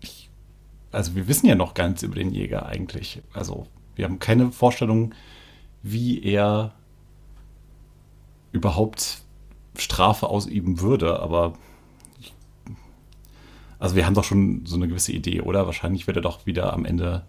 Ich, 0.00 0.30
also 0.90 1.14
wir 1.14 1.28
wissen 1.28 1.46
ja 1.46 1.54
noch 1.54 1.74
nichts 1.76 2.02
über 2.02 2.16
den 2.16 2.32
Jäger 2.32 2.66
eigentlich. 2.66 3.22
Also 3.32 3.66
wir 3.94 4.04
haben 4.04 4.18
keine 4.18 4.50
Vorstellung, 4.52 5.14
wie 5.82 6.22
er 6.22 6.74
überhaupt 8.52 9.22
Strafe 9.78 10.28
ausüben 10.28 10.80
würde, 10.80 11.20
aber 11.20 11.54
also 13.78 13.94
wir 13.94 14.06
haben 14.06 14.14
doch 14.14 14.24
schon 14.24 14.64
so 14.64 14.76
eine 14.76 14.88
gewisse 14.88 15.12
Idee, 15.12 15.42
oder? 15.42 15.66
Wahrscheinlich 15.66 16.06
wird 16.06 16.16
er 16.16 16.22
doch 16.22 16.46
wieder 16.46 16.72
am 16.72 16.84
Ende 16.84 17.24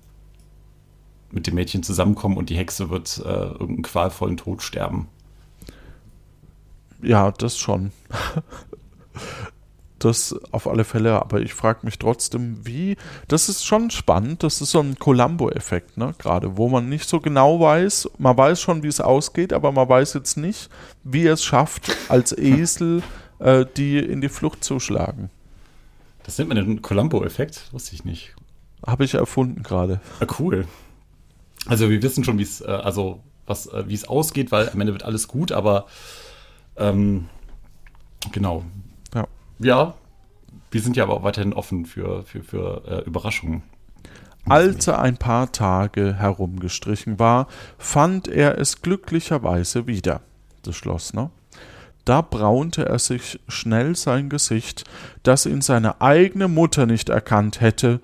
mit 1.31 1.45
dem 1.45 1.55
Mädchen 1.55 1.83
zusammenkommen 1.83 2.37
und 2.37 2.49
die 2.49 2.57
Hexe 2.57 2.89
wird 2.89 3.21
äh, 3.25 3.29
irgendeinen 3.29 3.81
qualvollen 3.81 4.37
Tod 4.37 4.61
sterben. 4.61 5.07
Ja, 7.01 7.31
das 7.31 7.57
schon. 7.57 7.91
Das 9.99 10.35
auf 10.51 10.67
alle 10.67 10.83
Fälle, 10.83 11.13
aber 11.19 11.41
ich 11.41 11.53
frage 11.53 11.79
mich 11.83 11.97
trotzdem, 11.97 12.65
wie. 12.65 12.97
Das 13.27 13.49
ist 13.49 13.65
schon 13.65 13.89
spannend, 13.89 14.43
das 14.43 14.61
ist 14.61 14.71
so 14.71 14.79
ein 14.79 14.99
Columbo-Effekt, 14.99 15.97
ne? 15.97 16.13
Gerade, 16.19 16.57
wo 16.57 16.69
man 16.69 16.87
nicht 16.87 17.09
so 17.09 17.19
genau 17.19 17.59
weiß, 17.59 18.09
man 18.17 18.37
weiß 18.37 18.61
schon, 18.61 18.83
wie 18.83 18.87
es 18.87 19.01
ausgeht, 19.01 19.53
aber 19.53 19.71
man 19.71 19.89
weiß 19.89 20.13
jetzt 20.13 20.37
nicht, 20.37 20.69
wie 21.03 21.25
er 21.25 21.33
es 21.33 21.43
schafft, 21.43 21.95
als 22.09 22.31
Esel 22.37 23.01
äh, 23.39 23.65
die 23.75 23.97
in 23.97 24.21
die 24.21 24.29
Flucht 24.29 24.63
zu 24.63 24.79
schlagen. 24.79 25.29
Das 26.23 26.37
nennt 26.37 26.49
man 26.49 26.57
den 26.57 26.81
Columbo-Effekt? 26.81 27.71
Wusste 27.71 27.95
ich 27.95 28.03
nicht. 28.03 28.35
Habe 28.85 29.05
ich 29.05 29.13
erfunden 29.13 29.63
gerade. 29.63 30.01
Ah, 30.19 30.27
cool. 30.39 30.67
Also 31.65 31.89
wir 31.89 32.01
wissen 32.01 32.23
schon, 32.23 32.37
wie 32.37 32.43
es, 32.43 32.61
äh, 32.61 32.65
also 32.65 33.23
was, 33.45 33.67
äh, 33.67 33.85
wie 33.87 33.93
es 33.93 34.07
ausgeht, 34.07 34.51
weil 34.51 34.69
am 34.69 34.79
Ende 34.79 34.93
wird 34.93 35.03
alles 35.03 35.27
gut, 35.27 35.51
aber 35.51 35.87
ähm, 36.75 37.29
genau. 38.31 38.63
Ja. 39.59 39.95
Wir 40.71 40.81
sind 40.81 40.97
ja 40.97 41.03
aber 41.03 41.13
auch 41.15 41.23
weiterhin 41.23 41.53
offen 41.53 41.85
für, 41.85 42.23
für, 42.23 42.43
für 42.43 42.83
äh, 42.87 43.07
Überraschungen. 43.07 43.63
Als 44.49 44.87
er 44.87 45.01
ein 45.01 45.17
paar 45.17 45.51
Tage 45.51 46.15
herumgestrichen 46.17 47.19
war, 47.19 47.47
fand 47.77 48.27
er 48.27 48.57
es 48.57 48.81
glücklicherweise 48.81 49.87
wieder, 49.87 50.21
das 50.63 50.75
Schloss, 50.75 51.13
ne? 51.13 51.29
Da 52.05 52.21
braunte 52.21 52.85
er 52.85 52.99
sich 52.99 53.41
schnell 53.49 53.97
sein 53.97 54.29
Gesicht, 54.29 54.85
das 55.23 55.45
ihn 55.45 55.59
seine 55.59 55.99
eigene 55.99 56.47
Mutter 56.47 56.85
nicht 56.85 57.09
erkannt 57.09 57.59
hätte, 57.59 57.99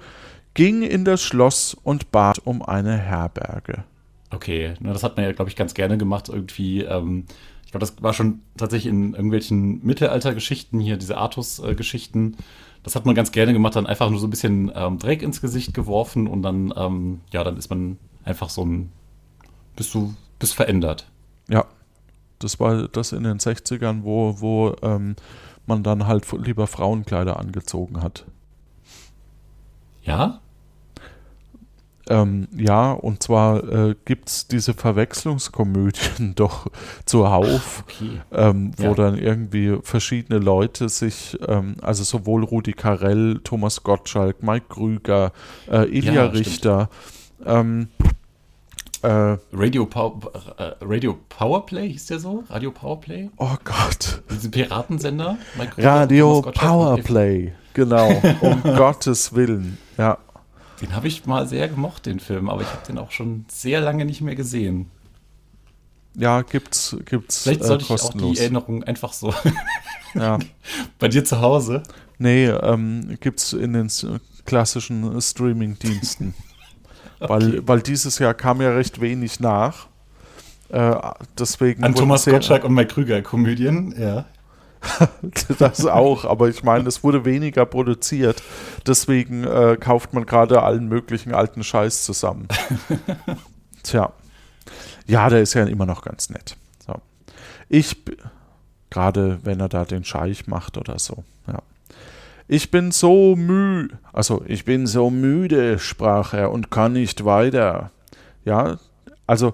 ging 0.53 0.81
in 0.81 1.05
das 1.05 1.21
Schloss 1.21 1.73
und 1.73 2.11
bat 2.11 2.39
um 2.43 2.61
eine 2.61 2.97
Herberge. 2.97 3.85
Okay, 4.29 4.73
na, 4.81 4.91
das 4.91 5.03
hat 5.03 5.15
man 5.15 5.25
ja, 5.25 5.31
glaube 5.31 5.49
ich, 5.49 5.55
ganz 5.55 5.73
gerne 5.73 5.97
gemacht, 5.97 6.27
irgendwie. 6.27 6.81
Ähm, 6.81 7.25
glaube, 7.73 7.85
das 7.85 8.01
war 8.01 8.13
schon 8.13 8.41
tatsächlich 8.55 8.91
in 8.93 9.13
irgendwelchen 9.13 9.83
Mittelaltergeschichten, 9.83 10.79
hier 10.79 10.97
diese 10.97 11.17
Artus-Geschichten. 11.17 12.37
Das 12.83 12.95
hat 12.95 13.05
man 13.05 13.15
ganz 13.15 13.31
gerne 13.31 13.51
gemacht, 13.51 13.75
dann 13.75 13.87
einfach 13.87 14.09
nur 14.09 14.19
so 14.19 14.27
ein 14.27 14.29
bisschen 14.29 14.71
ähm, 14.75 14.99
Dreck 14.99 15.23
ins 15.23 15.41
Gesicht 15.41 15.73
geworfen 15.73 16.27
und 16.27 16.43
dann, 16.43 16.73
ähm, 16.77 17.21
ja, 17.31 17.43
dann 17.43 17.57
ist 17.57 17.69
man 17.69 17.97
einfach 18.23 18.49
so 18.49 18.63
ein, 18.63 18.91
bist 19.75 19.93
du, 19.93 20.13
bist 20.37 20.53
verändert. 20.53 21.07
Ja, 21.49 21.65
das 22.39 22.59
war 22.59 22.87
das 22.87 23.11
in 23.11 23.23
den 23.23 23.39
60ern, 23.39 24.03
wo, 24.03 24.39
wo 24.39 24.75
ähm, 24.83 25.15
man 25.65 25.81
dann 25.81 26.05
halt 26.05 26.31
lieber 26.31 26.67
Frauenkleider 26.67 27.39
angezogen 27.39 28.03
hat. 28.03 28.25
Ja? 30.03 30.41
Ähm, 32.09 32.49
ja, 32.57 32.91
und 32.91 33.23
zwar 33.23 33.63
äh, 33.63 33.95
gibt 34.03 34.27
es 34.27 34.47
diese 34.47 34.73
Verwechslungskomödien 34.73 36.33
doch 36.35 36.67
zuhauf, 37.05 37.85
Okay. 37.87 38.21
ähm, 38.33 38.71
wo 38.77 38.83
Ja. 38.83 38.93
dann 38.93 39.17
irgendwie 39.17 39.77
verschiedene 39.83 40.39
Leute 40.39 40.89
sich, 40.89 41.37
ähm, 41.47 41.75
also 41.81 42.03
sowohl 42.03 42.43
Rudi 42.43 42.73
Carell, 42.73 43.39
Thomas 43.43 43.83
Gottschalk, 43.83 44.43
Mike 44.43 44.65
Krüger, 44.69 45.31
äh, 45.71 45.85
Ilja 45.97 46.13
Ja. 46.13 46.25
Richter, 46.25 46.89
ähm, 47.45 47.87
äh, 49.01 49.37
Radio, 49.53 49.85
Pow 49.85 50.29
äh, 50.57 50.71
Radio 50.81 51.17
Powerplay 51.29 51.89
hieß 51.91 52.05
der 52.07 52.19
so? 52.19 52.43
Radio 52.49 52.71
Powerplay? 52.71 53.29
oh 53.37 53.55
Gott, 53.63 54.21
Diesen 54.29 54.51
Piratensender? 54.51 55.37
Mike 55.57 55.71
Krüger, 55.75 55.89
Radio 55.89 56.41
Powerplay, 56.41 57.53
genau, 57.73 58.09
um 58.41 58.61
Gottes 58.77 59.33
Willen, 59.35 59.77
ja. 59.97 60.17
Den 60.81 60.95
habe 60.95 61.07
ich 61.07 61.25
mal 61.25 61.47
sehr 61.47 61.67
gemocht, 61.67 62.05
den 62.05 62.19
Film, 62.19 62.49
aber 62.49 62.61
ich 62.61 62.67
habe 62.67 62.85
den 62.87 62.97
auch 62.97 63.11
schon 63.11 63.45
sehr 63.47 63.79
lange 63.81 64.05
nicht 64.05 64.21
mehr 64.21 64.35
gesehen. 64.35 64.89
Ja, 66.15 66.41
gibt's, 66.41 66.95
gibt's 67.05 67.43
Vielleicht 67.43 67.61
äh, 67.61 67.65
sollte 67.65 67.83
ich 67.83 67.89
auch 67.91 67.97
kostenlos. 67.97 68.35
die 68.35 68.41
Erinnerung 68.41 68.83
einfach 68.83 69.13
so 69.13 69.33
ja. 70.13 70.39
bei 70.99 71.07
dir 71.07 71.23
zu 71.23 71.41
Hause. 71.41 71.83
Nee, 72.17 72.47
ähm, 72.47 73.17
gibt's 73.19 73.53
in 73.53 73.73
den 73.73 73.89
klassischen 74.45 75.19
Streaming-Diensten. 75.19 76.33
weil, 77.19 77.67
weil 77.67 77.81
dieses 77.81 78.19
Jahr 78.19 78.33
kam 78.33 78.61
ja 78.61 78.71
recht 78.71 79.01
wenig 79.01 79.39
nach. 79.39 79.87
Äh, 80.69 80.95
deswegen 81.37 81.83
An 81.83 81.95
Thomas 81.95 82.25
Gottschalk 82.25 82.63
und 82.63 82.73
Mike 82.73 82.93
Krüger 82.93 83.21
Komödien, 83.21 83.93
ja. 83.97 84.25
Das 85.59 85.85
auch, 85.85 86.25
aber 86.25 86.49
ich 86.49 86.63
meine, 86.63 86.87
es 86.87 87.03
wurde 87.03 87.25
weniger 87.25 87.65
produziert. 87.65 88.43
Deswegen 88.85 89.43
äh, 89.43 89.77
kauft 89.79 90.13
man 90.13 90.25
gerade 90.25 90.61
allen 90.63 90.87
möglichen 90.87 91.33
alten 91.33 91.63
Scheiß 91.63 92.03
zusammen. 92.03 92.47
Tja. 93.83 94.11
Ja, 95.07 95.29
der 95.29 95.41
ist 95.41 95.53
ja 95.53 95.65
immer 95.65 95.85
noch 95.85 96.01
ganz 96.03 96.29
nett. 96.29 96.55
So. 96.85 96.95
Ich, 97.69 98.05
b- 98.05 98.15
gerade 98.89 99.39
wenn 99.43 99.59
er 99.59 99.69
da 99.69 99.85
den 99.85 100.03
Scheich 100.05 100.47
macht 100.47 100.77
oder 100.77 100.99
so, 100.99 101.23
ja. 101.47 101.59
Ich 102.47 102.71
bin 102.71 102.91
so 102.91 103.35
müh, 103.37 103.87
also 104.11 104.43
ich 104.47 104.65
bin 104.65 104.85
so 104.85 105.09
müde, 105.09 105.79
sprach 105.79 106.33
er 106.33 106.51
und 106.51 106.71
kann 106.71 106.93
nicht 106.93 107.23
weiter. 107.25 107.91
Ja, 108.45 108.79
also 109.25 109.53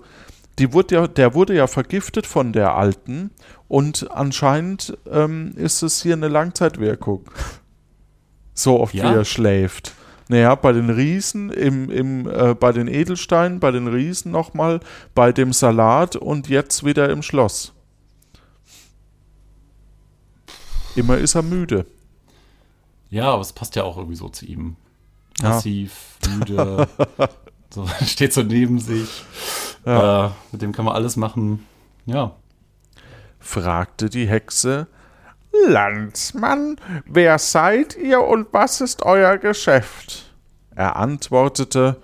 die 0.60 0.74
wurde 0.74 0.96
ja, 0.96 1.08
der 1.08 1.34
wurde 1.34 1.56
ja 1.56 1.68
vergiftet 1.68 2.28
von 2.28 2.54
der 2.54 2.76
Alten 2.76 3.32
und 3.68 4.12
anscheinend 4.12 4.98
ähm, 5.10 5.54
ist 5.56 5.82
es 5.82 6.02
hier 6.02 6.14
eine 6.14 6.28
Langzeitwirkung. 6.28 7.26
So 8.54 8.80
oft 8.80 8.94
Ja? 8.94 9.12
wie 9.12 9.16
er 9.16 9.26
schläft. 9.26 9.94
Naja, 10.28 10.54
bei 10.54 10.74
den 10.74 10.92
Riesen, 10.92 11.50
im, 11.50 11.90
im, 11.90 12.30
äh, 12.30 12.54
bei 12.54 12.72
den 12.72 12.88
Edelsteinen, 12.88 13.60
bei 13.60 13.72
den 13.72 13.88
Riesen 13.88 14.32
nochmal, 14.32 14.80
bei 15.16 15.32
dem 15.32 15.54
Salat 15.54 16.16
und 16.16 16.48
jetzt 16.50 16.86
wieder 16.86 17.10
im 17.10 17.24
Schloss. 17.24 17.74
Immer 20.96 21.18
ist 21.18 21.34
er 21.36 21.42
müde. 21.42 21.86
Ja, 23.10 23.32
aber 23.32 23.42
es 23.42 23.54
passt 23.54 23.76
ja 23.76 23.84
auch 23.84 23.98
irgendwie 23.98 24.16
so 24.18 24.30
zu 24.30 24.46
ihm. 24.46 24.76
Ja. 25.42 25.52
Passiv, 25.52 26.18
müde, 26.38 26.88
so, 27.74 27.88
steht 28.06 28.34
so 28.34 28.44
neben 28.44 28.80
sich. 28.80 29.24
Äh, 29.86 30.30
mit 30.52 30.62
dem 30.62 30.72
kann 30.72 30.86
man 30.86 30.96
alles 30.96 31.16
machen. 31.16 31.66
Ja. 32.06 32.36
fragte 33.40 34.10
die 34.10 34.28
Hexe. 34.28 34.88
Landsmann, 35.68 36.78
wer 37.06 37.40
seid 37.40 37.98
ihr 37.98 38.22
und 38.22 38.48
was 38.52 38.82
ist 38.82 39.04
euer 39.04 39.38
Geschäft? 39.38 40.32
Er 40.76 40.96
antwortete, 40.96 41.98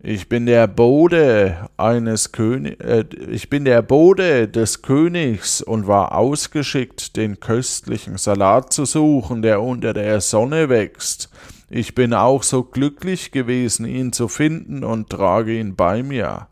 ich 0.00 0.28
bin 0.28 0.46
der 0.46 0.66
Bode 0.66 1.68
eines 1.76 2.32
König, 2.32 2.80
äh, 2.82 3.04
ich 3.28 3.50
bin 3.50 3.64
der 3.64 3.82
Bode 3.82 4.48
des 4.48 4.82
Königs 4.82 5.62
und 5.62 5.86
war 5.86 6.14
ausgeschickt, 6.14 7.16
den 7.16 7.40
köstlichen 7.40 8.16
Salat 8.16 8.72
zu 8.72 8.84
suchen, 8.84 9.42
der 9.42 9.62
unter 9.62 9.92
der 9.92 10.20
Sonne 10.20 10.68
wächst. 10.68 11.28
Ich 11.68 11.94
bin 11.94 12.14
auch 12.14 12.42
so 12.42 12.62
glücklich 12.62 13.32
gewesen, 13.32 13.86
ihn 13.86 14.12
zu 14.12 14.28
finden 14.28 14.84
und 14.84 15.10
trage 15.10 15.58
ihn 15.58 15.74
bei 15.74 16.02
mir 16.02 16.48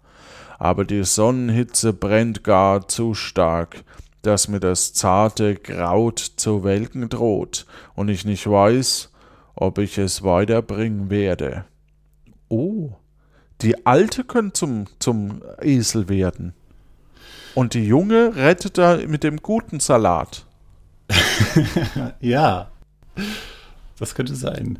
aber 0.58 0.84
die 0.84 1.04
Sonnenhitze 1.04 1.92
brennt 1.92 2.44
gar 2.44 2.88
zu 2.88 3.14
stark, 3.14 3.84
dass 4.22 4.48
mir 4.48 4.60
das 4.60 4.94
zarte 4.94 5.56
Kraut 5.56 6.18
zu 6.18 6.64
welken 6.64 7.08
droht 7.08 7.66
und 7.94 8.08
ich 8.08 8.24
nicht 8.24 8.48
weiß, 8.48 9.10
ob 9.54 9.78
ich 9.78 9.98
es 9.98 10.22
weiterbringen 10.22 11.10
werde. 11.10 11.64
Oh, 12.48 12.92
die 13.60 13.86
Alte 13.86 14.24
könnte 14.24 14.54
zum, 14.54 14.84
zum 14.98 15.42
Esel 15.60 16.08
werden. 16.08 16.54
Und 17.54 17.74
die 17.74 17.86
Junge 17.86 18.34
rettet 18.34 18.78
er 18.78 19.06
mit 19.06 19.22
dem 19.22 19.38
guten 19.38 19.80
Salat. 19.80 20.46
Ja. 22.20 22.70
Das 23.98 24.14
könnte 24.14 24.34
sein. 24.34 24.78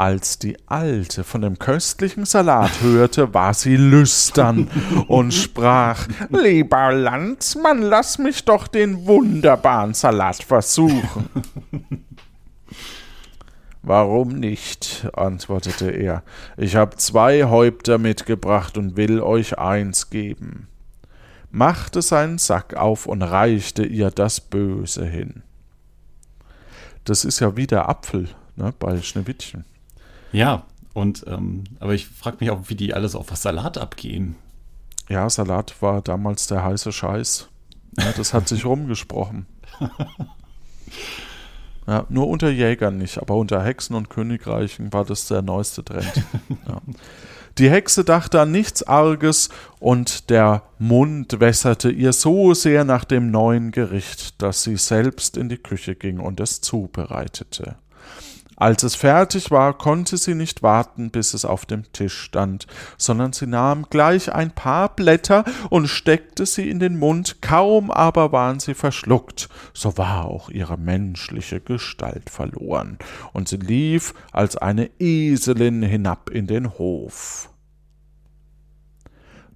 Als 0.00 0.38
die 0.38 0.56
Alte 0.66 1.24
von 1.24 1.42
dem 1.42 1.58
köstlichen 1.58 2.24
Salat 2.24 2.80
hörte, 2.80 3.34
war 3.34 3.52
sie 3.52 3.76
lüstern 3.76 4.70
und 5.08 5.34
sprach, 5.34 6.08
Lieber 6.30 6.90
Landsmann, 6.90 7.82
lass 7.82 8.16
mich 8.16 8.46
doch 8.46 8.66
den 8.66 9.04
wunderbaren 9.06 9.92
Salat 9.92 10.42
versuchen. 10.42 11.28
Warum 13.82 14.28
nicht? 14.28 15.06
antwortete 15.12 15.90
er. 15.90 16.22
Ich 16.56 16.76
habe 16.76 16.96
zwei 16.96 17.44
Häupter 17.44 17.98
mitgebracht 17.98 18.78
und 18.78 18.96
will 18.96 19.20
euch 19.20 19.58
eins 19.58 20.08
geben. 20.08 20.68
Machte 21.50 22.00
seinen 22.00 22.38
Sack 22.38 22.72
auf 22.72 23.04
und 23.04 23.20
reichte 23.20 23.84
ihr 23.84 24.10
das 24.10 24.40
Böse 24.40 25.04
hin. 25.04 25.42
Das 27.04 27.26
ist 27.26 27.40
ja 27.40 27.54
wie 27.54 27.66
der 27.66 27.90
Apfel 27.90 28.30
ne, 28.56 28.72
bei 28.78 28.98
Schneewittchen. 29.02 29.66
Ja, 30.32 30.64
und 30.94 31.24
ähm, 31.26 31.64
aber 31.78 31.94
ich 31.94 32.06
frage 32.06 32.38
mich 32.40 32.50
auch, 32.50 32.68
wie 32.68 32.74
die 32.74 32.94
alles 32.94 33.14
auf 33.14 33.30
was 33.30 33.42
Salat 33.42 33.78
abgehen. 33.78 34.36
Ja, 35.08 35.28
Salat 35.28 35.80
war 35.82 36.02
damals 36.02 36.46
der 36.46 36.64
heiße 36.64 36.92
Scheiß. 36.92 37.48
Ja, 37.98 38.12
das 38.16 38.32
hat 38.32 38.48
sich 38.48 38.64
rumgesprochen. 38.66 39.46
Ja, 41.86 42.06
nur 42.08 42.28
unter 42.28 42.50
Jägern 42.50 42.98
nicht, 42.98 43.18
aber 43.18 43.34
unter 43.34 43.64
Hexen 43.64 43.96
und 43.96 44.10
Königreichen 44.10 44.92
war 44.92 45.04
das 45.04 45.26
der 45.26 45.42
neueste 45.42 45.84
Trend. 45.84 46.12
Ja. 46.68 46.80
Die 47.58 47.68
Hexe 47.68 48.04
dachte 48.04 48.40
an 48.40 48.52
nichts 48.52 48.82
Arges, 48.84 49.48
und 49.80 50.30
der 50.30 50.62
Mund 50.78 51.40
wässerte 51.40 51.90
ihr 51.90 52.12
so 52.12 52.54
sehr 52.54 52.84
nach 52.84 53.04
dem 53.04 53.30
neuen 53.30 53.72
Gericht, 53.72 54.40
dass 54.40 54.62
sie 54.62 54.76
selbst 54.76 55.36
in 55.36 55.48
die 55.48 55.58
Küche 55.58 55.96
ging 55.96 56.20
und 56.20 56.38
es 56.38 56.60
zubereitete. 56.60 57.76
Als 58.60 58.82
es 58.82 58.94
fertig 58.94 59.50
war, 59.50 59.72
konnte 59.72 60.18
sie 60.18 60.34
nicht 60.34 60.62
warten, 60.62 61.10
bis 61.10 61.32
es 61.32 61.46
auf 61.46 61.64
dem 61.64 61.90
Tisch 61.94 62.20
stand, 62.20 62.66
sondern 62.98 63.32
sie 63.32 63.46
nahm 63.46 63.86
gleich 63.88 64.34
ein 64.34 64.50
paar 64.50 64.94
Blätter 64.94 65.46
und 65.70 65.88
steckte 65.88 66.44
sie 66.44 66.68
in 66.68 66.78
den 66.78 66.98
Mund, 66.98 67.40
kaum 67.40 67.90
aber 67.90 68.32
waren 68.32 68.60
sie 68.60 68.74
verschluckt, 68.74 69.48
so 69.72 69.96
war 69.96 70.26
auch 70.26 70.50
ihre 70.50 70.76
menschliche 70.76 71.60
Gestalt 71.60 72.28
verloren, 72.28 72.98
und 73.32 73.48
sie 73.48 73.56
lief 73.56 74.12
als 74.30 74.58
eine 74.58 74.90
Eselin 74.98 75.82
hinab 75.82 76.28
in 76.28 76.46
den 76.46 76.76
Hof. 76.76 77.48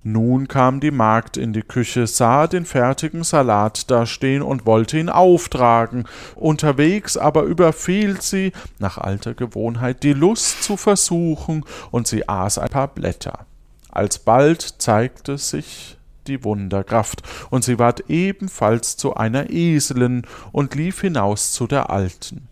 Nun 0.07 0.49
kam 0.49 0.81
die 0.81 0.91
Magd 0.91 1.39
in 1.39 1.55
die 1.55 1.63
Küche, 1.63 2.07
sah 2.07 2.47
den 2.47 2.67
fertigen 2.67 3.25
Salat 3.25 3.91
dastehen 3.91 4.43
und 4.43 4.67
wollte 4.67 4.99
ihn 4.99 5.09
auftragen. 5.09 6.05
Unterwegs 6.35 7.17
aber 7.17 7.45
überfiel 7.45 8.21
sie, 8.21 8.53
nach 8.79 8.99
alter 8.99 9.33
Gewohnheit, 9.33 10.03
die 10.03 10.13
Lust 10.13 10.63
zu 10.63 10.77
versuchen, 10.77 11.65
und 11.91 12.07
sie 12.07 12.29
aß 12.29 12.59
ein 12.59 12.69
paar 12.69 12.89
Blätter. 12.89 13.47
Alsbald 13.91 14.75
zeigte 14.79 15.39
sich 15.39 15.97
die 16.27 16.45
Wunderkraft, 16.45 17.23
und 17.49 17.65
sie 17.65 17.79
ward 17.79 18.11
ebenfalls 18.11 18.99
zu 18.99 19.15
einer 19.15 19.49
Eselin 19.49 20.27
und 20.53 20.75
lief 20.75 21.01
hinaus 21.01 21.53
zu 21.53 21.67
der 21.67 21.89
Alten 21.89 22.49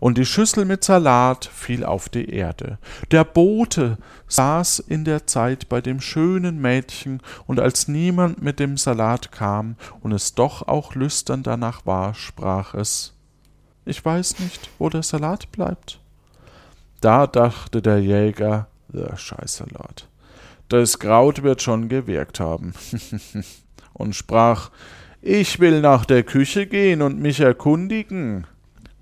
und 0.00 0.18
die 0.18 0.26
Schüssel 0.26 0.64
mit 0.64 0.84
Salat 0.84 1.44
fiel 1.44 1.84
auf 1.84 2.08
die 2.08 2.30
Erde. 2.30 2.78
Der 3.10 3.24
Bote 3.24 3.98
saß 4.28 4.80
in 4.80 5.04
der 5.04 5.26
Zeit 5.26 5.68
bei 5.68 5.80
dem 5.80 6.00
schönen 6.00 6.60
Mädchen, 6.60 7.20
und 7.46 7.60
als 7.60 7.88
niemand 7.88 8.42
mit 8.42 8.60
dem 8.60 8.76
Salat 8.76 9.32
kam 9.32 9.76
und 10.00 10.12
es 10.12 10.34
doch 10.34 10.66
auch 10.66 10.94
lüstern 10.94 11.42
danach 11.42 11.86
war, 11.86 12.14
sprach 12.14 12.74
es 12.74 13.14
Ich 13.84 14.04
weiß 14.04 14.40
nicht, 14.40 14.70
wo 14.78 14.88
der 14.88 15.02
Salat 15.02 15.50
bleibt. 15.52 16.00
Da 17.00 17.26
dachte 17.26 17.82
der 17.82 18.00
Jäger, 18.00 18.68
der 18.88 19.16
Scheißsalat, 19.16 20.08
das 20.68 20.98
Kraut 20.98 21.42
wird 21.42 21.60
schon 21.60 21.88
gewirkt 21.88 22.40
haben, 22.40 22.72
und 23.92 24.14
sprach 24.14 24.70
Ich 25.20 25.60
will 25.60 25.80
nach 25.80 26.04
der 26.04 26.22
Küche 26.22 26.66
gehen 26.66 27.02
und 27.02 27.20
mich 27.20 27.40
erkundigen. 27.40 28.46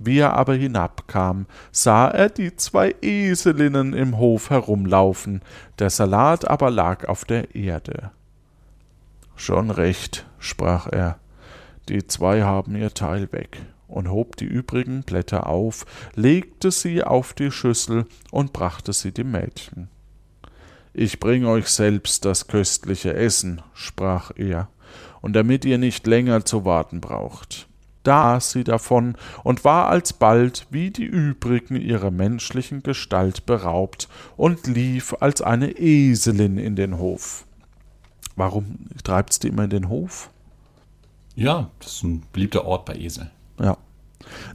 Wie 0.04 0.18
er 0.18 0.32
aber 0.32 0.54
hinabkam, 0.54 1.46
sah 1.70 2.08
er 2.08 2.28
die 2.28 2.56
zwei 2.56 2.96
Eselinnen 3.02 3.92
im 3.92 4.18
Hof 4.18 4.50
herumlaufen, 4.50 5.42
der 5.78 5.90
Salat 5.90 6.48
aber 6.48 6.72
lag 6.72 7.04
auf 7.04 7.24
der 7.24 7.54
Erde. 7.54 8.10
Schon 9.36 9.70
recht, 9.70 10.26
sprach 10.40 10.88
er, 10.90 11.20
die 11.88 12.04
zwei 12.04 12.42
haben 12.42 12.74
ihr 12.74 12.92
Teil 12.92 13.30
weg, 13.30 13.60
und 13.86 14.10
hob 14.10 14.36
die 14.36 14.44
übrigen 14.44 15.04
Blätter 15.04 15.46
auf, 15.46 15.86
legte 16.16 16.72
sie 16.72 17.04
auf 17.04 17.32
die 17.32 17.52
Schüssel 17.52 18.06
und 18.32 18.52
brachte 18.52 18.92
sie 18.92 19.12
dem 19.12 19.30
Mädchen. 19.30 19.88
Ich 20.94 21.20
bring 21.20 21.44
euch 21.46 21.68
selbst 21.68 22.24
das 22.24 22.48
köstliche 22.48 23.14
Essen, 23.14 23.62
sprach 23.72 24.32
er, 24.34 24.68
und 25.20 25.34
damit 25.34 25.64
ihr 25.64 25.78
nicht 25.78 26.08
länger 26.08 26.44
zu 26.44 26.64
warten 26.64 27.00
braucht 27.00 27.68
aß 28.08 28.50
sie 28.52 28.64
davon 28.64 29.16
und 29.44 29.64
war 29.64 29.88
alsbald 29.88 30.66
wie 30.70 30.90
die 30.90 31.04
übrigen 31.04 31.76
ihrer 31.76 32.10
menschlichen 32.10 32.82
Gestalt 32.82 33.46
beraubt 33.46 34.08
und 34.36 34.66
lief 34.66 35.14
als 35.20 35.42
eine 35.42 35.70
Eselin 35.78 36.58
in 36.58 36.76
den 36.76 36.98
Hof. 36.98 37.44
Warum 38.36 38.78
treibt's 39.04 39.38
die 39.38 39.48
immer 39.48 39.64
in 39.64 39.70
den 39.70 39.88
Hof? 39.88 40.30
Ja, 41.34 41.70
das 41.80 41.94
ist 41.94 42.02
ein 42.02 42.22
beliebter 42.32 42.64
Ort 42.64 42.84
bei 42.84 42.94
Esel. 42.94 43.30
Ja. 43.60 43.76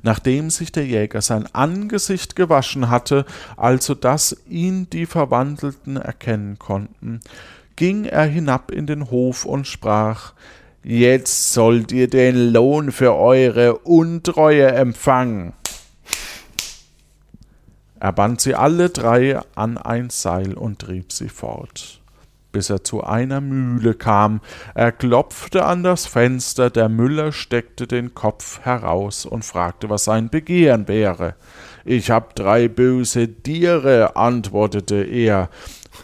Nachdem 0.01 0.49
sich 0.49 0.71
der 0.71 0.85
Jäger 0.85 1.21
sein 1.21 1.47
Angesicht 1.53 2.35
gewaschen 2.35 2.89
hatte, 2.89 3.25
also 3.57 3.95
dass 3.95 4.37
ihn 4.47 4.89
die 4.89 5.05
Verwandelten 5.05 5.97
erkennen 5.97 6.57
konnten, 6.57 7.19
ging 7.75 8.05
er 8.05 8.25
hinab 8.25 8.71
in 8.71 8.87
den 8.87 9.09
Hof 9.11 9.45
und 9.45 9.67
sprach 9.67 10.33
Jetzt 10.89 11.51
sollt 11.51 11.91
ihr 11.91 12.09
den 12.09 12.53
Lohn 12.53 12.93
für 12.93 13.13
eure 13.13 13.79
Untreue 13.79 14.67
empfangen. 14.67 15.51
Er 17.99 18.13
band 18.13 18.39
sie 18.39 18.55
alle 18.55 18.89
drei 18.89 19.37
an 19.53 19.77
ein 19.77 20.09
Seil 20.09 20.53
und 20.53 20.79
trieb 20.79 21.11
sie 21.11 21.27
fort, 21.27 21.99
bis 22.53 22.69
er 22.69 22.85
zu 22.85 23.03
einer 23.03 23.41
Mühle 23.41 23.95
kam. 23.95 24.39
Er 24.75 24.93
klopfte 24.93 25.65
an 25.65 25.83
das 25.83 26.05
Fenster, 26.05 26.69
der 26.69 26.87
Müller 26.87 27.33
steckte 27.33 27.85
den 27.85 28.13
Kopf 28.13 28.61
heraus 28.61 29.25
und 29.25 29.43
fragte, 29.43 29.89
was 29.89 30.05
sein 30.05 30.29
Begehren 30.29 30.87
wäre. 30.87 31.35
Ich 31.83 32.11
hab 32.11 32.33
drei 32.33 32.69
böse 32.69 33.27
Tiere, 33.27 34.15
antwortete 34.15 35.03
er, 35.03 35.49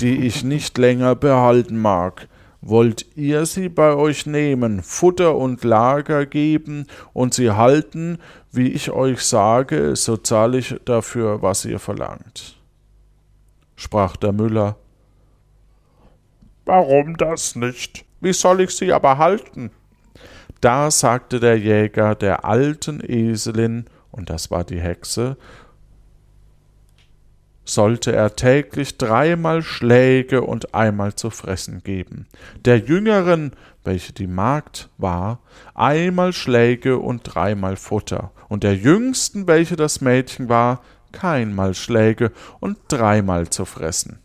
die 0.01 0.25
ich 0.25 0.43
nicht 0.43 0.77
länger 0.77 1.15
behalten 1.15 1.79
mag. 1.79 2.27
Wollt 2.65 3.05
ihr 3.17 3.45
sie 3.45 3.67
bei 3.67 3.93
euch 3.93 4.25
nehmen, 4.25 4.81
Futter 4.83 5.35
und 5.35 5.65
Lager 5.65 6.25
geben 6.25 6.87
und 7.11 7.33
sie 7.33 7.51
halten, 7.51 8.19
wie 8.53 8.69
ich 8.69 8.89
euch 8.89 9.19
sage, 9.19 9.97
so 9.97 10.15
zahle 10.15 10.59
ich 10.59 10.79
dafür, 10.85 11.41
was 11.41 11.65
ihr 11.65 11.79
verlangt. 11.79 12.57
Sprach 13.75 14.15
der 14.15 14.31
Müller. 14.31 14.77
Warum 16.63 17.17
das 17.17 17.57
nicht? 17.57 18.05
Wie 18.21 18.31
soll 18.31 18.61
ich 18.61 18.69
sie 18.69 18.93
aber 18.93 19.17
halten? 19.17 19.69
Da 20.61 20.89
sagte 20.89 21.41
der 21.41 21.59
Jäger 21.59 22.15
der 22.15 22.45
alten 22.45 23.01
Eselin, 23.05 23.87
und 24.09 24.29
das 24.29 24.51
war 24.51 24.63
die 24.63 24.79
Hexe, 24.79 25.35
sollte 27.65 28.11
er 28.11 28.35
täglich 28.35 28.97
dreimal 28.97 29.61
Schläge 29.61 30.41
und 30.41 30.73
einmal 30.73 31.15
zu 31.15 31.29
fressen 31.29 31.83
geben, 31.83 32.27
der 32.65 32.79
jüngeren, 32.79 33.51
welche 33.83 34.13
die 34.13 34.27
Magd 34.27 34.89
war, 34.97 35.39
einmal 35.73 36.33
Schläge 36.33 36.97
und 36.97 37.21
dreimal 37.23 37.75
Futter, 37.75 38.31
und 38.49 38.63
der 38.63 38.75
jüngsten, 38.75 39.47
welche 39.47 39.75
das 39.75 40.01
Mädchen 40.01 40.49
war, 40.49 40.81
keinmal 41.11 41.73
Schläge 41.73 42.31
und 42.59 42.77
dreimal 42.87 43.49
zu 43.49 43.65
fressen. 43.65 44.19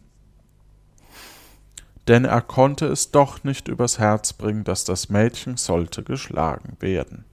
Denn 2.09 2.25
er 2.25 2.41
konnte 2.41 2.87
es 2.87 3.11
doch 3.11 3.45
nicht 3.45 3.69
übers 3.69 3.99
Herz 3.99 4.33
bringen, 4.33 4.65
dass 4.65 4.85
das 4.85 5.11
Mädchen 5.11 5.59
sollte 5.59 6.03
geschlagen 6.03 6.77
werden. 6.81 7.25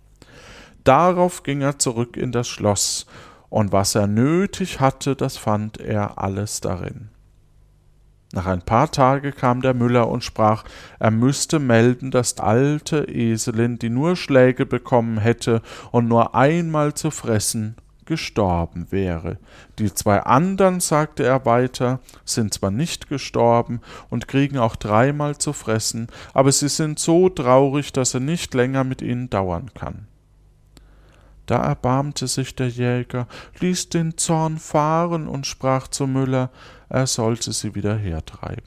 Darauf 0.84 1.44
ging 1.44 1.62
er 1.62 1.80
zurück 1.80 2.18
in 2.18 2.32
das 2.32 2.48
Schloss, 2.48 3.08
und 3.56 3.72
was 3.72 3.96
er 3.96 4.06
nötig 4.06 4.82
hatte, 4.82 5.16
das 5.16 5.38
fand 5.38 5.80
er 5.80 6.22
alles 6.22 6.60
darin. 6.60 7.08
Nach 8.34 8.48
ein 8.48 8.62
paar 8.62 8.92
Tage 8.92 9.32
kam 9.32 9.62
der 9.62 9.74
Müller 9.74 10.10
und 10.10 10.26
sprach, 10.26 10.66
er 11.00 11.12
müsste 11.12 11.60
melden, 11.60 12.12
dass 12.12 12.36
die 12.36 12.42
alte 12.42 13.06
Eselin, 13.08 13.80
die 13.80 13.90
nur 13.90 14.18
Schläge 14.18 14.66
bekommen 14.66 15.20
hätte 15.20 15.62
und 15.92 16.10
nur 16.10 16.36
einmal 16.36 16.96
zu 16.96 17.12
fressen, 17.12 17.78
gestorben 18.04 18.88
wäre. 18.90 19.38
Die 19.80 19.94
zwei 19.94 20.20
andern, 20.24 20.82
sagte 20.82 21.24
er 21.24 21.46
weiter, 21.46 22.02
sind 22.26 22.54
zwar 22.54 22.72
nicht 22.72 23.08
gestorben 23.08 23.80
und 24.10 24.28
kriegen 24.28 24.58
auch 24.58 24.76
dreimal 24.76 25.38
zu 25.38 25.54
fressen, 25.54 26.08
aber 26.34 26.52
sie 26.52 26.68
sind 26.68 27.00
so 27.00 27.30
traurig, 27.30 27.94
dass 27.94 28.14
er 28.16 28.20
nicht 28.20 28.54
länger 28.54 28.84
mit 28.84 29.02
ihnen 29.02 29.30
dauern 29.30 29.74
kann. 29.74 30.08
Da 31.46 31.58
erbarmte 31.64 32.28
sich 32.28 32.56
der 32.56 32.70
Jäger, 32.70 33.28
ließ 33.60 33.90
den 33.90 34.18
Zorn 34.18 34.58
fahren 34.58 35.28
und 35.28 35.46
sprach 35.46 35.88
zu 35.88 36.08
Müller, 36.08 36.50
er 36.90 37.08
sollte 37.08 37.52
sie 37.54 37.76
wieder 37.76 37.96
hertreiben. 37.96 38.64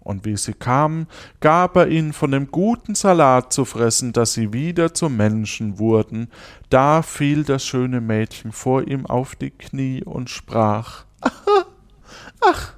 Und 0.00 0.24
wie 0.24 0.36
sie 0.36 0.52
kamen, 0.52 1.08
gab 1.40 1.74
er 1.74 1.88
ihnen 1.88 2.12
von 2.12 2.30
dem 2.30 2.52
guten 2.52 2.94
Salat 2.94 3.52
zu 3.52 3.64
fressen, 3.64 4.12
dass 4.12 4.34
sie 4.34 4.52
wieder 4.52 4.94
zu 4.94 5.08
Menschen 5.08 5.80
wurden. 5.80 6.28
Da 6.70 7.02
fiel 7.02 7.42
das 7.42 7.64
schöne 7.64 8.00
Mädchen 8.00 8.52
vor 8.52 8.86
ihm 8.86 9.04
auf 9.06 9.34
die 9.34 9.50
Knie 9.50 10.04
und 10.04 10.30
sprach 10.30 11.06
Ach, 11.20 11.66
ach, 12.40 12.74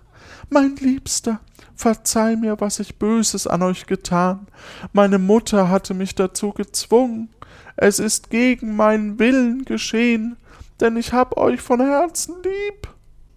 mein 0.49 0.77
Liebster, 0.77 1.41
verzeih 1.75 2.37
mir, 2.37 2.61
was 2.61 2.81
ich 2.81 2.99
Böses 2.99 3.47
an 3.47 3.63
euch 3.63 3.87
getan. 3.87 4.47
Meine 4.95 5.19
Mutter 5.19 5.69
hatte 5.69 5.93
mich 5.93 6.15
dazu 6.15 6.53
gezwungen. 6.53 7.29
Es 7.77 7.99
ist 7.99 8.31
gegen 8.31 8.77
meinen 8.77 9.19
Willen 9.19 9.65
geschehen, 9.65 10.37
denn 10.81 10.97
ich 10.97 11.13
hab 11.13 11.37
euch 11.37 11.61
von 11.61 11.81
Herzen 11.81 12.35
lieb. 12.43 12.89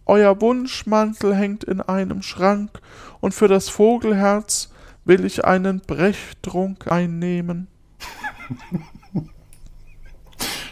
Euer 0.06 0.42
Wunschmantel 0.42 1.36
hängt 1.36 1.64
in 1.64 1.82
einem 1.82 2.22
Schrank, 2.22 2.82
und 3.20 3.34
für 3.34 3.48
das 3.48 3.70
Vogelherz 3.70 4.72
will 5.06 5.26
ich 5.26 5.46
einen 5.46 5.82
Brechtrunk 5.82 6.92
einnehmen. 6.92 7.68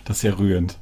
Das 0.05 0.17
ist 0.17 0.23
ja 0.23 0.33
rührend. 0.33 0.79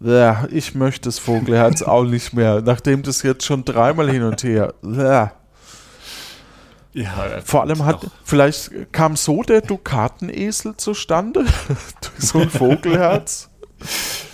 Ja, 0.00 0.48
ich 0.50 0.74
möchte 0.74 1.02
das 1.10 1.18
Vogelherz 1.18 1.82
auch 1.82 2.04
nicht 2.04 2.32
mehr, 2.32 2.62
nachdem 2.62 3.02
das 3.02 3.22
jetzt 3.22 3.44
schon 3.44 3.66
dreimal 3.66 4.10
hin 4.10 4.22
und 4.22 4.42
her. 4.42 4.72
Ja. 4.82 5.32
Ja, 6.92 7.40
Vor 7.44 7.62
allem 7.62 7.84
hat, 7.84 8.02
doch. 8.02 8.10
vielleicht 8.24 8.92
kam 8.92 9.16
so 9.16 9.42
der 9.42 9.60
Dukatenesel 9.60 10.76
zustande, 10.76 11.44
durch 12.00 12.18
so 12.18 12.40
ein 12.40 12.50
Vogelherz. 12.50 13.48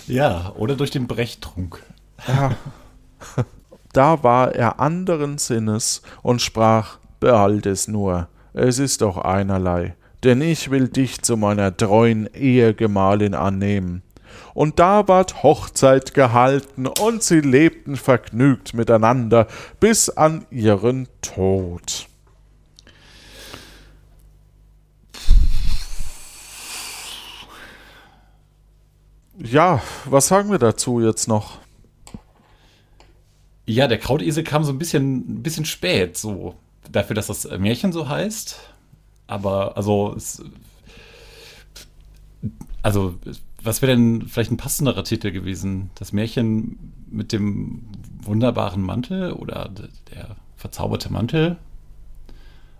Ja, 0.07 0.53
oder 0.55 0.75
durch 0.75 0.91
den 0.91 1.07
Brechtrunk. 1.07 1.81
Ja. 2.27 2.55
Da 3.93 4.23
war 4.23 4.53
er 4.53 4.79
anderen 4.79 5.37
Sinnes 5.37 6.01
und 6.23 6.41
sprach, 6.41 6.97
behalt 7.19 7.65
es 7.65 7.87
nur, 7.87 8.27
es 8.53 8.79
ist 8.79 9.01
doch 9.01 9.17
einerlei, 9.17 9.95
denn 10.23 10.41
ich 10.41 10.71
will 10.71 10.87
dich 10.87 11.21
zu 11.21 11.37
meiner 11.37 11.75
treuen 11.75 12.27
Ehegemahlin 12.33 13.33
annehmen 13.35 14.01
und 14.53 14.79
da 14.79 15.07
ward 15.07 15.43
Hochzeit 15.43 16.13
gehalten, 16.13 16.87
und 16.87 17.21
sie 17.21 17.41
lebten 17.41 17.95
vergnügt 17.95 18.73
miteinander 18.73 19.47
bis 19.79 20.09
an 20.09 20.45
ihren 20.49 21.07
Tod. 21.21 22.07
Ja, 29.39 29.81
was 30.05 30.27
sagen 30.27 30.49
wir 30.49 30.57
dazu 30.57 30.99
jetzt 30.99 31.27
noch? 31.27 31.59
Ja, 33.65 33.87
der 33.87 33.99
Krautesel 33.99 34.43
kam 34.43 34.63
so 34.63 34.71
ein 34.71 34.79
bisschen, 34.79 35.39
ein 35.39 35.43
bisschen 35.43 35.65
spät, 35.65 36.17
so 36.17 36.55
dafür, 36.91 37.15
dass 37.15 37.27
das 37.27 37.47
Märchen 37.59 37.91
so 37.91 38.09
heißt. 38.09 38.59
Aber 39.27 39.77
also 39.77 40.13
es, 40.15 40.41
also 42.81 43.15
was 43.61 43.81
wäre 43.81 43.91
denn 43.91 44.27
vielleicht 44.27 44.51
ein 44.51 44.57
passenderer 44.57 45.03
Titel 45.03 45.31
gewesen? 45.31 45.91
Das 45.95 46.13
Märchen 46.13 46.93
mit 47.09 47.31
dem 47.31 47.83
wunderbaren 48.21 48.81
Mantel 48.81 49.33
oder 49.33 49.69
der 50.13 50.35
verzauberte 50.55 51.11
Mantel? 51.11 51.57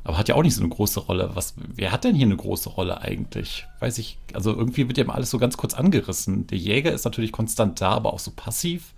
Aber 0.08 0.18
hat 0.18 0.30
ja 0.30 0.36
auch 0.36 0.42
nicht 0.42 0.56
so 0.56 0.62
eine 0.62 0.70
große 0.70 1.02
Rolle. 1.02 1.32
Was, 1.34 1.54
wer 1.58 1.92
hat 1.92 2.06
denn 2.06 2.16
hier 2.16 2.28
eine 2.28 2.38
große 2.38 2.70
Rolle 2.70 3.02
eigentlich? 3.02 3.68
Weiß 3.82 3.98
ich, 3.98 4.18
also 4.34 4.56
irgendwie 4.56 4.88
wird 4.88 4.98
ja 4.98 5.04
immer 5.04 5.16
alles 5.16 5.30
so 5.30 5.38
ganz 5.38 5.58
kurz 5.58 5.74
angerissen. 5.74 6.48
Der 6.48 6.58
Jäger 6.58 6.94
ist 6.94 7.04
natürlich 7.04 7.34
konstant 7.34 7.82
da, 7.82 7.90
aber 7.90 8.14
auch 8.14 8.20
so 8.20 8.32
passiv. 8.34 8.94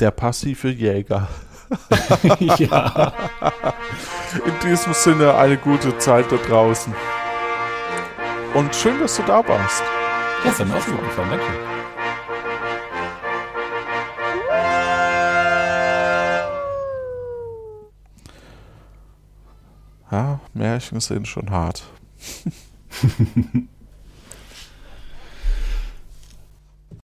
Der 0.00 0.10
passive 0.10 0.68
Jäger. 0.68 1.28
ja. 2.58 3.14
In 4.34 4.68
diesem 4.68 4.92
Sinne 4.92 5.34
eine 5.34 5.56
gute 5.56 5.96
Zeit 5.96 6.30
da 6.30 6.36
draußen. 6.36 6.94
Und 8.52 8.76
schön, 8.76 9.00
dass 9.00 9.16
du 9.16 9.22
da 9.22 9.48
warst. 9.48 9.82
Ja, 10.44 10.50
ist 10.50 10.58
mir 10.58 10.76
auch 10.76 10.84
gefallen, 10.84 11.30
danke. 11.30 11.67
Ja, 20.10 20.40
Märchen 20.54 21.00
sind 21.00 21.28
schon 21.28 21.50
hart. 21.50 21.84